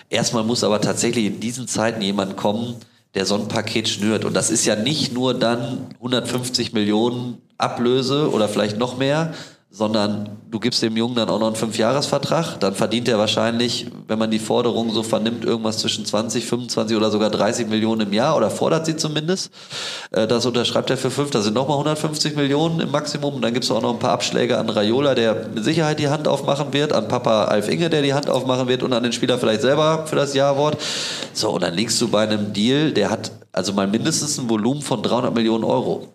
Erstmal 0.09 0.43
muss 0.43 0.65
aber 0.65 0.81
tatsächlich 0.81 1.27
in 1.27 1.39
diesen 1.39 1.69
Zeiten 1.69 2.03
jemand 2.03 2.37
kommen, 2.37 2.77
der 3.15 3.27
so 3.27 3.37
ein 3.37 3.47
Paket 3.47 3.89
schnürt. 3.89 4.25
Und 4.25 4.35
das 4.35 4.51
ist 4.51 4.65
ja 4.65 4.75
nicht 4.75 5.13
nur 5.13 5.35
dann 5.35 5.87
150 5.97 6.73
Millionen 6.73 7.41
Ablöse 7.59 8.31
oder 8.33 8.49
vielleicht 8.49 8.79
noch 8.79 8.97
mehr, 8.97 9.35
sondern 9.73 10.39
du 10.51 10.59
gibst 10.59 10.83
dem 10.83 10.97
Jungen 10.97 11.15
dann 11.15 11.29
auch 11.29 11.39
noch 11.39 11.47
einen 11.47 11.55
Fünfjahresvertrag, 11.55 12.59
dann 12.59 12.75
verdient 12.75 13.07
er 13.09 13.19
wahrscheinlich, 13.19 13.87
wenn 14.09 14.19
man 14.19 14.29
die 14.29 14.41
Forderung 14.41 14.91
so 14.93 15.05
vernimmt, 15.05 15.45
irgendwas 15.45 15.79
zwischen 15.79 16.05
20, 16.05 16.45
25 16.45 16.97
oder 16.97 17.11
sogar 17.11 17.31
30 17.31 17.69
Millionen 17.69 18.09
im 18.09 18.13
Jahr 18.13 18.37
oder 18.37 18.51
fordert 18.51 18.85
sie 18.87 18.97
zumindest. 18.97 19.53
Äh, 20.11 20.27
das 20.27 20.45
unterschreibt 20.45 20.91
er 20.91 20.97
für 20.97 21.11
fünf, 21.11 21.31
das 21.31 21.45
sind 21.45 21.55
nochmal 21.55 21.77
150 21.77 22.35
Millionen 22.35 22.81
im 22.81 22.91
Maximum 22.91 23.35
und 23.35 23.43
dann 23.43 23.55
gibt 23.55 23.65
es 23.65 23.71
auch 23.71 23.81
noch 23.81 23.93
ein 23.93 24.01
paar 24.01 24.11
Abschläge 24.11 24.59
an 24.59 24.69
Raiola, 24.69 25.15
der 25.15 25.49
mit 25.55 25.63
Sicherheit 25.63 26.01
die 26.01 26.09
Hand 26.09 26.27
aufmachen 26.27 26.73
wird, 26.73 26.93
an 26.93 27.07
Papa 27.07 27.45
Alf 27.45 27.69
Inge, 27.69 27.91
der 27.91 28.03
die 28.03 28.13
Hand 28.13 28.29
aufmachen 28.29 28.67
wird 28.67 28.83
und 28.83 28.93
an 28.93 29.05
den 29.05 29.13
Spieler 29.13 29.39
vielleicht 29.39 29.61
selber 29.61 30.05
für 30.07 30.17
das 30.17 30.35
Ja-Wort. 30.35 30.79
So, 31.33 31.51
und 31.51 31.63
dann 31.63 31.75
liegst 31.75 32.01
du 32.01 32.09
bei 32.09 32.25
einem 32.25 32.53
Deal, 32.53 32.91
der 32.91 33.11
hat 33.11 33.31
also 33.53 33.73
mal 33.73 33.87
mindestens 33.87 34.37
ein 34.39 34.51
Volumen 34.51 34.83
von 34.83 35.01
300 35.01 35.33
Millionen 35.33 35.63
Euro. 35.63 36.09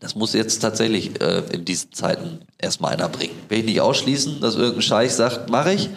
Das 0.00 0.14
muss 0.14 0.32
jetzt 0.32 0.60
tatsächlich 0.60 1.20
äh, 1.20 1.42
in 1.52 1.64
diesen 1.64 1.92
Zeiten 1.92 2.40
erstmal 2.58 2.92
einer 2.94 3.08
bringen. 3.08 3.34
Will 3.48 3.60
ich 3.60 3.64
nicht 3.64 3.80
ausschließen, 3.80 4.40
dass 4.40 4.56
irgendein 4.56 4.82
Scheich 4.82 5.12
sagt, 5.12 5.50
mache 5.50 5.74
ich. 5.74 5.90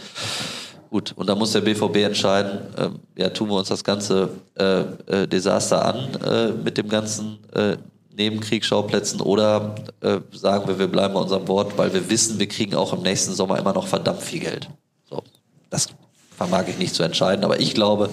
Gut, 0.89 1.13
und 1.15 1.28
da 1.28 1.36
muss 1.36 1.52
der 1.52 1.62
BVB 1.62 1.97
entscheiden, 1.97 2.60
äh, 2.78 3.21
ja, 3.21 3.30
tun 3.30 3.50
wir 3.50 3.56
uns 3.56 3.67
das 3.67 3.84
ganze 3.84 4.30
äh, 4.56 4.82
äh, 5.08 5.28
Desaster 5.28 5.84
an 5.86 6.21
äh, 6.21 6.52
mit 6.52 6.78
dem 6.78 6.88
ganzen 6.88 7.39
äh, 7.54 7.78
Nebenkriegsschauplätzen 8.15 9.21
oder 9.21 9.76
äh, 10.02 10.19
sagen 10.32 10.67
wir, 10.67 10.80
wir 10.80 10.88
bleiben 10.88 11.13
bei 11.13 11.19
unserem 11.19 11.47
Wort, 11.47 11.78
weil 11.78 11.93
wir 11.93 12.10
wissen, 12.10 12.39
wir 12.39 12.47
kriegen 12.47 12.76
auch 12.76 12.93
im 12.93 13.02
nächsten 13.02 13.34
Sommer 13.34 13.60
immer 13.60 13.73
noch 13.73 13.88
verdammt 13.88 14.21
viel 14.21 14.39
Geld. 14.39 14.69
So, 15.10 15.23
das 15.69 15.89
vermag 16.36 16.65
ich 16.67 16.78
nicht 16.78 16.95
zu 16.95 17.04
entscheiden, 17.04 17.43
aber 17.43 17.60
ich 17.60 17.73
glaube, 17.73 18.10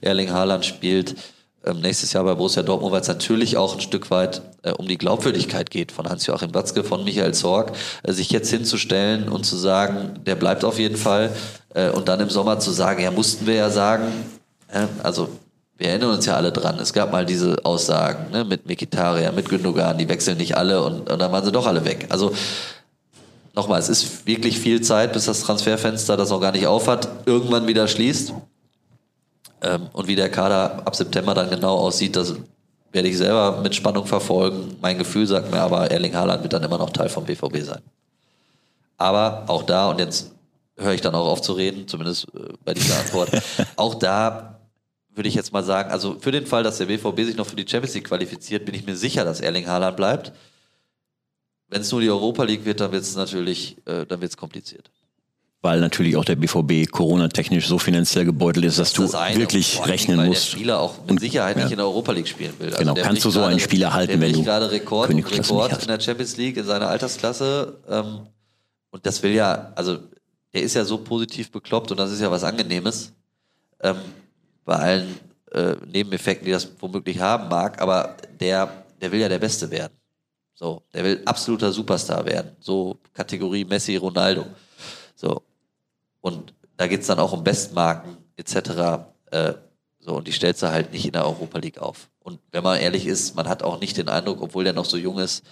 Erling 0.00 0.30
Haaland 0.30 0.64
spielt 0.64 1.16
ähm, 1.64 1.80
nächstes 1.80 2.12
Jahr 2.12 2.24
bei 2.24 2.34
Borussia 2.34 2.62
Dortmund, 2.62 2.92
weil 2.92 3.00
es 3.00 3.08
natürlich 3.08 3.56
auch 3.56 3.74
ein 3.74 3.80
Stück 3.80 4.10
weit 4.10 4.42
äh, 4.62 4.72
um 4.72 4.88
die 4.88 4.98
Glaubwürdigkeit 4.98 5.70
geht 5.70 5.92
von 5.92 6.08
Hans-Joachim 6.08 6.54
Watzke, 6.54 6.84
von 6.84 7.04
Michael 7.04 7.34
Zorg, 7.34 7.72
äh, 8.02 8.12
sich 8.12 8.30
jetzt 8.30 8.50
hinzustellen 8.50 9.28
und 9.28 9.44
zu 9.44 9.56
sagen, 9.56 10.20
der 10.24 10.36
bleibt 10.36 10.64
auf 10.64 10.78
jeden 10.78 10.96
Fall 10.96 11.30
äh, 11.74 11.90
und 11.90 12.08
dann 12.08 12.20
im 12.20 12.30
Sommer 12.30 12.58
zu 12.58 12.70
sagen, 12.70 13.02
ja, 13.02 13.10
mussten 13.10 13.46
wir 13.46 13.54
ja 13.54 13.70
sagen, 13.70 14.04
äh, 14.68 14.86
also 15.02 15.28
wir 15.76 15.88
erinnern 15.88 16.10
uns 16.10 16.26
ja 16.26 16.36
alle 16.36 16.52
dran, 16.52 16.78
es 16.78 16.92
gab 16.92 17.10
mal 17.10 17.24
diese 17.24 17.56
Aussagen 17.64 18.30
ne, 18.30 18.44
mit 18.44 18.66
Mikitaria, 18.66 19.32
mit 19.32 19.48
Gündogan, 19.48 19.96
die 19.96 20.08
wechseln 20.08 20.36
nicht 20.36 20.56
alle 20.56 20.82
und, 20.82 21.10
und 21.10 21.18
dann 21.18 21.32
waren 21.32 21.44
sie 21.44 21.52
doch 21.52 21.66
alle 21.66 21.84
weg. 21.84 22.06
Also 22.10 22.32
nochmal, 23.54 23.80
es 23.80 23.88
ist 23.88 24.26
wirklich 24.26 24.58
viel 24.58 24.80
Zeit, 24.82 25.12
bis 25.12 25.24
das 25.24 25.40
Transferfenster, 25.40 26.16
das 26.16 26.30
noch 26.30 26.40
gar 26.40 26.52
nicht 26.52 26.66
aufhat, 26.66 27.08
irgendwann 27.26 27.66
wieder 27.66 27.88
schließt. 27.88 28.34
Ähm, 29.62 29.88
und 29.92 30.08
wie 30.08 30.16
der 30.16 30.30
Kader 30.30 30.86
ab 30.86 30.96
September 30.96 31.34
dann 31.34 31.50
genau 31.50 31.76
aussieht, 31.76 32.16
das 32.16 32.34
werde 32.92 33.08
ich 33.08 33.18
selber 33.18 33.60
mit 33.62 33.74
Spannung 33.74 34.06
verfolgen. 34.06 34.76
Mein 34.80 34.98
Gefühl 34.98 35.26
sagt 35.26 35.50
mir 35.50 35.60
aber, 35.60 35.90
Erling 35.90 36.14
Haaland 36.14 36.42
wird 36.42 36.52
dann 36.52 36.62
immer 36.62 36.78
noch 36.78 36.90
Teil 36.90 37.08
vom 37.08 37.24
BVB 37.24 37.58
sein. 37.58 37.82
Aber 38.96 39.44
auch 39.48 39.62
da, 39.62 39.90
und 39.90 39.98
jetzt 39.98 40.32
höre 40.76 40.92
ich 40.92 41.00
dann 41.00 41.14
auch 41.14 41.26
auf 41.26 41.42
zu 41.42 41.52
reden, 41.52 41.86
zumindest 41.88 42.26
äh, 42.34 42.52
bei 42.64 42.74
dieser 42.74 42.98
Antwort, 42.98 43.30
auch 43.76 43.94
da 43.94 44.60
würde 45.12 45.28
ich 45.28 45.34
jetzt 45.34 45.52
mal 45.52 45.64
sagen, 45.64 45.90
also 45.90 46.16
für 46.18 46.30
den 46.30 46.46
Fall, 46.46 46.62
dass 46.62 46.78
der 46.78 46.86
BVB 46.86 47.20
sich 47.22 47.36
noch 47.36 47.46
für 47.46 47.56
die 47.56 47.68
Champions 47.68 47.94
League 47.94 48.06
qualifiziert, 48.06 48.64
bin 48.64 48.74
ich 48.74 48.86
mir 48.86 48.96
sicher, 48.96 49.24
dass 49.24 49.40
Erling 49.40 49.66
Haaland 49.66 49.96
bleibt. 49.96 50.32
Wenn 51.68 51.82
es 51.82 51.92
nur 51.92 52.00
die 52.00 52.10
Europa 52.10 52.44
League 52.44 52.64
wird, 52.64 52.80
dann 52.80 52.92
wird 52.92 53.02
es 53.02 53.14
natürlich, 53.16 53.76
äh, 53.86 54.06
dann 54.06 54.20
wird 54.20 54.30
es 54.30 54.36
kompliziert 54.36 54.90
weil 55.62 55.80
natürlich 55.80 56.16
auch 56.16 56.24
der 56.24 56.36
BVB 56.36 56.90
Corona-technisch 56.90 57.66
so 57.66 57.78
finanziell 57.78 58.24
gebeutelt 58.24 58.64
ist, 58.64 58.78
dass 58.78 58.92
das 58.92 59.10
du 59.10 59.18
eine, 59.18 59.38
wirklich 59.38 59.84
rechnen 59.86 60.18
weil 60.18 60.28
musst. 60.28 60.52
Der 60.52 60.56
Spieler 60.56 60.80
auch 60.80 60.94
mit 61.06 61.20
Sicherheit 61.20 61.56
nicht 61.56 61.70
in 61.70 61.76
der 61.76 61.86
Europa 61.86 62.12
League 62.12 62.28
spielen 62.28 62.54
will. 62.58 62.68
Also 62.68 62.78
genau, 62.78 62.94
kannst 62.94 63.24
du 63.24 63.30
so 63.30 63.42
einen 63.42 63.60
Spieler 63.60 63.92
halten, 63.92 64.20
wenn 64.20 64.32
du 64.32 64.42
gerade 64.42 64.70
Rekord, 64.70 65.10
Rekord 65.10 65.82
in 65.82 65.88
der 65.88 66.00
Champions 66.00 66.36
League 66.36 66.56
in 66.56 66.64
seiner 66.64 66.88
Altersklasse 66.88 67.78
ähm, 67.88 68.20
und 68.90 69.04
das 69.04 69.22
will 69.22 69.32
ja, 69.32 69.72
also 69.74 69.98
der 70.52 70.62
ist 70.62 70.74
ja 70.74 70.84
so 70.84 70.98
positiv 70.98 71.50
bekloppt 71.50 71.90
und 71.90 71.98
das 71.98 72.10
ist 72.10 72.20
ja 72.20 72.30
was 72.30 72.42
Angenehmes 72.42 73.12
ähm, 73.82 73.96
bei 74.64 74.76
allen 74.76 75.18
äh, 75.52 75.74
Nebeneffekten, 75.92 76.46
die 76.46 76.52
das 76.52 76.68
womöglich 76.80 77.20
haben 77.20 77.48
mag, 77.48 77.80
aber 77.80 78.16
der, 78.38 78.84
der 79.00 79.12
will 79.12 79.20
ja 79.20 79.28
der 79.28 79.38
Beste 79.38 79.70
werden. 79.70 79.92
So, 80.54 80.82
der 80.92 81.04
will 81.04 81.22
absoluter 81.24 81.72
Superstar 81.72 82.24
werden. 82.26 82.52
So 82.60 82.98
Kategorie 83.14 83.64
Messi, 83.64 83.96
Ronaldo. 83.96 84.46
So, 85.14 85.42
und 86.20 86.54
da 86.76 86.86
geht 86.86 87.02
es 87.02 87.06
dann 87.06 87.18
auch 87.18 87.32
um 87.32 87.44
Bestmarken 87.44 88.16
etc. 88.36 89.04
Äh, 89.30 89.54
so, 89.98 90.16
und 90.16 90.26
die 90.26 90.32
stellst 90.32 90.62
du 90.62 90.70
halt 90.70 90.92
nicht 90.92 91.04
in 91.04 91.12
der 91.12 91.26
Europa 91.26 91.58
League 91.58 91.78
auf. 91.78 92.08
Und 92.20 92.40
wenn 92.52 92.62
man 92.62 92.78
ehrlich 92.78 93.06
ist, 93.06 93.36
man 93.36 93.48
hat 93.48 93.62
auch 93.62 93.80
nicht 93.80 93.96
den 93.96 94.08
Eindruck, 94.08 94.40
obwohl 94.40 94.64
der 94.64 94.72
noch 94.72 94.86
so 94.86 94.96
jung 94.96 95.18
ist, 95.18 95.44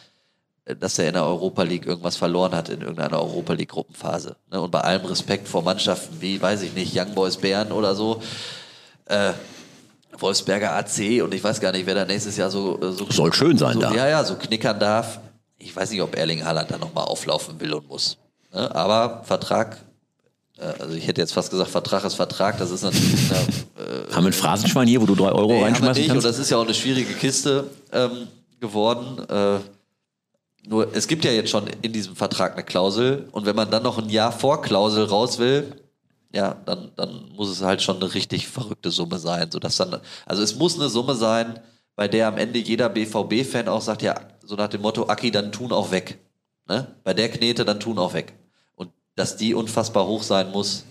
äh, 0.64 0.74
dass 0.74 0.98
er 0.98 1.08
in 1.08 1.14
der 1.14 1.24
Europa 1.24 1.62
League 1.62 1.86
irgendwas 1.86 2.16
verloren 2.16 2.52
hat 2.52 2.68
in 2.68 2.80
irgendeiner 2.80 3.20
Europa 3.20 3.52
League 3.52 3.70
Gruppenphase. 3.70 4.36
Ne? 4.50 4.60
Und 4.60 4.70
bei 4.70 4.80
allem 4.80 5.04
Respekt 5.04 5.48
vor 5.48 5.62
Mannschaften 5.62 6.20
wie, 6.20 6.40
weiß 6.40 6.62
ich 6.62 6.74
nicht, 6.74 6.96
Young 6.96 7.14
Boys 7.14 7.36
Bern 7.36 7.72
oder 7.72 7.94
so, 7.94 8.22
äh, 9.06 9.32
Wolfsberger 10.18 10.72
AC 10.72 11.22
und 11.22 11.32
ich 11.32 11.44
weiß 11.44 11.60
gar 11.60 11.72
nicht, 11.72 11.86
wer 11.86 11.94
da 11.94 12.04
nächstes 12.04 12.36
Jahr 12.36 12.50
so, 12.50 12.80
äh, 12.80 12.92
so 12.92 13.06
soll 13.10 13.32
schön 13.32 13.56
sein 13.56 13.74
so, 13.74 13.80
da. 13.80 13.92
Ja, 13.92 14.08
ja, 14.08 14.24
so 14.24 14.34
knickern 14.34 14.80
darf. 14.80 15.20
Ich 15.58 15.74
weiß 15.74 15.90
nicht, 15.90 16.02
ob 16.02 16.16
Erling 16.16 16.44
Haaland 16.44 16.70
da 16.70 16.78
nochmal 16.78 17.04
auflaufen 17.04 17.60
will 17.60 17.72
und 17.74 17.88
muss. 17.88 18.16
Ne? 18.52 18.74
Aber 18.74 19.22
Vertrag 19.24 19.78
also 20.58 20.94
ich 20.94 21.06
hätte 21.06 21.20
jetzt 21.20 21.32
fast 21.32 21.50
gesagt, 21.50 21.70
Vertrag 21.70 22.04
ist 22.04 22.14
Vertrag, 22.14 22.58
das 22.58 22.70
ist 22.70 22.82
natürlich... 22.82 23.30
Eine, 23.30 23.38
äh, 23.38 24.12
haben 24.12 24.24
wir 24.24 24.30
ein 24.30 24.32
Phrasenschwein 24.32 24.88
hier, 24.88 25.00
wo 25.00 25.06
du 25.06 25.14
drei 25.14 25.30
Euro 25.30 25.52
nee, 25.52 25.62
reinschmeißen 25.62 26.00
nicht, 26.00 26.10
kannst? 26.10 26.24
Und 26.24 26.30
das 26.30 26.38
ist 26.38 26.50
ja 26.50 26.56
auch 26.56 26.64
eine 26.64 26.74
schwierige 26.74 27.14
Kiste 27.14 27.64
ähm, 27.92 28.28
geworden. 28.60 29.24
Äh, 29.28 29.60
nur 30.68 30.94
es 30.94 31.06
gibt 31.06 31.24
ja 31.24 31.30
jetzt 31.30 31.50
schon 31.50 31.66
in 31.82 31.92
diesem 31.92 32.16
Vertrag 32.16 32.54
eine 32.54 32.64
Klausel 32.64 33.28
und 33.32 33.46
wenn 33.46 33.56
man 33.56 33.70
dann 33.70 33.82
noch 33.82 33.98
ein 33.98 34.10
Jahr 34.10 34.32
vor 34.32 34.60
Klausel 34.60 35.04
raus 35.04 35.38
will, 35.38 35.72
ja, 36.34 36.56
dann, 36.66 36.90
dann 36.96 37.30
muss 37.36 37.48
es 37.48 37.62
halt 37.62 37.80
schon 37.80 37.96
eine 37.96 38.12
richtig 38.12 38.48
verrückte 38.48 38.90
Summe 38.90 39.18
sein, 39.18 39.50
sodass 39.50 39.76
dann, 39.76 40.00
also 40.26 40.42
es 40.42 40.56
muss 40.56 40.78
eine 40.78 40.88
Summe 40.88 41.14
sein, 41.14 41.60
bei 41.96 42.06
der 42.06 42.28
am 42.28 42.36
Ende 42.36 42.58
jeder 42.58 42.88
BVB-Fan 42.88 43.68
auch 43.68 43.80
sagt, 43.80 44.02
ja, 44.02 44.14
so 44.44 44.56
nach 44.56 44.68
dem 44.68 44.82
Motto, 44.82 45.08
Aki, 45.08 45.30
dann 45.30 45.52
tun 45.52 45.72
auch 45.72 45.90
weg. 45.90 46.18
Ne? 46.68 46.86
Bei 47.02 47.14
der 47.14 47.30
Knete, 47.30 47.64
dann 47.64 47.80
tun 47.80 47.98
auch 47.98 48.12
weg 48.12 48.34
dass 49.18 49.36
die 49.36 49.52
unfassbar 49.52 50.06
hoch 50.06 50.22
sein 50.22 50.50
muss 50.52 50.84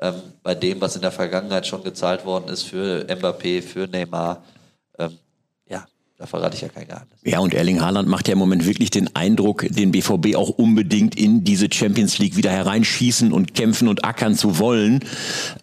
ähm, 0.00 0.14
bei 0.42 0.54
dem, 0.54 0.80
was 0.80 0.94
in 0.96 1.02
der 1.02 1.10
Vergangenheit 1.10 1.66
schon 1.66 1.82
gezahlt 1.82 2.24
worden 2.24 2.48
ist 2.48 2.62
für 2.62 3.04
Mbappé, 3.08 3.62
für 3.62 3.88
Neymar. 3.88 4.44
Ähm, 4.98 5.10
ja, 5.68 5.84
da 6.16 6.26
verrate 6.26 6.54
ich 6.54 6.62
ja 6.62 6.68
kein 6.68 6.86
Geheimnis. 6.86 7.18
Ja, 7.24 7.40
und 7.40 7.52
Erling 7.52 7.80
Haaland 7.80 8.08
macht 8.08 8.28
ja 8.28 8.34
im 8.34 8.38
Moment 8.38 8.64
wirklich 8.64 8.90
den 8.90 9.14
Eindruck, 9.16 9.66
den 9.68 9.90
BVB 9.90 10.36
auch 10.36 10.50
unbedingt 10.50 11.16
in 11.16 11.42
diese 11.42 11.68
Champions 11.72 12.18
League 12.18 12.36
wieder 12.36 12.50
hereinschießen 12.50 13.32
und 13.32 13.54
kämpfen 13.54 13.88
und 13.88 14.04
ackern 14.04 14.36
zu 14.36 14.60
wollen. 14.60 15.00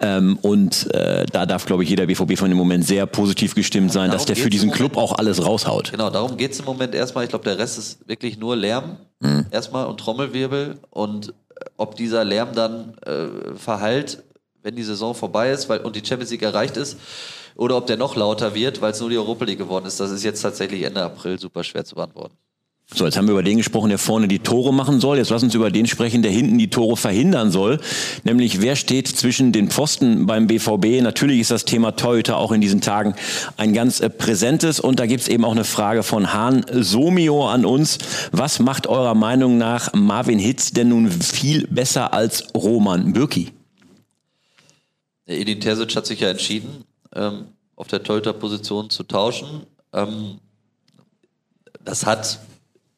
Ähm, 0.02 0.38
und 0.42 0.94
äh, 0.94 1.26
da 1.32 1.46
darf, 1.46 1.66
glaube 1.66 1.84
ich, 1.84 1.90
jeder 1.90 2.08
BVB 2.08 2.38
von 2.38 2.50
dem 2.50 2.58
Moment 2.58 2.86
sehr 2.86 3.06
positiv 3.06 3.56
gestimmt 3.56 3.94
sein, 3.94 4.08
ja, 4.08 4.14
dass 4.14 4.26
der 4.26 4.36
für 4.36 4.50
diesen 4.50 4.72
Club 4.72 4.98
auch 4.98 5.18
alles 5.18 5.46
raushaut. 5.46 5.92
Genau, 5.92 6.10
darum 6.10 6.36
geht 6.36 6.52
es 6.52 6.60
im 6.60 6.66
Moment 6.66 6.94
erstmal. 6.94 7.24
Ich 7.24 7.30
glaube, 7.30 7.46
der 7.46 7.58
Rest 7.58 7.78
ist 7.78 8.06
wirklich 8.08 8.38
nur 8.38 8.58
Lärm 8.58 8.98
mhm. 9.22 9.46
erstmal 9.52 9.86
und 9.86 9.98
Trommelwirbel. 9.98 10.80
Und 10.90 11.34
ob 11.78 11.96
dieser 11.96 12.24
Lärm 12.24 12.54
dann 12.54 12.98
äh, 13.06 13.56
verhallt, 13.56 14.24
wenn 14.64 14.76
die 14.76 14.84
Saison 14.84 15.16
vorbei 15.16 15.52
ist 15.52 15.70
weil, 15.70 15.80
und 15.80 15.96
die 15.96 16.06
Champions 16.06 16.32
League 16.32 16.44
erreicht 16.44 16.78
ist, 16.78 16.98
oder 17.56 17.78
ob 17.78 17.88
der 17.88 17.98
noch 17.98 18.16
lauter 18.16 18.56
wird, 18.56 18.82
weil 18.82 18.92
es 18.92 19.00
nur 19.00 19.10
die 19.10 19.18
Europa 19.18 19.46
League 19.46 19.58
geworden 19.58 19.86
ist. 19.86 20.00
Das 20.00 20.12
ist 20.12 20.24
jetzt 20.24 20.42
tatsächlich 20.42 20.84
Ende 20.84 21.04
April 21.04 21.40
super 21.40 21.64
schwer 21.64 21.84
zu 21.84 21.96
beantworten. 21.96 22.38
So, 22.94 23.06
jetzt 23.06 23.16
haben 23.16 23.26
wir 23.28 23.32
über 23.32 23.44
den 23.44 23.58
gesprochen, 23.58 23.88
der 23.88 23.98
vorne 23.98 24.28
die 24.28 24.40
Tore 24.40 24.74
machen 24.74 25.00
soll. 25.00 25.18
Jetzt 25.18 25.30
lass 25.30 25.44
uns 25.44 25.56
über 25.56 25.72
den 25.72 25.88
sprechen, 25.88 26.24
der 26.24 26.32
hinten 26.32 26.58
die 26.58 26.70
Tore 26.70 26.98
verhindern 26.98 27.50
soll. 27.50 27.80
Nämlich, 28.26 28.60
wer 28.60 28.76
steht 28.76 29.08
zwischen 29.08 29.54
den 29.54 29.70
Pfosten 29.70 30.26
beim 30.26 30.48
BVB? 30.48 31.02
Natürlich 31.02 31.40
ist 31.40 31.52
das 31.52 31.64
Thema 31.64 31.96
Torhüter 31.96 32.36
auch 32.36 32.52
in 32.52 32.60
diesen 32.60 32.82
Tagen 32.82 33.16
ein 33.56 33.74
ganz 33.74 34.02
äh, 34.02 34.10
präsentes. 34.10 34.82
Und 34.82 35.00
da 35.00 35.06
gibt's 35.06 35.30
eben 35.30 35.46
auch 35.46 35.54
eine 35.54 35.64
Frage 35.64 36.04
von 36.04 36.34
Hahn 36.34 36.66
Somio 36.70 37.48
an 37.48 37.64
uns. 37.64 37.98
Was 38.34 38.60
macht 38.60 38.88
eurer 38.88 39.16
Meinung 39.16 39.58
nach 39.58 39.94
Marvin 39.94 40.40
Hitz 40.40 40.72
denn 40.72 40.90
nun 40.90 41.10
viel 41.10 41.68
besser 41.68 42.14
als 42.14 42.54
Roman 42.54 43.14
Bürki? 43.14 43.54
Edin 45.28 45.62
Terzic 45.62 45.96
hat 45.96 46.06
sich 46.06 46.20
ja 46.20 46.30
entschieden, 46.30 46.84
ähm, 47.16 47.46
auf 47.78 47.88
der 47.88 48.04
Torhüterposition 48.04 48.90
zu 48.90 49.04
tauschen. 49.04 49.62
Ähm, 49.94 50.40
das 51.86 52.06
hat 52.06 52.40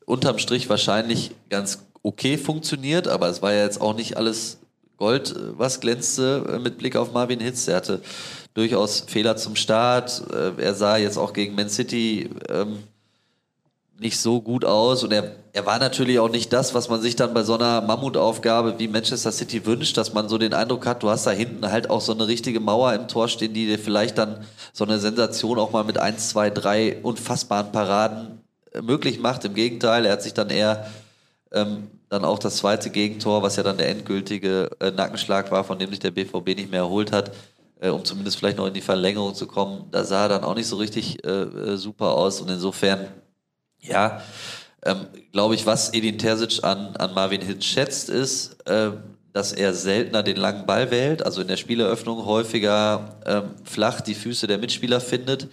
unterm 0.05 0.37
Strich 0.37 0.69
wahrscheinlich 0.69 1.31
ganz 1.49 1.79
okay 2.03 2.37
funktioniert, 2.37 3.07
aber 3.07 3.29
es 3.29 3.41
war 3.41 3.53
ja 3.53 3.63
jetzt 3.63 3.81
auch 3.81 3.95
nicht 3.95 4.17
alles 4.17 4.59
Gold, 4.97 5.35
was 5.57 5.79
glänzte 5.79 6.45
äh, 6.47 6.59
mit 6.59 6.77
Blick 6.77 6.95
auf 6.95 7.13
Marvin 7.13 7.39
Hitz. 7.39 7.67
Er 7.67 7.77
hatte 7.77 8.01
durchaus 8.53 9.01
Fehler 9.07 9.35
zum 9.35 9.55
Start. 9.55 10.23
Äh, 10.31 10.61
er 10.61 10.75
sah 10.75 10.97
jetzt 10.97 11.17
auch 11.17 11.33
gegen 11.33 11.55
Man 11.55 11.69
City 11.69 12.29
ähm, 12.49 12.83
nicht 13.99 14.19
so 14.19 14.41
gut 14.41 14.65
aus 14.65 15.03
und 15.03 15.13
er, 15.13 15.35
er 15.53 15.65
war 15.65 15.79
natürlich 15.79 16.19
auch 16.19 16.29
nicht 16.29 16.51
das, 16.51 16.73
was 16.73 16.89
man 16.89 17.01
sich 17.01 17.15
dann 17.15 17.33
bei 17.33 17.43
so 17.43 17.55
einer 17.55 17.81
Mammutaufgabe 17.81 18.77
wie 18.79 18.87
Manchester 18.87 19.31
City 19.31 19.65
wünscht, 19.65 19.97
dass 19.97 20.13
man 20.13 20.29
so 20.29 20.37
den 20.37 20.53
Eindruck 20.53 20.85
hat, 20.85 21.03
du 21.03 21.09
hast 21.09 21.25
da 21.25 21.31
hinten 21.31 21.71
halt 21.71 21.89
auch 21.89 22.01
so 22.01 22.11
eine 22.11 22.27
richtige 22.27 22.59
Mauer 22.59 22.93
im 22.93 23.07
Tor 23.07 23.27
stehen, 23.27 23.53
die 23.53 23.65
dir 23.65 23.79
vielleicht 23.79 24.17
dann 24.17 24.45
so 24.73 24.83
eine 24.83 24.99
Sensation 24.99 25.57
auch 25.57 25.71
mal 25.71 25.83
mit 25.83 25.97
eins, 25.97 26.29
zwei, 26.29 26.49
drei 26.49 26.97
unfassbaren 27.01 27.71
Paraden 27.71 28.42
möglich 28.81 29.19
macht. 29.19 29.45
Im 29.45 29.53
Gegenteil, 29.53 30.05
er 30.05 30.13
hat 30.13 30.23
sich 30.23 30.33
dann 30.33 30.49
eher 30.49 30.89
ähm, 31.51 31.89
dann 32.09 32.25
auch 32.25 32.39
das 32.39 32.57
zweite 32.57 32.89
Gegentor, 32.89 33.43
was 33.43 33.55
ja 33.55 33.63
dann 33.63 33.77
der 33.77 33.89
endgültige 33.89 34.69
äh, 34.79 34.91
Nackenschlag 34.91 35.51
war, 35.51 35.63
von 35.63 35.79
dem 35.79 35.89
sich 35.89 35.99
der 35.99 36.11
BVB 36.11 36.55
nicht 36.55 36.71
mehr 36.71 36.81
erholt 36.81 37.11
hat, 37.11 37.31
äh, 37.79 37.89
um 37.89 38.03
zumindest 38.03 38.37
vielleicht 38.37 38.57
noch 38.57 38.67
in 38.67 38.73
die 38.73 38.81
Verlängerung 38.81 39.35
zu 39.35 39.47
kommen, 39.47 39.85
da 39.91 40.03
sah 40.03 40.23
er 40.23 40.29
dann 40.29 40.43
auch 40.43 40.55
nicht 40.55 40.67
so 40.67 40.77
richtig 40.77 41.23
äh, 41.25 41.29
äh 41.29 41.77
super 41.77 42.13
aus. 42.13 42.41
Und 42.41 42.49
insofern, 42.49 43.07
ja, 43.79 44.21
ähm, 44.83 45.07
glaube 45.31 45.55
ich, 45.55 45.65
was 45.65 45.93
Edin 45.93 46.17
Terzic 46.17 46.63
an, 46.63 46.95
an 46.97 47.13
Marvin 47.13 47.41
Hitz 47.41 47.65
schätzt, 47.65 48.09
ist, 48.09 48.57
äh, 48.67 48.91
dass 49.31 49.51
er 49.51 49.73
seltener 49.73 50.21
den 50.21 50.37
langen 50.37 50.65
Ball 50.67 50.91
wählt, 50.91 51.25
also 51.25 51.41
in 51.41 51.47
der 51.47 51.57
Spieleröffnung 51.57 52.25
häufiger 52.25 53.17
ähm, 53.25 53.43
flach 53.63 54.01
die 54.01 54.13
Füße 54.13 54.45
der 54.45 54.59
Mitspieler 54.59 55.01
findet 55.01 55.43
ähm, 55.43 55.49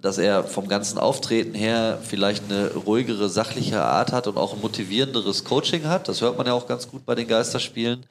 dass 0.00 0.16
er 0.18 0.44
vom 0.44 0.68
ganzen 0.68 0.98
Auftreten 0.98 1.54
her 1.54 1.98
vielleicht 2.02 2.44
eine 2.44 2.72
ruhigere, 2.72 3.28
sachliche 3.28 3.82
Art 3.82 4.10
hat 4.10 4.26
und 4.26 4.38
auch 4.38 4.54
ein 4.54 4.60
motivierenderes 4.60 5.44
Coaching 5.44 5.84
hat. 5.84 6.08
Das 6.08 6.22
hört 6.22 6.38
man 6.38 6.46
ja 6.46 6.54
auch 6.54 6.66
ganz 6.66 6.88
gut 6.88 7.04
bei 7.04 7.14
den 7.14 7.28
Geisterspielen 7.28 8.06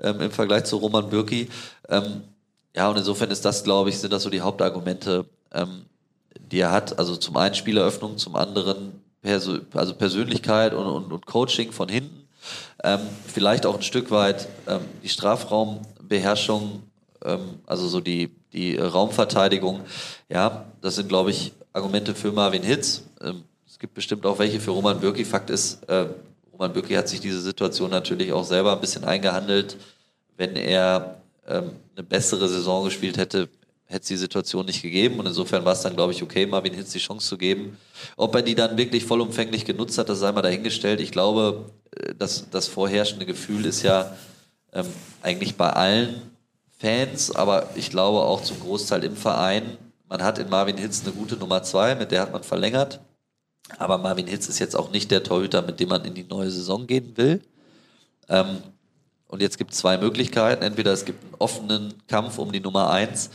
ähm, 0.00 0.20
im 0.20 0.30
Vergleich 0.30 0.64
zu 0.64 0.76
Roman 0.76 1.08
Bürki. 1.08 1.48
Ähm, 1.88 2.22
ja, 2.76 2.88
und 2.88 2.96
insofern 2.96 3.30
ist 3.30 3.44
das, 3.44 3.64
glaube 3.64 3.90
ich, 3.90 3.98
sind 3.98 4.12
das 4.12 4.22
so 4.22 4.30
die 4.30 4.40
Hauptargumente, 4.40 5.24
ähm, 5.52 5.84
die 6.38 6.60
er 6.60 6.72
hat. 6.72 6.98
Also 6.98 7.16
zum 7.16 7.36
einen 7.36 7.54
Spieleröffnung, 7.54 8.18
zum 8.18 8.36
anderen 8.36 9.00
Perso 9.22 9.58
also 9.72 9.94
Persönlichkeit 9.94 10.74
und, 10.74 10.86
und, 10.86 11.12
und, 11.12 11.26
Coaching 11.26 11.72
von 11.72 11.88
hinten. 11.88 12.28
Ähm, 12.82 13.00
vielleicht 13.26 13.64
auch 13.64 13.76
ein 13.76 13.82
Stück 13.82 14.10
weit 14.10 14.48
ähm, 14.66 14.82
die 15.02 15.08
Strafraumbeherrschung, 15.08 16.82
also 17.66 17.88
so 17.88 18.00
die 18.00 18.30
die 18.54 18.76
Raumverteidigung. 18.76 19.80
Ja, 20.30 20.66
das 20.80 20.94
sind, 20.94 21.08
glaube 21.08 21.30
ich, 21.30 21.52
Argumente 21.72 22.14
für 22.14 22.32
Marvin 22.32 22.62
Hitz. 22.62 23.02
Ähm, 23.20 23.42
es 23.66 23.78
gibt 23.78 23.94
bestimmt 23.94 24.24
auch 24.24 24.38
welche 24.38 24.60
für 24.60 24.70
Roman 24.70 25.00
Bürki. 25.00 25.24
Fakt 25.24 25.50
ist, 25.50 25.82
äh, 25.88 26.06
Roman 26.52 26.72
Bürki 26.72 26.94
hat 26.94 27.08
sich 27.08 27.20
diese 27.20 27.40
Situation 27.40 27.90
natürlich 27.90 28.32
auch 28.32 28.44
selber 28.44 28.72
ein 28.72 28.80
bisschen 28.80 29.04
eingehandelt. 29.04 29.76
Wenn 30.36 30.56
er 30.56 31.20
ähm, 31.46 31.72
eine 31.96 32.04
bessere 32.04 32.48
Saison 32.48 32.84
gespielt 32.84 33.18
hätte, 33.18 33.48
hätte 33.86 34.02
es 34.02 34.08
die 34.08 34.16
Situation 34.16 34.66
nicht 34.66 34.82
gegeben. 34.82 35.18
Und 35.18 35.26
insofern 35.26 35.64
war 35.64 35.72
es 35.72 35.82
dann, 35.82 35.96
glaube 35.96 36.12
ich, 36.12 36.22
okay, 36.22 36.46
Marvin 36.46 36.74
Hitz 36.74 36.92
die 36.92 37.00
Chance 37.00 37.28
zu 37.28 37.36
geben. 37.36 37.76
Ob 38.16 38.34
er 38.36 38.42
die 38.42 38.54
dann 38.54 38.76
wirklich 38.78 39.04
vollumfänglich 39.04 39.64
genutzt 39.64 39.98
hat, 39.98 40.08
das 40.08 40.20
sei 40.20 40.30
mal 40.30 40.42
dahingestellt. 40.42 41.00
Ich 41.00 41.10
glaube, 41.10 41.70
äh, 41.96 42.14
dass 42.14 42.48
das 42.50 42.68
vorherrschende 42.68 43.26
Gefühl 43.26 43.66
ist 43.66 43.82
ja 43.82 44.16
ähm, 44.72 44.86
eigentlich 45.22 45.56
bei 45.56 45.70
allen 45.70 46.33
Fans, 46.78 47.34
aber 47.34 47.70
ich 47.74 47.90
glaube 47.90 48.20
auch 48.20 48.42
zum 48.42 48.60
Großteil 48.60 49.04
im 49.04 49.16
Verein. 49.16 49.78
Man 50.08 50.22
hat 50.22 50.38
in 50.38 50.48
Marvin 50.48 50.76
Hitz 50.76 51.02
eine 51.04 51.12
gute 51.12 51.36
Nummer 51.36 51.62
zwei, 51.62 51.94
mit 51.94 52.10
der 52.10 52.22
hat 52.22 52.32
man 52.32 52.42
verlängert. 52.42 53.00
Aber 53.78 53.98
Marvin 53.98 54.26
Hitz 54.26 54.48
ist 54.48 54.58
jetzt 54.58 54.76
auch 54.76 54.90
nicht 54.90 55.10
der 55.10 55.22
Torhüter, 55.22 55.62
mit 55.62 55.80
dem 55.80 55.88
man 55.88 56.04
in 56.04 56.14
die 56.14 56.24
neue 56.24 56.50
Saison 56.50 56.86
gehen 56.86 57.16
will. 57.16 57.40
Ähm, 58.28 58.58
und 59.28 59.40
jetzt 59.40 59.58
gibt 59.58 59.72
es 59.72 59.78
zwei 59.78 59.96
Möglichkeiten. 59.96 60.62
Entweder 60.62 60.92
es 60.92 61.04
gibt 61.04 61.24
einen 61.24 61.34
offenen 61.38 61.94
Kampf 62.06 62.38
um 62.38 62.52
die 62.52 62.60
Nummer 62.60 62.90
eins 62.90 63.30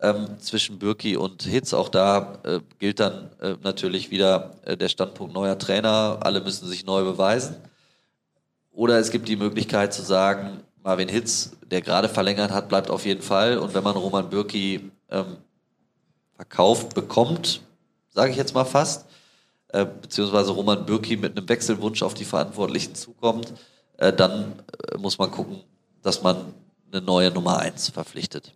ähm, 0.00 0.38
zwischen 0.40 0.78
Bürki 0.78 1.16
und 1.16 1.42
Hitz. 1.42 1.72
Auch 1.72 1.88
da 1.88 2.38
äh, 2.44 2.60
gilt 2.78 3.00
dann 3.00 3.30
äh, 3.40 3.54
natürlich 3.62 4.10
wieder 4.10 4.56
äh, 4.64 4.76
der 4.76 4.88
Standpunkt 4.88 5.34
neuer 5.34 5.58
Trainer. 5.58 6.18
Alle 6.20 6.40
müssen 6.40 6.68
sich 6.68 6.84
neu 6.84 7.04
beweisen. 7.04 7.56
Oder 8.72 8.98
es 8.98 9.10
gibt 9.10 9.28
die 9.28 9.36
Möglichkeit 9.36 9.94
zu 9.94 10.02
sagen, 10.02 10.60
Marvin 10.82 11.08
Hitz, 11.08 11.52
der 11.70 11.82
gerade 11.82 12.08
verlängert 12.08 12.50
hat, 12.50 12.68
bleibt 12.68 12.90
auf 12.90 13.04
jeden 13.04 13.22
Fall. 13.22 13.58
Und 13.58 13.74
wenn 13.74 13.84
man 13.84 13.96
Roman 13.96 14.30
Bürki 14.30 14.90
ähm, 15.10 15.36
verkauft 16.36 16.94
bekommt, 16.94 17.60
sage 18.08 18.30
ich 18.30 18.36
jetzt 18.36 18.54
mal 18.54 18.64
fast, 18.64 19.06
äh, 19.68 19.84
beziehungsweise 19.84 20.52
Roman 20.52 20.86
Bürki 20.86 21.16
mit 21.16 21.36
einem 21.36 21.48
Wechselwunsch 21.48 22.02
auf 22.02 22.14
die 22.14 22.24
Verantwortlichen 22.24 22.94
zukommt, 22.94 23.52
äh, 23.98 24.12
dann 24.12 24.62
äh, 24.92 24.98
muss 24.98 25.18
man 25.18 25.30
gucken, 25.30 25.60
dass 26.02 26.22
man 26.22 26.54
eine 26.90 27.02
neue 27.02 27.30
Nummer 27.30 27.58
eins 27.58 27.90
verpflichtet. 27.90 28.54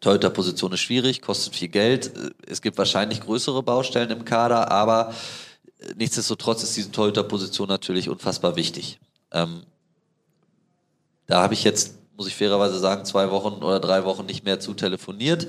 Torhüter-Position 0.00 0.72
ist 0.72 0.80
schwierig, 0.80 1.22
kostet 1.22 1.54
viel 1.54 1.68
Geld. 1.68 2.16
Äh, 2.16 2.30
es 2.46 2.62
gibt 2.62 2.78
wahrscheinlich 2.78 3.20
größere 3.20 3.62
Baustellen 3.62 4.10
im 4.10 4.24
Kader, 4.24 4.70
aber 4.70 5.14
äh, 5.80 5.94
nichtsdestotrotz 5.96 6.62
ist 6.62 6.76
diese 6.76 6.90
Torhüter-Position 6.90 7.68
natürlich 7.68 8.08
unfassbar 8.08 8.56
wichtig. 8.56 9.00
Ähm, 9.32 9.62
da 11.28 11.42
habe 11.42 11.54
ich 11.54 11.62
jetzt 11.62 11.98
muss 12.18 12.26
ich 12.26 12.34
fairerweise 12.34 12.80
sagen, 12.80 13.04
zwei 13.04 13.30
Wochen 13.30 13.62
oder 13.62 13.78
drei 13.78 14.04
Wochen 14.04 14.26
nicht 14.26 14.44
mehr 14.44 14.58
zu 14.58 14.74
telefoniert. 14.74 15.46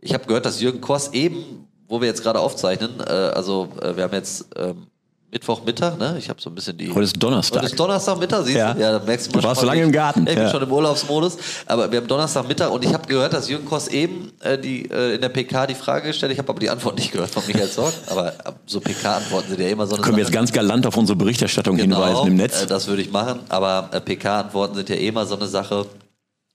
Ich 0.00 0.14
habe 0.14 0.26
gehört, 0.26 0.44
dass 0.46 0.60
Jürgen 0.60 0.80
Kors 0.80 1.12
eben, 1.12 1.68
wo 1.86 2.00
wir 2.00 2.08
jetzt 2.08 2.24
gerade 2.24 2.40
aufzeichnen, 2.40 2.98
äh, 2.98 3.12
also 3.12 3.68
äh, 3.80 3.96
wir 3.96 4.02
haben 4.02 4.14
jetzt 4.14 4.48
ähm, 4.56 4.88
Mittwochmittag, 5.30 5.98
ne? 5.98 6.16
Ich 6.18 6.30
habe 6.30 6.40
so 6.40 6.48
ein 6.48 6.54
bisschen 6.54 6.78
die. 6.78 6.88
Heute 6.88 7.02
ist 7.02 7.22
Donnerstag. 7.22 7.58
Heute 7.58 7.66
ist 7.72 7.78
Donnerstagmittag, 7.78 8.44
siehst 8.44 8.56
Ja. 8.56 8.72
du? 8.72 8.80
Ja, 8.80 8.98
da 8.98 9.04
merkst 9.04 9.26
du 9.26 9.32
mal 9.36 9.42
Du 9.42 9.48
warst 9.48 9.60
mal, 9.60 9.66
lange 9.68 9.82
im 9.82 9.88
ich- 9.90 9.94
Garten. 9.94 10.24
Ja, 10.24 10.30
ich 10.30 10.36
bin 10.36 10.44
Ja. 10.46 10.50
schon 10.50 10.62
im 10.62 10.72
Urlaubsmodus. 10.72 11.36
Aber 11.66 11.90
wir 11.92 11.98
haben 12.00 12.06
Donnerstagmittag 12.06 12.70
und 12.70 12.82
ich 12.82 12.94
habe 12.94 13.06
gehört, 13.06 13.34
dass 13.34 13.46
Jürgen 13.48 13.66
Kors 13.66 13.88
eben 13.88 14.32
äh, 14.40 14.56
die, 14.58 14.90
äh, 14.90 15.16
in 15.16 15.20
der 15.20 15.28
PK 15.28 15.66
die 15.66 15.74
Frage 15.74 16.06
gestellt 16.08 16.32
Ich 16.32 16.38
habe 16.38 16.48
aber 16.48 16.60
die 16.60 16.70
Antwort 16.70 16.96
nicht 16.96 17.12
gehört 17.12 17.28
von 17.30 17.42
Michael 17.46 17.68
Zorg. 17.68 17.92
Aber 18.06 18.28
äh, 18.28 18.32
so 18.64 18.80
PK-Antworten 18.80 19.50
sind 19.50 19.60
ja 19.60 19.68
immer 19.68 19.86
so 19.86 19.96
eine 19.96 20.02
Können 20.02 20.16
wir 20.16 20.24
Sache. 20.24 20.32
jetzt 20.32 20.34
ganz 20.34 20.52
galant 20.52 20.86
auf 20.86 20.96
unsere 20.96 21.16
Berichterstattung 21.16 21.76
hinweisen 21.76 22.26
im 22.28 22.36
Netz? 22.36 22.62
Äh, 22.62 22.66
das 22.66 22.86
würde 22.86 23.02
ich 23.02 23.10
machen, 23.10 23.40
aber 23.50 23.90
äh, 23.92 24.00
PK-Antworten 24.00 24.76
sind 24.76 24.88
ja 24.88 24.96
immer 24.96 25.26
so 25.26 25.36
eine 25.36 25.46
Sache. 25.46 25.84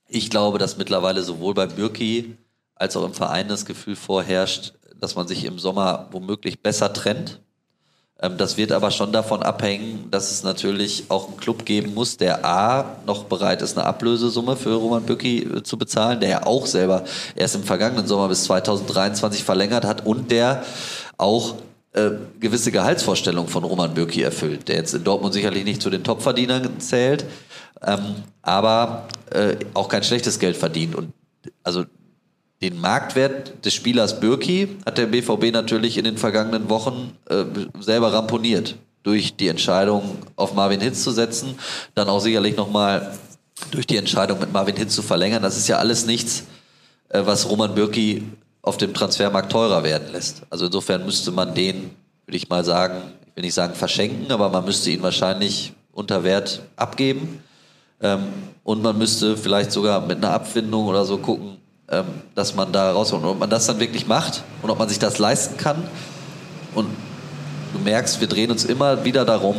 Ich 0.08 0.30
glaube, 0.30 0.58
dass 0.58 0.76
mittlerweile 0.78 1.22
sowohl 1.22 1.54
bei 1.54 1.66
Bürki 1.66 2.36
als 2.74 2.96
auch 2.96 3.04
im 3.04 3.14
Verein 3.14 3.46
das 3.46 3.66
Gefühl 3.66 3.94
vorherrscht, 3.94 4.72
dass 5.00 5.14
man 5.14 5.28
sich 5.28 5.44
im 5.44 5.60
Sommer 5.60 6.08
womöglich 6.10 6.60
besser 6.60 6.92
trennt. 6.92 7.40
Ähm, 8.20 8.36
das 8.36 8.56
wird 8.56 8.72
aber 8.72 8.90
schon 8.90 9.12
davon 9.12 9.42
abhängen, 9.42 10.08
dass 10.10 10.30
es 10.30 10.42
natürlich 10.42 11.04
auch 11.08 11.28
einen 11.28 11.36
Club 11.36 11.64
geben 11.64 11.94
muss, 11.94 12.16
der 12.16 12.44
A, 12.44 12.96
noch 13.06 13.24
bereit 13.24 13.62
ist, 13.62 13.76
eine 13.76 13.86
Ablösesumme 13.86 14.56
für 14.56 14.74
Roman 14.74 15.02
Bürki 15.02 15.42
äh, 15.42 15.62
zu 15.62 15.76
bezahlen, 15.76 16.20
der 16.20 16.28
ja 16.28 16.46
auch 16.46 16.66
selber 16.66 17.04
erst 17.34 17.56
im 17.56 17.64
vergangenen 17.64 18.06
Sommer 18.06 18.28
bis 18.28 18.44
2023 18.44 19.42
verlängert 19.42 19.84
hat 19.84 20.06
und 20.06 20.30
der 20.30 20.64
auch 21.18 21.56
äh, 21.92 22.10
gewisse 22.40 22.72
Gehaltsvorstellungen 22.72 23.50
von 23.50 23.64
Roman 23.64 23.94
Bürki 23.94 24.22
erfüllt, 24.22 24.68
der 24.68 24.76
jetzt 24.76 24.94
in 24.94 25.04
Dortmund 25.04 25.34
sicherlich 25.34 25.64
nicht 25.64 25.82
zu 25.82 25.90
den 25.90 26.04
Topverdienern 26.04 26.80
zählt, 26.80 27.24
ähm, 27.82 28.16
aber 28.42 29.08
äh, 29.30 29.56
auch 29.74 29.88
kein 29.88 30.02
schlechtes 30.02 30.38
Geld 30.38 30.56
verdient. 30.56 30.94
Und 30.94 31.12
also 31.62 31.84
den 32.62 32.80
Marktwert 32.80 33.64
des 33.64 33.74
Spielers 33.74 34.20
Bürki 34.20 34.76
hat 34.86 34.98
der 34.98 35.06
BVB 35.06 35.52
natürlich 35.52 35.98
in 35.98 36.04
den 36.04 36.16
vergangenen 36.16 36.70
Wochen 36.70 37.16
äh, 37.28 37.44
selber 37.80 38.12
ramponiert. 38.12 38.76
Durch 39.02 39.36
die 39.36 39.48
Entscheidung, 39.48 40.16
auf 40.34 40.54
Marvin 40.54 40.80
Hitz 40.80 41.02
zu 41.02 41.10
setzen, 41.10 41.56
dann 41.94 42.08
auch 42.08 42.20
sicherlich 42.20 42.56
nochmal 42.56 43.18
durch 43.70 43.86
die 43.86 43.98
Entscheidung, 43.98 44.40
mit 44.40 44.52
Marvin 44.52 44.76
Hitz 44.76 44.94
zu 44.94 45.02
verlängern. 45.02 45.42
Das 45.42 45.58
ist 45.58 45.68
ja 45.68 45.76
alles 45.76 46.06
nichts, 46.06 46.44
äh, 47.10 47.20
was 47.24 47.48
Roman 47.50 47.74
Bürki 47.74 48.24
auf 48.62 48.78
dem 48.78 48.94
Transfermarkt 48.94 49.52
teurer 49.52 49.84
werden 49.84 50.10
lässt. 50.12 50.42
Also 50.48 50.66
insofern 50.66 51.04
müsste 51.04 51.32
man 51.32 51.54
den, 51.54 51.90
würde 52.24 52.36
ich 52.36 52.48
mal 52.48 52.64
sagen, 52.64 53.02
ich 53.28 53.36
will 53.36 53.44
nicht 53.44 53.54
sagen 53.54 53.74
verschenken, 53.74 54.32
aber 54.32 54.48
man 54.48 54.64
müsste 54.64 54.90
ihn 54.90 55.02
wahrscheinlich 55.02 55.74
unter 55.92 56.24
Wert 56.24 56.62
abgeben. 56.76 57.42
Ähm, 58.00 58.24
und 58.64 58.82
man 58.82 58.96
müsste 58.96 59.36
vielleicht 59.36 59.70
sogar 59.70 60.00
mit 60.00 60.18
einer 60.18 60.32
Abfindung 60.32 60.86
oder 60.86 61.04
so 61.04 61.18
gucken, 61.18 61.58
ähm, 61.90 62.04
dass 62.34 62.54
man 62.54 62.72
da 62.72 62.92
rauskommt. 62.92 63.24
Und 63.24 63.30
ob 63.30 63.38
man 63.38 63.50
das 63.50 63.66
dann 63.66 63.78
wirklich 63.78 64.06
macht 64.06 64.42
und 64.62 64.70
ob 64.70 64.78
man 64.78 64.88
sich 64.88 64.98
das 64.98 65.18
leisten 65.18 65.56
kann. 65.56 65.82
Und 66.74 66.88
du 67.72 67.78
merkst, 67.78 68.20
wir 68.20 68.26
drehen 68.26 68.50
uns 68.50 68.64
immer 68.64 69.04
wieder 69.04 69.24
darum, 69.24 69.56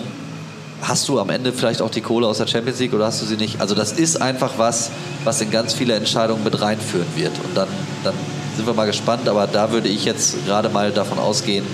hast 0.81 1.07
du 1.07 1.19
am 1.19 1.29
Ende 1.29 1.53
vielleicht 1.53 1.81
auch 1.81 1.89
die 1.89 2.01
Kohle 2.01 2.27
aus 2.27 2.37
der 2.37 2.47
Champions 2.47 2.79
League 2.79 2.93
oder 2.93 3.05
hast 3.05 3.21
du 3.21 3.25
sie 3.25 3.37
nicht? 3.37 3.61
Also 3.61 3.75
das 3.75 3.93
ist 3.93 4.21
einfach 4.21 4.53
was, 4.57 4.89
was 5.23 5.41
in 5.41 5.51
ganz 5.51 5.73
viele 5.73 5.93
Entscheidungen 5.93 6.43
mit 6.43 6.59
reinführen 6.59 7.07
wird. 7.15 7.33
Und 7.43 7.55
dann, 7.55 7.67
dann 8.03 8.13
sind 8.55 8.65
wir 8.65 8.73
mal 8.73 8.85
gespannt, 8.85 9.27
aber 9.27 9.47
da 9.47 9.71
würde 9.71 9.87
ich 9.87 10.05
jetzt 10.05 10.45
gerade 10.45 10.69
mal 10.69 10.91
davon 10.91 11.19
ausgehen, 11.19 11.65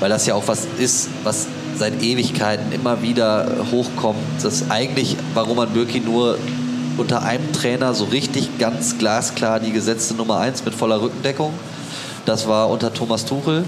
weil 0.00 0.10
das 0.10 0.26
ja 0.26 0.34
auch 0.34 0.46
was 0.46 0.66
ist, 0.78 1.08
was 1.24 1.46
seit 1.76 2.02
Ewigkeiten 2.02 2.72
immer 2.72 3.02
wieder 3.02 3.66
hochkommt, 3.70 4.18
dass 4.42 4.70
eigentlich 4.70 5.16
war 5.34 5.44
Roman 5.44 5.70
Bürki 5.70 6.00
nur 6.00 6.38
unter 6.98 7.22
einem 7.22 7.52
Trainer 7.52 7.94
so 7.94 8.04
richtig 8.04 8.58
ganz 8.58 8.98
glasklar 8.98 9.60
die 9.60 9.72
gesetzte 9.72 10.14
Nummer 10.14 10.38
eins 10.38 10.64
mit 10.64 10.74
voller 10.74 11.00
Rückendeckung. 11.00 11.52
Das 12.24 12.48
war 12.48 12.70
unter 12.70 12.92
Thomas 12.92 13.24
Tuchel. 13.24 13.64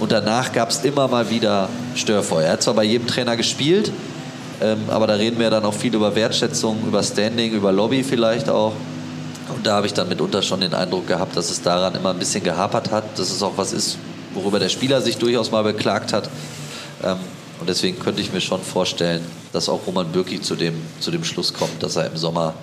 Und 0.00 0.12
danach 0.12 0.52
gab 0.52 0.70
es 0.70 0.84
immer 0.84 1.08
mal 1.08 1.28
wieder 1.30 1.68
Störfeuer. 1.96 2.44
Er 2.44 2.52
hat 2.52 2.62
zwar 2.62 2.74
bei 2.74 2.84
jedem 2.84 3.06
Trainer 3.08 3.36
gespielt, 3.36 3.90
ähm, 4.60 4.78
aber 4.88 5.06
da 5.08 5.14
reden 5.14 5.38
wir 5.38 5.50
dann 5.50 5.64
auch 5.64 5.74
viel 5.74 5.94
über 5.94 6.14
Wertschätzung, 6.14 6.78
über 6.86 7.02
Standing, 7.02 7.52
über 7.52 7.72
Lobby 7.72 8.04
vielleicht 8.04 8.48
auch. 8.48 8.72
Und 9.54 9.66
da 9.66 9.76
habe 9.76 9.86
ich 9.86 9.94
dann 9.94 10.08
mitunter 10.08 10.42
schon 10.42 10.60
den 10.60 10.74
Eindruck 10.74 11.08
gehabt, 11.08 11.36
dass 11.36 11.50
es 11.50 11.62
daran 11.62 11.94
immer 11.94 12.10
ein 12.10 12.18
bisschen 12.18 12.44
gehapert 12.44 12.92
hat, 12.92 13.18
dass 13.18 13.30
es 13.30 13.42
auch 13.42 13.54
was 13.56 13.72
ist, 13.72 13.98
worüber 14.34 14.58
der 14.60 14.68
Spieler 14.68 15.00
sich 15.00 15.16
durchaus 15.16 15.50
mal 15.50 15.64
beklagt 15.64 16.12
hat. 16.12 16.30
Ähm, 17.02 17.16
und 17.60 17.68
deswegen 17.68 17.98
könnte 17.98 18.20
ich 18.20 18.32
mir 18.32 18.40
schon 18.40 18.62
vorstellen, 18.62 19.24
dass 19.52 19.68
auch 19.68 19.80
Roman 19.86 20.06
Bürki 20.06 20.40
zu 20.40 20.54
dem, 20.54 20.74
zu 21.00 21.10
dem 21.10 21.24
Schluss 21.24 21.52
kommt, 21.52 21.82
dass 21.82 21.96
er 21.96 22.06
im 22.06 22.16
Sommer 22.16 22.54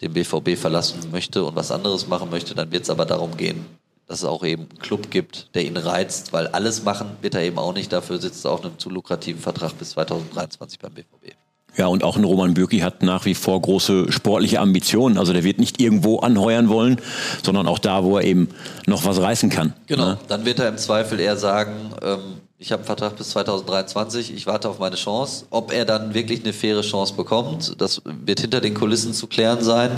den 0.00 0.12
BVB 0.12 0.56
verlassen 0.58 0.98
möchte 1.10 1.44
und 1.44 1.56
was 1.56 1.70
anderes 1.70 2.06
machen 2.08 2.30
möchte. 2.30 2.54
Dann 2.54 2.70
wird 2.72 2.84
es 2.84 2.90
aber 2.90 3.04
darum 3.06 3.36
gehen, 3.36 3.64
dass 4.06 4.18
es 4.20 4.24
auch 4.24 4.44
eben 4.44 4.62
einen 4.68 4.78
Club 4.80 5.10
gibt, 5.10 5.54
der 5.54 5.64
ihn 5.64 5.76
reizt, 5.76 6.32
weil 6.32 6.46
alles 6.48 6.84
machen 6.84 7.16
wird 7.22 7.34
er 7.34 7.42
eben 7.42 7.58
auch 7.58 7.72
nicht. 7.72 7.92
Dafür 7.92 8.18
sitzt 8.20 8.44
er 8.44 8.52
auf 8.52 8.64
einem 8.64 8.78
zu 8.78 8.90
lukrativen 8.90 9.40
Vertrag 9.40 9.78
bis 9.78 9.90
2023 9.90 10.78
beim 10.78 10.92
BVB. 10.92 11.34
Ja, 11.76 11.86
und 11.88 12.04
auch 12.04 12.16
ein 12.16 12.22
Roman 12.22 12.54
Bürki 12.54 12.78
hat 12.80 13.02
nach 13.02 13.24
wie 13.24 13.34
vor 13.34 13.60
große 13.60 14.12
sportliche 14.12 14.60
Ambitionen. 14.60 15.18
Also 15.18 15.32
der 15.32 15.42
wird 15.42 15.58
nicht 15.58 15.80
irgendwo 15.80 16.18
anheuern 16.20 16.68
wollen, 16.68 17.00
sondern 17.42 17.66
auch 17.66 17.80
da, 17.80 18.04
wo 18.04 18.16
er 18.18 18.24
eben 18.24 18.48
noch 18.86 19.04
was 19.04 19.20
reißen 19.20 19.50
kann. 19.50 19.72
Genau, 19.86 20.10
Ne? 20.10 20.18
dann 20.28 20.44
wird 20.44 20.60
er 20.60 20.68
im 20.68 20.78
Zweifel 20.78 21.18
eher 21.18 21.36
sagen, 21.36 21.72
ähm, 22.02 22.20
ich 22.64 22.72
habe 22.72 22.80
einen 22.80 22.86
Vertrag 22.86 23.16
bis 23.16 23.28
2023, 23.28 24.34
ich 24.34 24.46
warte 24.46 24.70
auf 24.70 24.78
meine 24.78 24.96
Chance. 24.96 25.44
Ob 25.50 25.70
er 25.70 25.84
dann 25.84 26.14
wirklich 26.14 26.42
eine 26.42 26.54
faire 26.54 26.80
Chance 26.80 27.12
bekommt, 27.12 27.78
das 27.78 28.00
wird 28.06 28.40
hinter 28.40 28.62
den 28.62 28.72
Kulissen 28.72 29.12
zu 29.12 29.26
klären 29.26 29.62
sein. 29.62 29.90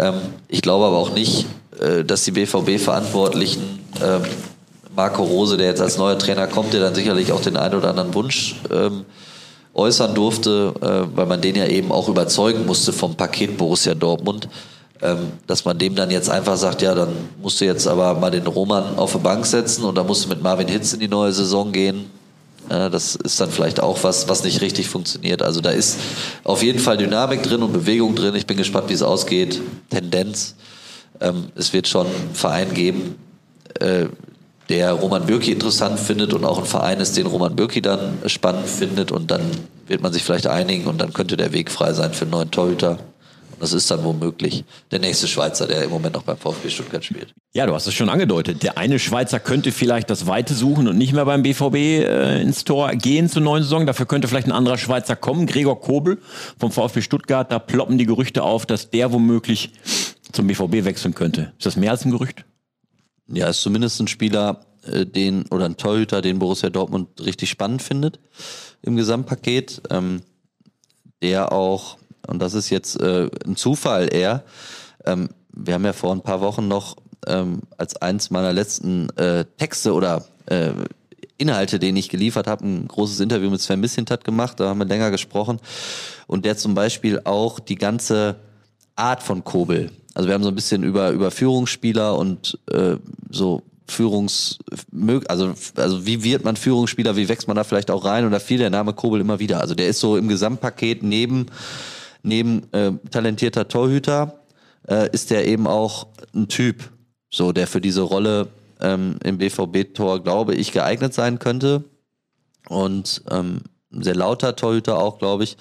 Ähm, 0.00 0.14
ich 0.48 0.62
glaube 0.62 0.86
aber 0.86 0.96
auch 0.96 1.12
nicht, 1.12 1.44
äh, 1.78 2.04
dass 2.04 2.24
die 2.24 2.30
BVB-Verantwortlichen 2.30 3.80
ähm, 4.02 4.22
Marco 4.96 5.22
Rose, 5.22 5.58
der 5.58 5.66
jetzt 5.66 5.82
als 5.82 5.98
neuer 5.98 6.18
Trainer 6.18 6.46
kommt, 6.46 6.72
der 6.72 6.80
dann 6.80 6.94
sicherlich 6.94 7.30
auch 7.30 7.42
den 7.42 7.58
einen 7.58 7.74
oder 7.74 7.90
anderen 7.90 8.14
Wunsch 8.14 8.56
ähm, 8.72 9.04
äußern 9.74 10.14
durfte, 10.14 10.72
äh, 10.80 11.14
weil 11.14 11.26
man 11.26 11.42
den 11.42 11.56
ja 11.56 11.66
eben 11.66 11.92
auch 11.92 12.08
überzeugen 12.08 12.64
musste 12.64 12.94
vom 12.94 13.16
Paket 13.16 13.58
Borussia 13.58 13.94
Dortmund, 13.94 14.48
dass 15.46 15.64
man 15.64 15.78
dem 15.78 15.94
dann 15.94 16.10
jetzt 16.10 16.28
einfach 16.28 16.56
sagt, 16.56 16.82
ja, 16.82 16.94
dann 16.94 17.10
musst 17.40 17.60
du 17.60 17.64
jetzt 17.64 17.86
aber 17.86 18.14
mal 18.14 18.30
den 18.30 18.46
Roman 18.46 18.98
auf 18.98 19.12
die 19.12 19.18
Bank 19.18 19.46
setzen 19.46 19.84
und 19.84 19.94
dann 19.94 20.06
musst 20.06 20.24
du 20.24 20.28
mit 20.28 20.42
Marvin 20.42 20.66
Hitz 20.66 20.92
in 20.92 21.00
die 21.00 21.08
neue 21.08 21.32
Saison 21.32 21.70
gehen. 21.70 22.10
Äh, 22.68 22.90
das 22.90 23.16
ist 23.16 23.40
dann 23.40 23.50
vielleicht 23.50 23.80
auch 23.80 24.02
was, 24.02 24.28
was 24.28 24.44
nicht 24.44 24.60
richtig 24.60 24.88
funktioniert. 24.88 25.42
Also 25.42 25.60
da 25.60 25.70
ist 25.70 25.98
auf 26.44 26.62
jeden 26.62 26.78
Fall 26.78 26.96
Dynamik 26.96 27.42
drin 27.42 27.62
und 27.62 27.72
Bewegung 27.72 28.14
drin. 28.14 28.34
Ich 28.34 28.46
bin 28.46 28.56
gespannt, 28.56 28.88
wie 28.88 28.94
es 28.94 29.02
ausgeht. 29.02 29.60
Tendenz. 29.90 30.54
Ähm, 31.20 31.46
es 31.54 31.72
wird 31.72 31.88
schon 31.88 32.06
einen 32.06 32.34
Verein 32.34 32.74
geben, 32.74 33.16
äh, 33.80 34.06
der 34.68 34.92
Roman 34.92 35.24
Bürki 35.24 35.50
interessant 35.50 35.98
findet 35.98 36.34
und 36.34 36.44
auch 36.44 36.58
ein 36.58 36.66
Verein 36.66 37.00
ist, 37.00 37.16
den 37.16 37.26
Roman 37.26 37.56
Bürki 37.56 37.80
dann 37.80 38.18
spannend 38.26 38.68
findet 38.68 39.10
und 39.10 39.30
dann 39.30 39.40
wird 39.86 40.02
man 40.02 40.12
sich 40.12 40.22
vielleicht 40.22 40.46
einigen 40.46 40.86
und 40.86 41.00
dann 41.00 41.14
könnte 41.14 41.36
der 41.38 41.52
Weg 41.52 41.70
frei 41.70 41.94
sein 41.94 42.12
für 42.12 42.22
einen 42.22 42.32
neuen 42.32 42.50
Torhüter. 42.50 42.98
Das 43.60 43.72
ist 43.72 43.90
dann 43.90 44.04
womöglich 44.04 44.64
der 44.90 44.98
nächste 44.98 45.26
Schweizer, 45.28 45.66
der 45.66 45.82
im 45.84 45.90
Moment 45.90 46.14
noch 46.14 46.22
beim 46.22 46.36
VfB 46.36 46.70
Stuttgart 46.70 47.04
spielt. 47.04 47.34
Ja, 47.54 47.66
du 47.66 47.74
hast 47.74 47.86
es 47.86 47.94
schon 47.94 48.08
angedeutet. 48.08 48.62
Der 48.62 48.78
eine 48.78 48.98
Schweizer 48.98 49.40
könnte 49.40 49.72
vielleicht 49.72 50.10
das 50.10 50.26
Weite 50.26 50.54
suchen 50.54 50.88
und 50.88 50.98
nicht 50.98 51.12
mehr 51.12 51.24
beim 51.24 51.42
BVB 51.42 51.74
äh, 51.74 52.42
ins 52.42 52.64
Tor 52.64 52.90
gehen 52.92 53.28
zur 53.28 53.42
neuen 53.42 53.62
Saison. 53.62 53.86
Dafür 53.86 54.06
könnte 54.06 54.28
vielleicht 54.28 54.46
ein 54.46 54.52
anderer 54.52 54.78
Schweizer 54.78 55.16
kommen, 55.16 55.46
Gregor 55.46 55.80
Kobel 55.80 56.18
vom 56.58 56.70
VfB 56.70 57.02
Stuttgart. 57.02 57.50
Da 57.50 57.58
ploppen 57.58 57.98
die 57.98 58.06
Gerüchte 58.06 58.42
auf, 58.42 58.66
dass 58.66 58.90
der 58.90 59.12
womöglich 59.12 59.72
zum 60.32 60.46
BVB 60.46 60.84
wechseln 60.84 61.14
könnte. 61.14 61.52
Ist 61.58 61.66
das 61.66 61.76
mehr 61.76 61.90
als 61.90 62.04
ein 62.04 62.10
Gerücht? 62.10 62.44
Ja, 63.28 63.48
ist 63.48 63.62
zumindest 63.62 64.00
ein 64.00 64.08
Spieler, 64.08 64.60
äh, 64.86 65.04
den 65.04 65.46
oder 65.50 65.64
ein 65.64 65.76
Torhüter, 65.76 66.22
den 66.22 66.38
Borussia 66.38 66.70
Dortmund 66.70 67.08
richtig 67.20 67.50
spannend 67.50 67.82
findet 67.82 68.18
im 68.82 68.96
Gesamtpaket, 68.96 69.82
ähm, 69.90 70.22
der 71.22 71.52
auch, 71.52 71.98
und 72.28 72.38
das 72.40 72.54
ist 72.54 72.70
jetzt 72.70 73.00
äh, 73.00 73.28
ein 73.46 73.56
Zufall 73.56 74.12
eher, 74.12 74.44
ähm, 75.04 75.30
wir 75.52 75.74
haben 75.74 75.84
ja 75.84 75.92
vor 75.92 76.12
ein 76.12 76.22
paar 76.22 76.40
Wochen 76.40 76.68
noch 76.68 76.96
ähm, 77.26 77.62
als 77.76 77.96
eins 77.96 78.30
meiner 78.30 78.52
letzten 78.52 79.10
äh, 79.16 79.44
Texte 79.56 79.92
oder 79.92 80.24
äh, 80.46 80.70
Inhalte, 81.36 81.78
den 81.78 81.96
ich 81.96 82.08
geliefert 82.08 82.46
habe, 82.46 82.66
ein 82.66 82.88
großes 82.88 83.20
Interview 83.20 83.50
mit 83.50 83.60
Sven 83.60 83.80
Missintat 83.80 84.24
gemacht, 84.24 84.60
da 84.60 84.68
haben 84.68 84.78
wir 84.78 84.86
länger 84.86 85.10
gesprochen 85.10 85.60
und 86.26 86.44
der 86.44 86.56
zum 86.56 86.74
Beispiel 86.74 87.20
auch 87.24 87.60
die 87.60 87.76
ganze 87.76 88.36
Art 88.96 89.22
von 89.22 89.44
Kobel. 89.44 89.90
Also 90.14 90.28
wir 90.28 90.34
haben 90.34 90.42
so 90.42 90.48
ein 90.48 90.54
bisschen 90.54 90.82
über, 90.82 91.10
über 91.10 91.30
Führungsspieler 91.30 92.16
und 92.18 92.58
äh, 92.70 92.96
so 93.30 93.62
Führungs, 93.86 94.58
also, 95.28 95.54
also 95.76 96.06
wie 96.06 96.22
wird 96.22 96.44
man 96.44 96.56
Führungsspieler, 96.56 97.16
wie 97.16 97.28
wächst 97.28 97.48
man 97.48 97.56
da 97.56 97.64
vielleicht 97.64 97.90
auch 97.90 98.04
rein 98.04 98.24
und 98.24 98.32
da 98.32 98.38
fiel 98.38 98.58
der 98.58 98.70
Name 98.70 98.92
Kobel 98.92 99.20
immer 99.20 99.38
wieder. 99.38 99.60
Also 99.60 99.74
der 99.74 99.88
ist 99.88 100.00
so 100.00 100.16
im 100.16 100.28
Gesamtpaket 100.28 101.02
neben, 101.02 101.46
neben 102.22 102.72
äh, 102.72 102.92
talentierter 103.10 103.68
Torhüter, 103.68 104.40
äh, 104.88 105.08
ist 105.12 105.30
der 105.30 105.46
eben 105.46 105.66
auch 105.66 106.08
ein 106.34 106.48
Typ, 106.48 106.90
so 107.30 107.52
der 107.52 107.66
für 107.66 107.80
diese 107.80 108.02
Rolle 108.02 108.48
ähm, 108.80 109.16
im 109.24 109.38
BVB-Tor, 109.38 110.22
glaube 110.22 110.54
ich, 110.54 110.72
geeignet 110.72 111.14
sein 111.14 111.38
könnte. 111.38 111.84
Und 112.68 113.22
ähm, 113.30 113.60
sehr 113.90 114.14
lauter 114.14 114.56
Torhüter 114.56 114.98
auch, 114.98 115.18
glaube 115.18 115.44
ich. 115.44 115.56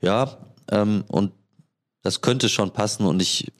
Ja, 0.00 0.38
ähm, 0.70 1.04
und 1.08 1.32
das 2.02 2.20
könnte 2.20 2.48
schon 2.48 2.70
passen 2.70 3.04
und 3.04 3.20
ich 3.20 3.52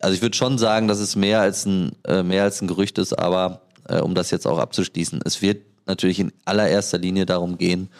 also 0.00 0.14
ich 0.14 0.22
würde 0.22 0.36
schon 0.36 0.58
sagen, 0.58 0.88
dass 0.88 0.98
es 0.98 1.14
mehr 1.14 1.40
als 1.40 1.66
ein, 1.66 1.92
äh, 2.04 2.22
mehr 2.22 2.44
als 2.44 2.60
ein 2.60 2.68
Gerücht 2.68 2.98
ist, 2.98 3.12
aber 3.12 3.62
äh, 3.88 4.00
um 4.00 4.14
das 4.14 4.30
jetzt 4.30 4.46
auch 4.46 4.58
abzuschließen, 4.58 5.20
es 5.24 5.42
wird 5.42 5.62
natürlich 5.86 6.18
in 6.18 6.32
allererster 6.44 6.98
Linie 6.98 7.26
darum 7.26 7.58
gehen, 7.58 7.90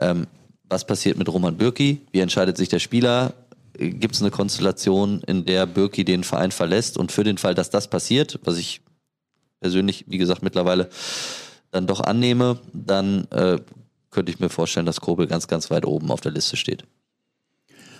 ähm, 0.00 0.26
was 0.68 0.86
passiert 0.86 1.18
mit 1.18 1.28
Roman 1.28 1.56
Bürki, 1.56 2.00
wie 2.12 2.20
entscheidet 2.20 2.56
sich 2.56 2.68
der 2.68 2.78
Spieler, 2.78 3.34
gibt 3.76 4.14
es 4.14 4.22
eine 4.22 4.30
Konstellation, 4.30 5.20
in 5.26 5.44
der 5.44 5.66
Bürki 5.66 6.04
den 6.04 6.24
Verein 6.24 6.52
verlässt 6.52 6.96
und 6.96 7.12
für 7.12 7.24
den 7.24 7.38
Fall, 7.38 7.54
dass 7.54 7.70
das 7.70 7.88
passiert, 7.88 8.38
was 8.44 8.56
ich 8.56 8.80
persönlich, 9.60 10.04
wie 10.08 10.18
gesagt, 10.18 10.42
mittlerweile 10.42 10.88
dann 11.70 11.86
doch 11.86 12.00
annehme, 12.00 12.58
dann 12.72 13.26
äh, 13.30 13.58
könnte 14.10 14.30
ich 14.30 14.38
mir 14.38 14.48
vorstellen, 14.48 14.86
dass 14.86 15.00
Kobel 15.00 15.26
ganz, 15.26 15.48
ganz 15.48 15.70
weit 15.70 15.84
oben 15.86 16.10
auf 16.10 16.20
der 16.20 16.32
Liste 16.32 16.56
steht. 16.56 16.84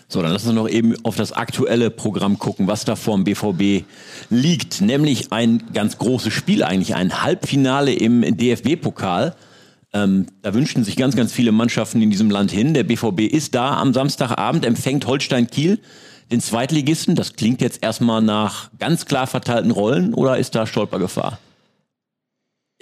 So, 0.06 0.22
dann 0.22 0.32
lassen 0.32 0.48
wir 0.48 0.52
noch 0.52 0.68
eben 0.68 0.94
auf 1.04 1.16
das 1.16 1.32
aktuelle 1.32 1.90
Programm 1.90 2.38
gucken, 2.38 2.66
was 2.66 2.84
da 2.84 2.94
vor 2.94 3.16
dem 3.16 3.24
BVB 3.24 3.86
liegt. 4.30 4.80
Nämlich 4.80 5.32
ein 5.32 5.64
ganz 5.72 5.98
großes 5.98 6.32
Spiel 6.32 6.62
eigentlich, 6.62 6.94
ein 6.94 7.22
Halbfinale 7.22 7.92
im 7.92 8.22
DFB-Pokal. 8.36 9.34
Ähm, 9.94 10.26
da 10.42 10.52
wünschen 10.52 10.82
sich 10.82 10.96
ganz, 10.96 11.14
ganz 11.14 11.32
viele 11.32 11.52
Mannschaften 11.52 12.02
in 12.02 12.10
diesem 12.10 12.28
Land 12.28 12.50
hin. 12.50 12.74
Der 12.74 12.82
BVB 12.82 13.20
ist 13.20 13.54
da 13.54 13.78
am 13.78 13.94
Samstagabend, 13.94 14.66
empfängt 14.66 15.06
Holstein 15.06 15.46
Kiel, 15.46 15.78
den 16.32 16.40
Zweitligisten. 16.40 17.14
Das 17.14 17.34
klingt 17.34 17.60
jetzt 17.60 17.80
erstmal 17.80 18.20
nach 18.20 18.70
ganz 18.80 19.06
klar 19.06 19.28
verteilten 19.28 19.70
Rollen 19.70 20.12
oder 20.12 20.36
ist 20.36 20.56
da 20.56 20.66
Stolpergefahr? 20.66 21.38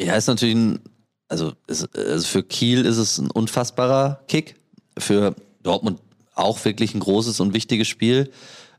Ja, 0.01 0.17
ist 0.17 0.27
natürlich 0.27 0.55
ein, 0.55 0.81
also, 1.29 1.53
ist, 1.67 1.95
also 1.95 2.27
für 2.27 2.43
Kiel 2.43 2.87
ist 2.87 2.97
es 2.97 3.19
ein 3.19 3.31
unfassbarer 3.31 4.23
Kick. 4.27 4.57
Für 4.97 5.35
Dortmund 5.63 6.01
auch 6.35 6.65
wirklich 6.65 6.95
ein 6.95 7.01
großes 7.01 7.41
und 7.41 7.53
wichtiges 7.53 7.89
Spiel. 7.89 8.31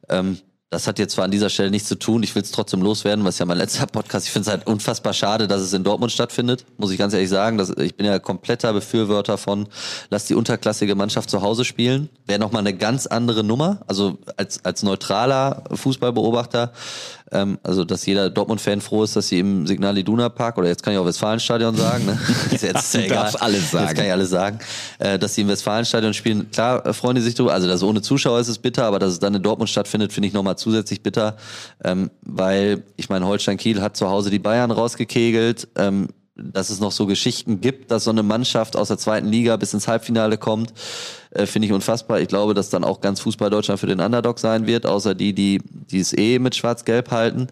Ähm, 0.09 0.39
das 0.73 0.87
hat 0.87 0.97
jetzt 0.97 1.13
zwar 1.13 1.25
an 1.25 1.31
dieser 1.31 1.49
Stelle 1.49 1.69
nichts 1.69 1.87
zu 1.87 1.95
tun, 1.95 2.23
ich 2.23 2.33
will 2.33 2.41
es 2.41 2.51
trotzdem 2.51 2.81
loswerden, 2.81 3.23
was 3.23 3.37
ja 3.37 3.45
mein 3.45 3.59
letzter 3.59 3.85
Podcast, 3.85 4.25
ich 4.25 4.31
finde 4.31 4.49
es 4.49 4.51
halt 4.51 4.65
unfassbar 4.65 5.13
schade, 5.13 5.47
dass 5.47 5.61
es 5.61 5.71
in 5.71 5.83
Dortmund 5.83 6.11
stattfindet, 6.11 6.65
muss 6.77 6.89
ich 6.91 6.97
ganz 6.97 7.13
ehrlich 7.13 7.29
sagen. 7.29 7.59
Das, 7.59 7.69
ich 7.69 7.95
bin 7.95 8.07
ja 8.07 8.17
kompletter 8.17 8.73
Befürworter 8.73 9.37
von, 9.37 9.67
lass 10.09 10.25
die 10.25 10.33
unterklassige 10.33 10.95
Mannschaft 10.95 11.29
zu 11.29 11.43
Hause 11.43 11.63
spielen. 11.63 12.09
Wäre 12.25 12.39
nochmal 12.39 12.61
eine 12.61 12.75
ganz 12.75 13.05
andere 13.05 13.43
Nummer, 13.43 13.81
also 13.87 14.17
als, 14.35 14.65
als 14.65 14.81
neutraler 14.81 15.63
Fußballbeobachter 15.71 16.73
ähm, 17.31 17.57
also, 17.63 17.85
dass 17.85 18.05
jeder 18.05 18.29
Dortmund-Fan 18.29 18.81
froh 18.81 19.03
ist, 19.03 19.15
dass 19.15 19.27
sie 19.27 19.39
im 19.39 19.65
Signal 19.65 19.97
Iduna 19.97 20.29
Park 20.29 20.57
oder 20.57 20.67
jetzt 20.67 20.83
kann 20.83 20.93
ich 20.93 20.99
auch 20.99 21.05
Westfalenstadion 21.05 21.75
sagen, 21.75 22.05
ne? 22.05 22.19
jetzt 22.51 22.63
ist 22.63 22.93
ja 22.93 23.07
darfst 23.07 23.41
alles 23.41 23.71
sagen. 23.71 23.85
Jetzt 23.85 23.95
kann 23.95 24.05
ich 24.05 24.11
alles 24.11 24.29
sagen, 24.29 24.59
äh, 24.99 25.17
dass 25.17 25.35
sie 25.35 25.41
im 25.41 25.47
Westfalenstadion 25.47 26.13
spielen. 26.13 26.51
Klar, 26.51 26.85
äh, 26.85 26.93
freuen 26.93 27.15
die 27.15 27.21
sich 27.21 27.35
drüber. 27.35 27.53
Also, 27.53 27.67
dass 27.67 27.81
ohne 27.83 28.01
Zuschauer 28.01 28.39
ist 28.39 28.49
es 28.49 28.59
bitter, 28.59 28.85
aber 28.85 28.99
dass 28.99 29.11
es 29.11 29.19
dann 29.19 29.33
in 29.33 29.41
Dortmund 29.41 29.69
stattfindet, 29.69 30.13
finde 30.13 30.27
ich 30.27 30.33
nochmal 30.33 30.57
zusätzlich 30.57 31.01
bitter, 31.01 31.37
ähm, 31.83 32.11
weil 32.21 32.83
ich 32.97 33.09
meine, 33.09 33.25
Holstein 33.25 33.57
Kiel 33.57 33.81
hat 33.81 33.97
zu 33.97 34.09
Hause 34.09 34.29
die 34.29 34.39
Bayern 34.39 34.71
rausgekegelt. 34.71 35.67
Ähm, 35.75 36.09
dass 36.35 36.69
es 36.69 36.79
noch 36.79 36.91
so 36.91 37.05
Geschichten 37.05 37.61
gibt, 37.61 37.91
dass 37.91 38.05
so 38.05 38.09
eine 38.09 38.23
Mannschaft 38.23 38.75
aus 38.75 38.87
der 38.87 38.97
zweiten 38.97 39.27
Liga 39.27 39.55
bis 39.57 39.73
ins 39.73 39.87
Halbfinale 39.87 40.37
kommt, 40.37 40.73
äh, 41.31 41.45
finde 41.45 41.67
ich 41.67 41.73
unfassbar. 41.73 42.21
Ich 42.21 42.27
glaube, 42.27 42.53
dass 42.53 42.69
dann 42.69 42.83
auch 42.83 43.01
ganz 43.01 43.19
Fußball 43.19 43.49
Deutschland 43.49 43.79
für 43.79 43.87
den 43.87 43.99
Underdog 43.99 44.39
sein 44.39 44.65
wird, 44.65 44.85
außer 44.85 45.13
die, 45.13 45.33
die, 45.33 45.61
die 45.63 45.99
es 45.99 46.13
eh 46.17 46.39
mit 46.39 46.55
Schwarz-Gelb 46.55 47.11
halten. 47.11 47.47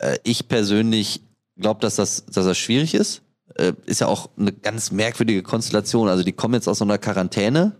Äh, 0.00 0.18
ich 0.24 0.48
persönlich 0.48 1.20
glaube, 1.58 1.80
dass 1.80 1.96
das, 1.96 2.24
dass 2.26 2.46
das 2.46 2.56
schwierig 2.56 2.94
ist. 2.94 3.20
Äh, 3.56 3.74
ist 3.84 4.00
ja 4.00 4.06
auch 4.06 4.30
eine 4.38 4.52
ganz 4.52 4.90
merkwürdige 4.90 5.42
Konstellation. 5.42 6.08
Also 6.08 6.24
die 6.24 6.32
kommen 6.32 6.54
jetzt 6.54 6.68
aus 6.68 6.78
so 6.78 6.84
einer 6.84 6.98
Quarantäne, 6.98 7.72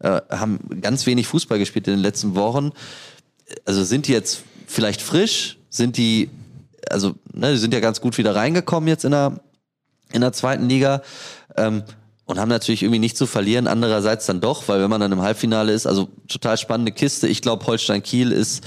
äh, 0.00 0.20
haben 0.30 0.60
ganz 0.80 1.04
wenig 1.04 1.26
Fußball 1.26 1.58
gespielt 1.58 1.88
in 1.88 1.94
den 1.94 2.02
letzten 2.02 2.34
Wochen. 2.34 2.70
Also 3.66 3.84
sind 3.84 4.06
die 4.06 4.12
jetzt 4.12 4.42
vielleicht 4.66 5.02
frisch? 5.02 5.58
Sind 5.68 5.98
die 5.98 6.30
also 6.90 7.14
ne, 7.32 7.52
die 7.52 7.58
sind 7.58 7.74
ja 7.74 7.80
ganz 7.80 8.00
gut 8.00 8.16
wieder 8.18 8.34
reingekommen 8.34 8.88
jetzt 8.88 9.04
in 9.04 9.10
der 9.10 9.40
in 10.12 10.20
der 10.20 10.32
zweiten 10.32 10.68
Liga. 10.68 11.02
Ähm, 11.56 11.82
und 12.24 12.38
haben 12.38 12.50
natürlich 12.50 12.82
irgendwie 12.82 12.98
nicht 12.98 13.16
zu 13.16 13.26
verlieren. 13.26 13.66
Andererseits 13.66 14.26
dann 14.26 14.42
doch, 14.42 14.68
weil 14.68 14.82
wenn 14.82 14.90
man 14.90 15.00
dann 15.00 15.12
im 15.12 15.22
Halbfinale 15.22 15.72
ist, 15.72 15.86
also 15.86 16.08
total 16.28 16.58
spannende 16.58 16.92
Kiste. 16.92 17.26
Ich 17.26 17.40
glaube, 17.40 17.66
Holstein 17.66 18.02
Kiel 18.02 18.32
ist 18.32 18.62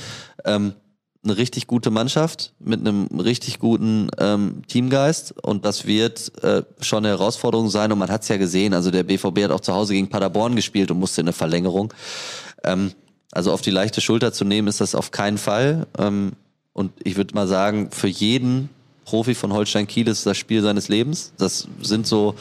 ähm, 0.45 0.73
eine 1.23 1.37
richtig 1.37 1.67
gute 1.67 1.91
Mannschaft 1.91 2.53
mit 2.59 2.79
einem 2.79 3.05
richtig 3.19 3.59
guten 3.59 4.09
ähm, 4.17 4.63
Teamgeist 4.67 5.35
und 5.43 5.65
das 5.65 5.85
wird 5.85 6.43
äh, 6.43 6.63
schon 6.79 7.05
eine 7.05 7.09
Herausforderung 7.09 7.69
sein 7.69 7.91
und 7.91 7.99
man 7.99 8.09
hat 8.09 8.23
es 8.23 8.29
ja 8.29 8.37
gesehen, 8.37 8.73
also 8.73 8.89
der 8.89 9.03
BVB 9.03 9.43
hat 9.43 9.51
auch 9.51 9.59
zu 9.59 9.73
Hause 9.73 9.93
gegen 9.93 10.09
Paderborn 10.09 10.55
gespielt 10.55 10.89
und 10.89 10.99
musste 10.99 11.21
in 11.21 11.27
eine 11.27 11.33
Verlängerung. 11.33 11.93
Ähm, 12.63 12.93
also 13.31 13.53
auf 13.53 13.61
die 13.61 13.69
leichte 13.69 14.01
Schulter 14.01 14.33
zu 14.33 14.45
nehmen 14.45 14.67
ist 14.67 14.81
das 14.81 14.95
auf 14.95 15.11
keinen 15.11 15.37
Fall 15.37 15.85
ähm, 15.99 16.31
und 16.73 16.91
ich 17.03 17.17
würde 17.17 17.35
mal 17.35 17.47
sagen, 17.47 17.91
für 17.91 18.07
jeden 18.07 18.69
Profi 19.05 19.35
von 19.35 19.53
Holstein 19.53 19.87
Kiel 19.87 20.07
ist 20.07 20.25
das 20.25 20.37
Spiel 20.37 20.61
seines 20.61 20.87
Lebens. 20.87 21.33
Das 21.37 21.67
sind 21.81 22.07
so 22.07 22.35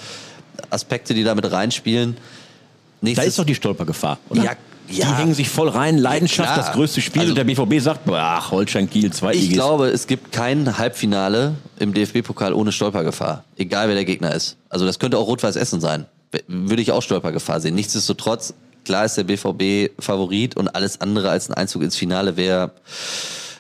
Aspekte, 0.71 1.15
die 1.15 1.25
damit 1.25 1.51
reinspielen. 1.51 2.17
Nächstes 3.01 3.25
da 3.25 3.29
ist 3.29 3.39
doch 3.39 3.45
die 3.45 3.55
Stolpergefahr, 3.55 4.19
oder? 4.29 4.45
Ja, 4.45 4.53
ja. 4.91 5.07
Die 5.07 5.15
hängen 5.15 5.35
sich 5.35 5.49
voll 5.49 5.69
rein, 5.69 5.99
Leidenschaft, 5.99 6.51
ja, 6.51 6.57
das 6.57 6.73
größte 6.73 7.01
Spiel 7.01 7.23
also, 7.23 7.33
und 7.33 7.37
der 7.37 7.45
BVB 7.45 7.81
sagt, 7.81 8.11
ach, 8.11 8.51
Holstein 8.51 8.91
Kiel, 8.91 9.13
zwei 9.13 9.35
Ich 9.35 9.51
glaube, 9.51 9.89
es 9.89 10.07
gibt 10.07 10.33
kein 10.33 10.79
Halbfinale 10.79 11.55
im 11.79 11.95
DFB-Pokal 11.95 12.53
ohne 12.53 12.73
Stolpergefahr, 12.73 13.45
egal 13.57 13.89
wer 13.89 13.95
der 13.95 14.05
Gegner 14.05 14.35
ist. 14.35 14.57
Also 14.69 14.87
das 14.87 14.99
könnte 14.99 15.19
auch 15.19 15.29
Rot-Weiß 15.29 15.57
Essen 15.57 15.81
sein. 15.81 16.07
Würde 16.49 16.83
ich 16.83 16.91
auch 16.93 17.03
Stolpergefahr 17.03 17.61
sehen. 17.61 17.77
Nichtsdestotrotz, 17.77 18.55
klar 18.85 19.05
ist 19.05 19.17
der 19.17 19.25
BVB 19.25 19.93
Favorit 20.01 20.57
und 20.57 20.69
alles 20.69 21.01
andere 21.01 21.31
als 21.31 21.49
ein 21.49 21.55
Einzug 21.55 21.83
ins 21.83 21.97
Finale 21.97 22.37
wäre 22.37 22.73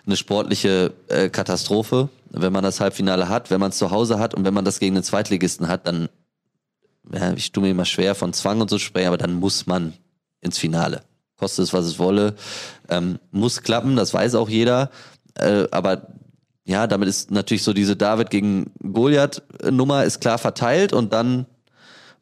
eine 0.06 0.16
sportliche 0.16 0.92
äh, 1.08 1.28
Katastrophe, 1.28 2.08
wenn 2.30 2.52
man 2.52 2.62
das 2.62 2.80
Halbfinale 2.80 3.28
hat, 3.28 3.50
wenn 3.50 3.60
man 3.60 3.70
es 3.70 3.78
zu 3.78 3.90
Hause 3.90 4.18
hat 4.18 4.34
und 4.34 4.44
wenn 4.44 4.54
man 4.54 4.64
das 4.64 4.78
gegen 4.78 4.94
den 4.94 5.04
Zweitligisten 5.04 5.68
hat, 5.68 5.86
dann, 5.86 6.08
ja, 7.12 7.32
ich 7.32 7.52
tue 7.52 7.62
mir 7.62 7.70
immer 7.70 7.84
schwer 7.84 8.14
von 8.14 8.32
Zwang 8.32 8.60
und 8.60 8.70
so 8.70 8.78
sprechen, 8.78 9.08
aber 9.08 9.18
dann 9.18 9.34
muss 9.34 9.66
man 9.66 9.94
ins 10.40 10.58
Finale. 10.58 11.02
Kostet 11.36 11.64
es, 11.64 11.72
was 11.72 11.86
es 11.86 11.98
wolle. 11.98 12.34
Ähm, 12.88 13.18
muss 13.30 13.62
klappen, 13.62 13.96
das 13.96 14.14
weiß 14.14 14.34
auch 14.34 14.48
jeder. 14.48 14.90
Äh, 15.34 15.66
aber 15.70 16.08
ja, 16.64 16.86
damit 16.86 17.08
ist 17.08 17.30
natürlich 17.30 17.62
so 17.62 17.72
diese 17.72 17.96
David 17.96 18.30
gegen 18.30 18.72
Goliath-Nummer 18.80 20.04
ist 20.04 20.20
klar 20.20 20.38
verteilt 20.38 20.92
und 20.92 21.12
dann 21.12 21.46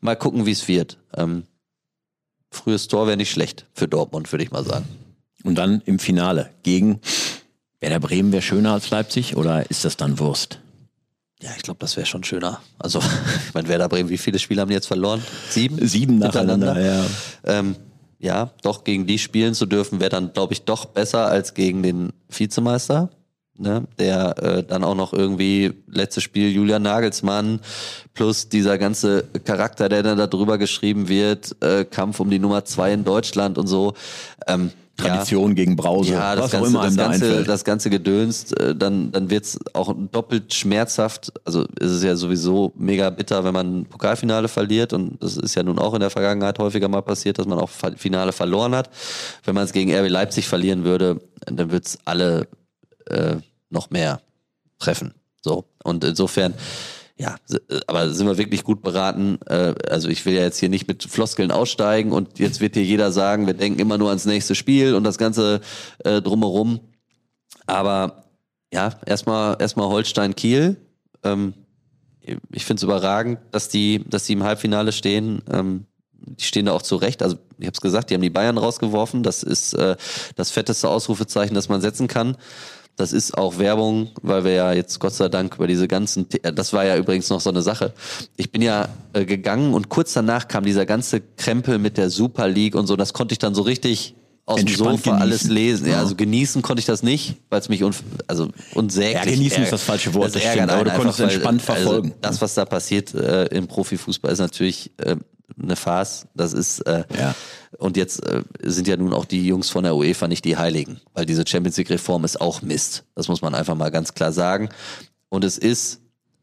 mal 0.00 0.16
gucken, 0.16 0.46
wie 0.46 0.52
es 0.52 0.68
wird. 0.68 0.98
Ähm, 1.14 1.44
frühes 2.50 2.88
Tor 2.88 3.06
wäre 3.06 3.16
nicht 3.16 3.30
schlecht 3.30 3.66
für 3.74 3.88
Dortmund, 3.88 4.32
würde 4.32 4.44
ich 4.44 4.50
mal 4.50 4.64
sagen. 4.64 4.86
Und 5.44 5.56
dann 5.56 5.82
im 5.84 5.98
Finale 5.98 6.50
gegen 6.62 7.00
Werder 7.80 8.00
Bremen 8.00 8.32
wäre 8.32 8.42
schöner 8.42 8.72
als 8.72 8.90
Leipzig 8.90 9.36
oder 9.36 9.70
ist 9.70 9.84
das 9.84 9.96
dann 9.96 10.18
Wurst? 10.18 10.60
Ja, 11.40 11.50
ich 11.56 11.62
glaube, 11.62 11.78
das 11.78 11.96
wäre 11.96 12.06
schon 12.06 12.24
schöner. 12.24 12.60
Also, 12.78 12.98
ich 13.48 13.54
meine, 13.54 13.68
Werder 13.68 13.88
Bremen, 13.88 14.08
wie 14.08 14.18
viele 14.18 14.38
Spiele 14.38 14.60
haben 14.60 14.68
die 14.68 14.74
jetzt 14.74 14.88
verloren? 14.88 15.22
Sieben? 15.50 15.86
Sieben 15.86 16.18
nacheinander, 16.18 16.80
ja. 16.80 17.06
Ähm, 17.44 17.76
ja, 18.18 18.50
doch 18.62 18.82
gegen 18.82 19.06
die 19.06 19.18
spielen 19.18 19.54
zu 19.54 19.66
dürfen, 19.66 20.00
wäre 20.00 20.10
dann, 20.10 20.32
glaube 20.32 20.52
ich, 20.52 20.62
doch 20.62 20.86
besser 20.86 21.26
als 21.26 21.54
gegen 21.54 21.82
den 21.82 22.12
Vizemeister. 22.28 23.10
Ne, 23.60 23.88
der 23.98 24.40
äh, 24.40 24.62
dann 24.62 24.84
auch 24.84 24.94
noch 24.94 25.12
irgendwie 25.12 25.72
letztes 25.88 26.22
Spiel 26.22 26.48
Julian 26.48 26.82
Nagelsmann 26.82 27.58
plus 28.14 28.48
dieser 28.48 28.78
ganze 28.78 29.24
Charakter, 29.44 29.88
der 29.88 30.04
dann 30.04 30.16
da 30.16 30.28
drüber 30.28 30.58
geschrieben 30.58 31.08
wird, 31.08 31.60
äh, 31.60 31.84
Kampf 31.84 32.20
um 32.20 32.30
die 32.30 32.38
Nummer 32.38 32.64
zwei 32.64 32.92
in 32.92 33.02
Deutschland 33.02 33.58
und 33.58 33.66
so. 33.66 33.94
Ähm, 34.46 34.70
Tradition 34.98 35.50
ja. 35.50 35.54
gegen 35.54 35.76
Brause, 35.76 36.12
ja, 36.12 36.34
das 36.34 36.46
was 36.46 36.50
ganze, 36.50 36.66
auch 36.66 36.70
immer 36.70 36.82
das 36.84 36.96
ganze, 36.96 37.36
da. 37.36 37.42
Das 37.42 37.64
ganze 37.64 37.88
Gedönst, 37.88 38.58
äh, 38.60 38.74
dann, 38.74 39.12
dann 39.12 39.30
wird's 39.30 39.58
auch 39.72 39.94
doppelt 40.12 40.52
schmerzhaft. 40.52 41.32
Also 41.44 41.62
ist 41.78 41.92
es 41.92 42.02
ja 42.02 42.16
sowieso 42.16 42.72
mega 42.76 43.08
bitter, 43.10 43.44
wenn 43.44 43.54
man 43.54 43.80
ein 43.80 43.84
Pokalfinale 43.86 44.48
verliert. 44.48 44.92
Und 44.92 45.22
das 45.22 45.36
ist 45.36 45.54
ja 45.54 45.62
nun 45.62 45.78
auch 45.78 45.94
in 45.94 46.00
der 46.00 46.10
Vergangenheit 46.10 46.58
häufiger 46.58 46.88
mal 46.88 47.02
passiert, 47.02 47.38
dass 47.38 47.46
man 47.46 47.58
auch 47.58 47.70
Finale 47.96 48.32
verloren 48.32 48.74
hat. 48.74 48.90
Wenn 49.44 49.54
man 49.54 49.64
es 49.64 49.72
gegen 49.72 49.94
RB 49.94 50.08
Leipzig 50.08 50.48
verlieren 50.48 50.84
würde, 50.84 51.20
dann 51.46 51.70
wird's 51.70 51.98
alle 52.04 52.48
äh, 53.06 53.36
noch 53.70 53.90
mehr 53.90 54.20
treffen. 54.80 55.14
So. 55.40 55.64
Und 55.84 56.02
insofern 56.02 56.54
ja, 57.18 57.36
äh, 57.50 57.80
aber 57.86 58.10
sind 58.10 58.26
wir 58.26 58.38
wirklich 58.38 58.64
gut 58.64 58.82
beraten. 58.82 59.38
Äh, 59.46 59.74
also 59.90 60.08
ich 60.08 60.24
will 60.24 60.34
ja 60.34 60.42
jetzt 60.42 60.58
hier 60.58 60.68
nicht 60.68 60.86
mit 60.86 61.02
Floskeln 61.02 61.50
aussteigen 61.50 62.12
und 62.12 62.38
jetzt 62.38 62.60
wird 62.60 62.74
hier 62.74 62.84
jeder 62.84 63.12
sagen, 63.12 63.46
wir 63.46 63.54
denken 63.54 63.80
immer 63.80 63.98
nur 63.98 64.08
ans 64.08 64.24
nächste 64.24 64.54
Spiel 64.54 64.94
und 64.94 65.04
das 65.04 65.18
Ganze 65.18 65.60
äh, 66.04 66.22
drumherum. 66.22 66.80
Aber 67.66 68.24
ja, 68.72 68.98
erstmal 69.04 69.56
erstmal 69.58 69.88
Holstein 69.88 70.36
Kiel. 70.36 70.76
Ähm, 71.24 71.54
ich 72.52 72.64
finde 72.64 72.80
es 72.80 72.84
überragend, 72.84 73.38
dass 73.50 73.68
die, 73.68 74.04
dass 74.08 74.24
die 74.24 74.34
im 74.34 74.44
Halbfinale 74.44 74.92
stehen. 74.92 75.42
Ähm, 75.50 75.86
die 76.12 76.44
stehen 76.44 76.66
da 76.66 76.72
auch 76.72 76.82
zurecht. 76.82 77.22
Also 77.22 77.36
ich 77.58 77.66
habe 77.66 77.74
es 77.74 77.80
gesagt, 77.80 78.10
die 78.10 78.14
haben 78.14 78.22
die 78.22 78.30
Bayern 78.30 78.58
rausgeworfen. 78.58 79.22
Das 79.22 79.42
ist 79.42 79.72
äh, 79.72 79.96
das 80.36 80.50
fetteste 80.50 80.88
Ausrufezeichen, 80.88 81.54
das 81.54 81.68
man 81.68 81.80
setzen 81.80 82.06
kann. 82.06 82.36
Das 82.98 83.12
ist 83.12 83.38
auch 83.38 83.58
Werbung, 83.58 84.08
weil 84.22 84.42
wir 84.44 84.52
ja 84.52 84.72
jetzt 84.72 84.98
Gott 84.98 85.14
sei 85.14 85.28
Dank 85.28 85.54
über 85.54 85.68
diese 85.68 85.86
ganzen, 85.86 86.26
äh, 86.42 86.52
das 86.52 86.72
war 86.72 86.84
ja 86.84 86.96
übrigens 86.96 87.30
noch 87.30 87.40
so 87.40 87.48
eine 87.48 87.62
Sache. 87.62 87.94
Ich 88.36 88.50
bin 88.50 88.60
ja 88.60 88.88
äh, 89.12 89.24
gegangen 89.24 89.72
und 89.72 89.88
kurz 89.88 90.12
danach 90.12 90.48
kam 90.48 90.64
dieser 90.64 90.84
ganze 90.84 91.20
Krempel 91.36 91.78
mit 91.78 91.96
der 91.96 92.10
Super 92.10 92.48
League 92.48 92.74
und 92.74 92.86
so. 92.88 92.96
Das 92.96 93.12
konnte 93.12 93.32
ich 93.32 93.38
dann 93.38 93.54
so 93.54 93.62
richtig 93.62 94.14
aus 94.46 94.56
dem 94.56 94.66
Entspannt 94.66 95.04
Sofa 95.04 95.18
alles 95.18 95.42
genießen. 95.42 95.54
lesen. 95.54 95.86
Ja, 95.86 95.92
Ja. 95.92 95.98
also 96.00 96.16
genießen 96.16 96.60
konnte 96.62 96.80
ich 96.80 96.86
das 96.86 97.02
nicht, 97.04 97.36
weil 97.50 97.60
es 97.60 97.68
mich 97.68 97.84
un 97.84 97.94
also 98.26 98.48
unsäglich 98.74 99.14
Ja, 99.14 99.24
genießen 99.30 99.62
ist 99.62 99.72
das 99.72 99.82
falsche 99.84 100.12
Wort, 100.14 100.34
das 100.34 100.42
stimmt, 100.42 100.70
aber 100.70 100.84
du 100.84 100.90
konntest 100.90 101.20
entspannt 101.20 101.62
verfolgen. 101.62 102.08
Also 102.08 102.16
das, 102.20 102.40
was 102.40 102.54
da 102.54 102.64
passiert 102.64 103.14
äh, 103.14 103.44
im 103.46 103.68
Profifußball, 103.68 104.32
ist 104.32 104.38
natürlich 104.40 104.90
äh, 104.96 105.16
eine 105.60 105.76
Farce. 105.76 106.26
Das 106.34 106.52
ist 106.52 106.80
äh, 106.80 107.04
Ja. 107.18 107.34
und 107.78 107.96
jetzt 107.96 108.24
äh, 108.26 108.42
sind 108.62 108.88
ja 108.88 108.96
nun 108.96 109.12
auch 109.12 109.24
die 109.24 109.46
Jungs 109.46 109.70
von 109.70 109.84
der 109.84 109.96
UEFA 109.96 110.28
nicht 110.28 110.44
die 110.44 110.56
Heiligen, 110.56 111.00
weil 111.14 111.26
diese 111.26 111.44
Champions 111.46 111.76
League 111.76 111.90
Reform 111.90 112.24
ist 112.24 112.40
auch 112.40 112.62
Mist. 112.62 113.04
Das 113.14 113.28
muss 113.28 113.42
man 113.42 113.54
einfach 113.54 113.74
mal 113.74 113.90
ganz 113.90 114.14
klar 114.14 114.32
sagen. 114.32 114.68
Und 115.28 115.44
es 115.44 115.58
ist 115.58 116.00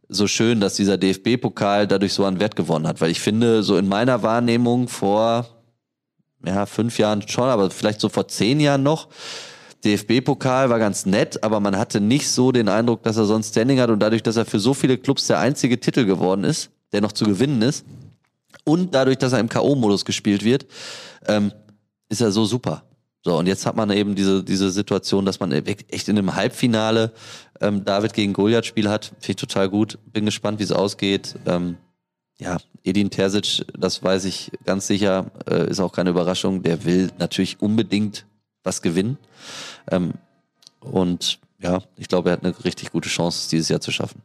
so 0.08 0.28
schön, 0.28 0.60
dass 0.60 0.76
dieser 0.76 0.98
DFB-Pokal 0.98 1.88
dadurch 1.88 2.14
so 2.14 2.26
an 2.26 2.40
Wert 2.40 2.56
gewonnen 2.56 2.88
hat, 2.88 3.02
weil 3.02 3.12
ich 3.12 3.20
finde, 3.20 3.64
so 3.64 3.78
in 3.78 3.88
meiner 3.88 4.22
Wahrnehmung 4.22 4.88
vor 4.88 5.48
ja, 6.46 6.66
fünf 6.68 7.00
Jahren 7.00 7.28
schon, 7.28 7.50
aber 7.50 7.72
vielleicht 7.72 8.00
so 8.00 8.10
vor 8.10 8.28
zehn 8.28 8.60
Jahren 8.60 8.84
noch. 8.84 9.08
DFB-Pokal 9.84 10.70
war 10.70 10.80
ganz 10.80 11.06
nett, 11.06 11.44
aber 11.44 11.60
man 11.60 11.78
hatte 11.78 12.02
nicht 12.02 12.30
so 12.30 12.52
den 12.52 12.70
Eindruck, 12.70 13.04
dass 13.04 13.18
er 13.18 13.26
sonst 13.26 13.50
Standing 13.50 13.80
hat 13.80 13.90
und 13.90 14.00
dadurch, 14.00 14.24
dass 14.24 14.36
er 14.36 14.46
für 14.46 14.60
so 14.60 14.74
viele 14.74 14.98
Clubs 14.98 15.28
der 15.28 15.40
einzige 15.40 15.80
Titel 15.80 16.06
geworden 16.06 16.44
ist, 16.44 16.70
der 16.92 17.02
noch 17.02 17.12
zu 17.12 17.26
gewinnen 17.26 17.62
ist 17.62 17.86
und 18.66 18.94
dadurch, 18.94 19.18
dass 19.18 19.34
er 19.34 19.40
im 19.40 19.50
K.O.-Modus 19.50 20.04
gespielt 20.04 20.44
wird, 20.44 20.66
ähm, 21.28 21.54
ist 22.10 22.22
er 22.22 22.32
so 22.32 22.46
super. 22.46 22.84
So, 23.24 23.38
und 23.40 23.48
jetzt 23.48 23.66
hat 23.66 23.76
man 23.76 23.90
eben 23.90 24.14
diese, 24.14 24.44
diese 24.44 24.70
Situation, 24.70 25.26
dass 25.26 25.40
man 25.40 25.52
echt 25.52 26.10
in 26.10 26.18
einem 26.18 26.36
Halbfinale 26.36 27.12
ähm, 27.60 27.84
David 27.84 28.14
gegen 28.14 28.34
Goliath-Spiel 28.34 28.90
hat. 28.90 29.06
Finde 29.06 29.30
ich 29.30 29.36
total 29.38 29.70
gut. 29.70 29.98
Bin 30.14 30.26
gespannt, 30.26 30.60
wie 30.60 30.64
es 30.64 30.72
ausgeht. 30.72 31.36
Ähm, 31.48 31.78
ja, 32.38 32.58
Edin 32.84 33.10
Terzic, 33.10 33.66
das 33.76 34.04
weiß 34.04 34.26
ich 34.26 34.52
ganz 34.64 34.86
sicher, 34.86 35.32
äh, 35.50 35.70
ist 35.70 35.80
auch 35.80 35.92
keine 35.92 36.12
Überraschung. 36.12 36.62
Der 36.62 36.84
will 36.86 37.10
natürlich 37.18 37.62
unbedingt 37.62 38.28
was 38.64 38.82
gewinnen. 38.82 39.18
Ähm, 39.90 40.14
und 40.82 41.40
ja, 41.60 41.82
ich 41.98 42.08
glaube, 42.08 42.30
er 42.30 42.34
hat 42.34 42.44
eine 42.44 42.54
richtig 42.64 42.92
gute 42.92 43.10
Chance, 43.10 43.40
es 43.40 43.48
dieses 43.48 43.70
Jahr 43.70 43.82
zu 43.82 43.92
schaffen. 43.92 44.22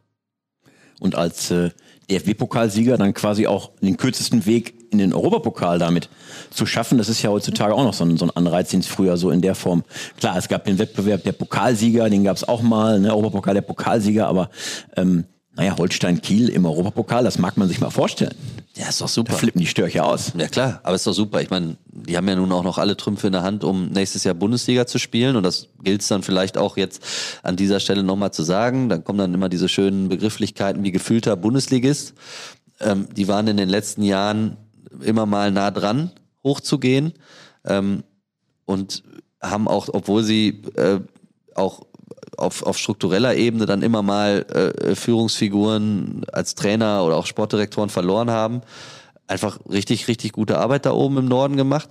Und 0.99 1.15
als 1.15 1.49
äh, 1.49 1.71
DFB-Pokalsieger 2.11 2.97
dann 2.97 3.13
quasi 3.13 3.47
auch 3.47 3.71
den 3.81 3.97
kürzesten 3.97 4.45
Weg 4.45 4.73
in 4.91 4.97
den 4.97 5.13
Europapokal 5.13 5.79
damit 5.79 6.09
zu 6.49 6.65
schaffen. 6.65 6.97
Das 6.97 7.09
ist 7.09 7.21
ja 7.21 7.29
heutzutage 7.29 7.73
auch 7.73 7.83
noch 7.83 7.93
so 7.93 8.03
ein, 8.03 8.17
so 8.17 8.25
ein 8.25 8.31
Anreiz, 8.31 8.69
den 8.69 8.81
es 8.81 8.87
früher 8.87 9.17
so 9.17 9.31
in 9.31 9.41
der 9.41 9.55
Form. 9.55 9.83
Klar, 10.19 10.37
es 10.37 10.47
gab 10.47 10.65
den 10.65 10.77
Wettbewerb 10.77 11.23
der 11.23 11.31
Pokalsieger, 11.31 12.09
den 12.09 12.23
gab 12.23 12.35
es 12.35 12.47
auch 12.47 12.61
mal, 12.61 12.99
ne, 12.99 13.11
Europapokal 13.11 13.53
der 13.53 13.61
Pokalsieger, 13.61 14.27
aber 14.27 14.49
ähm, 14.97 15.25
naja, 15.55 15.77
Holstein-Kiel 15.77 16.49
im 16.49 16.65
Europapokal, 16.65 17.23
das 17.23 17.37
mag 17.37 17.57
man 17.57 17.67
sich 17.67 17.79
mal 17.79 17.89
vorstellen. 17.89 18.35
Ja, 18.75 18.87
ist 18.87 19.01
doch 19.01 19.07
Da 19.07 19.11
super. 19.11 19.33
flippen 19.33 19.59
die 19.59 19.67
Störche 19.67 20.03
aus. 20.03 20.31
Ja 20.37 20.47
klar, 20.47 20.79
aber 20.83 20.95
ist 20.95 21.05
doch 21.05 21.13
super. 21.13 21.41
Ich 21.41 21.49
meine, 21.49 21.75
die 21.85 22.15
haben 22.15 22.27
ja 22.27 22.35
nun 22.35 22.51
auch 22.53 22.63
noch 22.63 22.77
alle 22.77 22.95
Trümpfe 22.95 23.27
in 23.27 23.33
der 23.33 23.43
Hand, 23.43 23.63
um 23.65 23.89
nächstes 23.89 24.23
Jahr 24.23 24.33
Bundesliga 24.33 24.87
zu 24.87 24.97
spielen. 24.97 25.35
Und 25.35 25.43
das 25.43 25.67
gilt 25.83 26.01
es 26.01 26.07
dann 26.07 26.23
vielleicht 26.23 26.57
auch 26.57 26.77
jetzt 26.77 27.03
an 27.43 27.57
dieser 27.57 27.81
Stelle 27.81 28.03
nochmal 28.03 28.31
zu 28.31 28.43
sagen. 28.43 28.87
Dann 28.87 29.03
kommen 29.03 29.19
dann 29.19 29.33
immer 29.33 29.49
diese 29.49 29.67
schönen 29.67 30.07
Begrifflichkeiten 30.07 30.83
wie 30.83 30.91
gefühlter 30.91 31.35
Bundesligist. 31.35 32.13
Ähm, 32.79 33.07
die 33.13 33.27
waren 33.27 33.47
in 33.47 33.57
den 33.57 33.69
letzten 33.69 34.03
Jahren 34.03 34.55
immer 35.01 35.25
mal 35.25 35.51
nah 35.51 35.71
dran, 35.71 36.11
hochzugehen. 36.43 37.13
Ähm, 37.65 38.03
und 38.65 39.03
haben 39.41 39.67
auch, 39.67 39.89
obwohl 39.91 40.23
sie 40.23 40.61
äh, 40.75 40.99
auch 41.55 41.81
auf, 42.37 42.63
auf 42.63 42.77
struktureller 42.77 43.35
Ebene 43.35 43.65
dann 43.65 43.81
immer 43.81 44.01
mal 44.01 44.45
äh, 44.49 44.95
Führungsfiguren 44.95 46.23
als 46.31 46.55
Trainer 46.55 47.03
oder 47.03 47.17
auch 47.17 47.25
Sportdirektoren 47.25 47.89
verloren 47.89 48.31
haben, 48.31 48.61
einfach 49.27 49.59
richtig, 49.69 50.07
richtig 50.07 50.31
gute 50.33 50.57
Arbeit 50.57 50.85
da 50.85 50.91
oben 50.91 51.17
im 51.17 51.25
Norden 51.25 51.57
gemacht. 51.57 51.89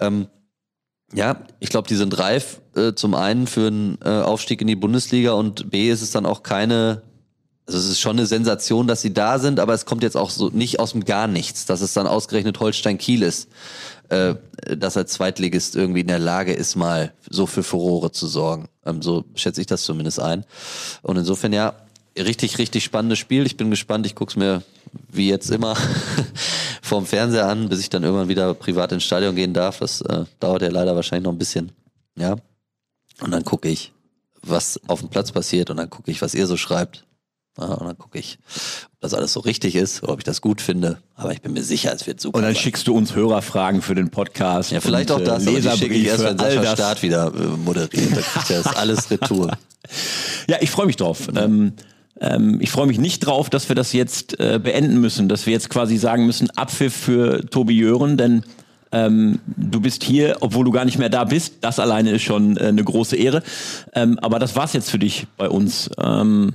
Ähm, 0.00 0.28
ja, 1.12 1.42
ich 1.58 1.70
glaube, 1.70 1.88
die 1.88 1.96
sind 1.96 2.18
reif, 2.18 2.60
äh, 2.76 2.94
zum 2.94 3.14
einen 3.14 3.46
für 3.46 3.66
einen 3.66 3.98
äh, 4.04 4.08
Aufstieg 4.08 4.60
in 4.60 4.68
die 4.68 4.76
Bundesliga 4.76 5.32
und 5.32 5.70
B 5.70 5.90
ist 5.90 6.02
es 6.02 6.12
dann 6.12 6.24
auch 6.24 6.42
keine, 6.42 7.02
also 7.66 7.78
es 7.78 7.88
ist 7.88 8.00
schon 8.00 8.16
eine 8.16 8.26
Sensation, 8.26 8.86
dass 8.86 9.02
sie 9.02 9.12
da 9.12 9.38
sind, 9.38 9.58
aber 9.58 9.74
es 9.74 9.86
kommt 9.86 10.04
jetzt 10.04 10.16
auch 10.16 10.30
so 10.30 10.50
nicht 10.50 10.78
aus 10.78 10.92
dem 10.92 11.04
Gar 11.04 11.26
nichts, 11.26 11.66
dass 11.66 11.80
es 11.80 11.94
dann 11.94 12.06
ausgerechnet 12.06 12.60
Holstein 12.60 12.96
Kiel 12.96 13.22
ist, 13.22 13.48
äh, 14.08 14.36
dass 14.76 14.94
er 14.94 15.06
Zweitligist 15.06 15.74
irgendwie 15.74 16.00
in 16.00 16.06
der 16.06 16.20
Lage 16.20 16.52
ist, 16.52 16.76
mal 16.76 17.12
so 17.28 17.46
für 17.46 17.64
Furore 17.64 18.12
zu 18.12 18.28
sorgen. 18.28 18.68
Ähm, 18.90 19.02
so 19.02 19.24
schätze 19.34 19.60
ich 19.60 19.66
das 19.66 19.82
zumindest 19.82 20.20
ein. 20.20 20.44
Und 21.02 21.16
insofern 21.16 21.52
ja, 21.52 21.74
richtig, 22.16 22.58
richtig 22.58 22.84
spannendes 22.84 23.18
Spiel. 23.18 23.46
Ich 23.46 23.56
bin 23.56 23.70
gespannt, 23.70 24.06
ich 24.06 24.14
guck's 24.14 24.36
mir 24.36 24.62
wie 25.08 25.28
jetzt 25.28 25.50
immer 25.50 25.76
vorm 26.82 27.06
Fernseher 27.06 27.48
an, 27.48 27.68
bis 27.68 27.80
ich 27.80 27.90
dann 27.90 28.02
irgendwann 28.02 28.28
wieder 28.28 28.54
privat 28.54 28.92
ins 28.92 29.04
Stadion 29.04 29.36
gehen 29.36 29.54
darf. 29.54 29.78
Das 29.78 30.00
äh, 30.02 30.24
dauert 30.40 30.62
ja 30.62 30.68
leider 30.68 30.96
wahrscheinlich 30.96 31.24
noch 31.24 31.32
ein 31.32 31.38
bisschen. 31.38 31.72
Ja. 32.16 32.36
Und 33.20 33.30
dann 33.30 33.44
gucke 33.44 33.68
ich, 33.68 33.92
was 34.42 34.80
auf 34.88 35.00
dem 35.00 35.08
Platz 35.08 35.32
passiert 35.32 35.70
und 35.70 35.76
dann 35.76 35.90
gucke 35.90 36.10
ich, 36.10 36.22
was 36.22 36.34
ihr 36.34 36.46
so 36.46 36.56
schreibt. 36.56 37.04
Ja, 37.58 37.66
und 37.66 37.86
dann 37.86 37.98
gucke 37.98 38.18
ich, 38.18 38.38
das 39.00 39.14
alles 39.14 39.32
so 39.32 39.40
richtig 39.40 39.76
ist 39.76 40.02
oder 40.02 40.12
ob 40.12 40.20
ich 40.20 40.24
das 40.24 40.42
gut 40.42 40.60
finde. 40.60 40.98
Aber 41.16 41.32
ich 41.32 41.40
bin 41.40 41.54
mir 41.54 41.62
sicher, 41.62 41.92
es 41.94 42.06
wird 42.06 42.20
super. 42.20 42.36
Und 42.36 42.44
dann 42.44 42.54
sein. 42.54 42.62
schickst 42.62 42.86
du 42.86 42.94
uns 42.94 43.14
Hörerfragen 43.14 43.80
für 43.80 43.94
den 43.94 44.10
Podcast. 44.10 44.72
ja, 44.72 44.80
vielleicht 44.80 45.10
und, 45.10 45.22
auch 45.22 45.24
das, 45.24 45.46
äh, 45.46 45.60
die 45.60 45.70
schicke 45.70 45.94
ich 45.94 46.06
erst, 46.06 46.24
wenn 46.24 46.36
Leserbriefe, 46.36 46.62
Sascha 46.62 46.62
das. 46.62 46.78
Staat 46.78 47.02
wieder 47.02 47.32
äh, 47.34 47.56
moderiert. 47.56 48.16
Da 48.16 48.20
kriegt 48.20 48.50
er 48.50 48.62
das 48.62 48.76
alles 48.76 49.10
retour. 49.10 49.50
Ja, 50.46 50.58
ich 50.60 50.70
freue 50.70 50.86
mich 50.86 50.96
drauf. 50.96 51.28
Ähm, 51.34 51.72
ähm, 52.20 52.58
ich 52.60 52.70
freue 52.70 52.86
mich 52.86 52.98
nicht 52.98 53.20
drauf, 53.20 53.48
dass 53.48 53.68
wir 53.68 53.74
das 53.74 53.92
jetzt 53.92 54.38
äh, 54.38 54.60
beenden 54.62 55.00
müssen, 55.00 55.28
dass 55.28 55.46
wir 55.46 55.54
jetzt 55.54 55.70
quasi 55.70 55.96
sagen 55.96 56.26
müssen, 56.26 56.50
Abpfiff 56.50 56.94
für 56.94 57.44
Tobi 57.48 57.78
Jören, 57.78 58.16
denn 58.16 58.44
ähm, 58.92 59.40
du 59.46 59.80
bist 59.80 60.04
hier, 60.04 60.36
obwohl 60.40 60.64
du 60.64 60.70
gar 60.70 60.84
nicht 60.84 60.98
mehr 60.98 61.08
da 61.08 61.24
bist. 61.24 61.54
Das 61.62 61.78
alleine 61.78 62.10
ist 62.10 62.22
schon 62.22 62.56
äh, 62.56 62.66
eine 62.66 62.84
große 62.84 63.16
Ehre. 63.16 63.42
Ähm, 63.94 64.18
aber 64.20 64.38
das 64.38 64.54
war's 64.54 64.74
jetzt 64.74 64.90
für 64.90 64.98
dich 64.98 65.26
bei 65.36 65.48
uns. 65.48 65.90
Ähm, 65.98 66.52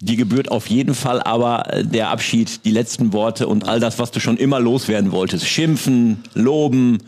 die 0.00 0.16
gebührt 0.16 0.50
auf 0.50 0.68
jeden 0.68 0.94
Fall 0.94 1.22
aber 1.22 1.72
äh, 1.72 1.84
der 1.84 2.10
Abschied, 2.10 2.64
die 2.64 2.70
letzten 2.70 3.12
Worte 3.12 3.46
und 3.48 3.66
all 3.66 3.80
das, 3.80 3.98
was 3.98 4.10
du 4.10 4.20
schon 4.20 4.36
immer 4.36 4.60
loswerden 4.60 5.12
wolltest. 5.12 5.46
Schimpfen, 5.46 6.22
loben, 6.34 6.98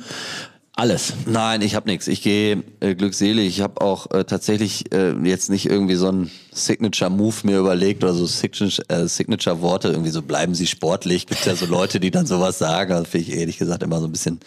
alles. 0.73 1.15
Nein, 1.27 1.61
ich 1.63 1.75
habe 1.75 1.89
nichts. 1.89 2.07
Ich 2.07 2.23
gehe 2.23 2.63
äh, 2.81 2.95
glückselig. 2.95 3.49
Ich 3.49 3.61
habe 3.61 3.81
auch 3.81 4.11
äh, 4.13 4.25
tatsächlich 4.25 4.93
äh, 4.93 5.13
jetzt 5.25 5.51
nicht 5.51 5.67
irgendwie 5.67 5.97
so 5.97 6.09
ein 6.09 6.31
Signature-Move 6.65 7.37
mir 7.45 7.59
überlegt 7.59 8.05
oder 8.05 8.15
so 8.15 8.27
Signature- 8.27 8.85
äh, 8.89 9.09
Signature-Worte, 9.09 9.89
irgendwie 9.89 10.11
so 10.11 10.23
bleiben 10.23 10.55
Sie 10.55 10.67
sportlich. 10.67 11.27
Gibt 11.27 11.47
ja 11.47 11.55
so 11.55 11.67
Leute, 11.67 12.01
die 12.01 12.11
dann 12.11 12.27
sowas 12.27 12.59
sagen. 12.59 12.91
Das 12.91 13.09
finde 13.09 13.29
ich 13.29 13.37
ehrlich 13.37 13.59
gesagt 13.59 13.83
immer 13.83 14.01
so 14.01 14.07
ein 14.07 14.13
bisschen, 14.13 14.41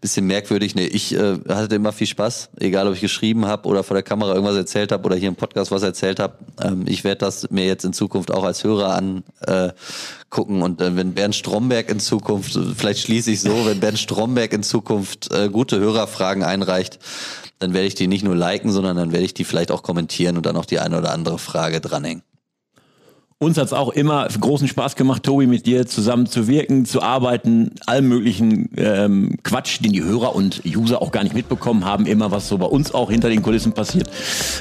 bisschen 0.00 0.26
merkwürdig. 0.26 0.74
Nee, 0.74 0.86
ich 0.86 1.14
äh, 1.14 1.38
hatte 1.48 1.74
immer 1.74 1.92
viel 1.92 2.06
Spaß, 2.06 2.50
egal 2.60 2.86
ob 2.88 2.94
ich 2.94 3.00
geschrieben 3.00 3.46
habe 3.46 3.68
oder 3.68 3.82
vor 3.82 3.94
der 3.94 4.02
Kamera 4.02 4.34
irgendwas 4.34 4.56
erzählt 4.56 4.92
habe 4.92 5.04
oder 5.04 5.16
hier 5.16 5.28
im 5.28 5.36
Podcast 5.36 5.70
was 5.70 5.82
erzählt 5.82 6.20
habe. 6.20 6.34
Ähm, 6.62 6.84
ich 6.86 7.04
werde 7.04 7.18
das 7.18 7.50
mir 7.50 7.66
jetzt 7.66 7.84
in 7.84 7.92
Zukunft 7.92 8.30
auch 8.30 8.44
als 8.44 8.64
Hörer 8.64 8.94
an 8.94 9.24
äh, 9.46 9.70
und 10.36 10.80
äh, 10.80 10.96
wenn 10.96 11.14
Bernd 11.14 11.34
Stromberg 11.34 11.90
in 11.90 12.00
Zukunft, 12.00 12.58
vielleicht 12.76 13.00
schließe 13.00 13.30
ich 13.30 13.40
so, 13.40 13.64
wenn 13.64 13.80
Bernd 13.80 13.98
Stromberg 13.98 14.52
in 14.52 14.62
Zukunft 14.62 15.32
äh, 15.32 15.48
gute 15.48 15.78
Hörerfragen 15.78 16.42
einreicht, 16.42 16.98
dann 17.58 17.72
werde 17.72 17.86
ich 17.86 17.94
die 17.94 18.06
nicht 18.06 18.24
nur 18.24 18.36
liken, 18.36 18.70
sondern 18.70 18.96
dann 18.96 19.12
werde 19.12 19.24
ich 19.24 19.34
die 19.34 19.44
vielleicht 19.44 19.70
auch 19.70 19.82
kommentieren 19.82 20.36
und 20.36 20.46
dann 20.46 20.56
auch 20.56 20.66
die 20.66 20.78
eine 20.78 20.98
oder 20.98 21.12
andere 21.12 21.38
Frage 21.38 21.80
dranhängen. 21.80 22.22
Uns 23.38 23.58
hat's 23.58 23.74
auch 23.74 23.90
immer 23.90 24.26
großen 24.28 24.66
Spaß 24.66 24.96
gemacht, 24.96 25.22
Tobi, 25.22 25.46
mit 25.46 25.66
dir 25.66 25.86
zusammen 25.86 26.24
zu 26.24 26.48
wirken, 26.48 26.86
zu 26.86 27.02
arbeiten, 27.02 27.72
allem 27.84 28.08
möglichen 28.08 28.70
ähm, 28.78 29.36
Quatsch, 29.42 29.78
den 29.84 29.92
die 29.92 30.02
Hörer 30.02 30.34
und 30.34 30.62
User 30.64 31.02
auch 31.02 31.12
gar 31.12 31.22
nicht 31.22 31.34
mitbekommen 31.34 31.84
haben, 31.84 32.06
immer 32.06 32.30
was 32.30 32.48
so 32.48 32.56
bei 32.56 32.64
uns 32.64 32.94
auch 32.94 33.10
hinter 33.10 33.28
den 33.28 33.42
Kulissen 33.42 33.74
passiert, 33.74 34.08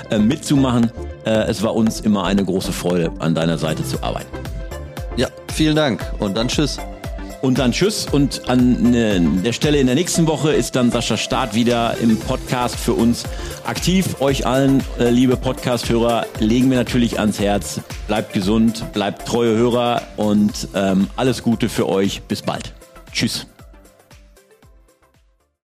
äh, 0.09 0.19
mitzumachen. 0.19 0.91
Äh, 1.25 1.47
es 1.47 1.63
war 1.63 1.73
uns 1.73 2.01
immer 2.01 2.25
eine 2.25 2.43
große 2.43 2.73
Freude, 2.73 3.13
an 3.19 3.33
deiner 3.33 3.57
Seite 3.57 3.85
zu 3.85 4.03
arbeiten. 4.03 4.27
Ja, 5.15 5.29
vielen 5.53 5.77
Dank 5.77 6.05
und 6.19 6.35
dann 6.35 6.49
tschüss. 6.49 6.77
Und 7.41 7.59
dann 7.59 7.71
Tschüss 7.71 8.07
und 8.11 8.49
an 8.49 8.93
äh, 8.93 9.19
der 9.43 9.53
Stelle 9.53 9.79
in 9.79 9.87
der 9.87 9.95
nächsten 9.95 10.27
Woche 10.27 10.53
ist 10.53 10.75
dann 10.75 10.91
Sascha 10.91 11.17
Staat 11.17 11.53
wieder 11.53 11.97
im 12.01 12.17
Podcast 12.17 12.75
für 12.75 12.93
uns 12.93 13.23
aktiv. 13.65 14.21
Euch 14.21 14.45
allen, 14.45 14.83
äh, 14.99 15.09
liebe 15.09 15.37
Podcast-Hörer, 15.37 16.25
legen 16.39 16.69
wir 16.69 16.77
natürlich 16.77 17.19
ans 17.19 17.39
Herz. 17.39 17.81
Bleibt 18.07 18.33
gesund, 18.33 18.83
bleibt 18.93 19.27
treue 19.27 19.55
Hörer 19.55 20.01
und 20.17 20.67
ähm, 20.73 21.07
alles 21.15 21.43
Gute 21.43 21.69
für 21.69 21.87
euch. 21.87 22.21
Bis 22.23 22.41
bald. 22.41 22.73
Tschüss. 23.11 23.45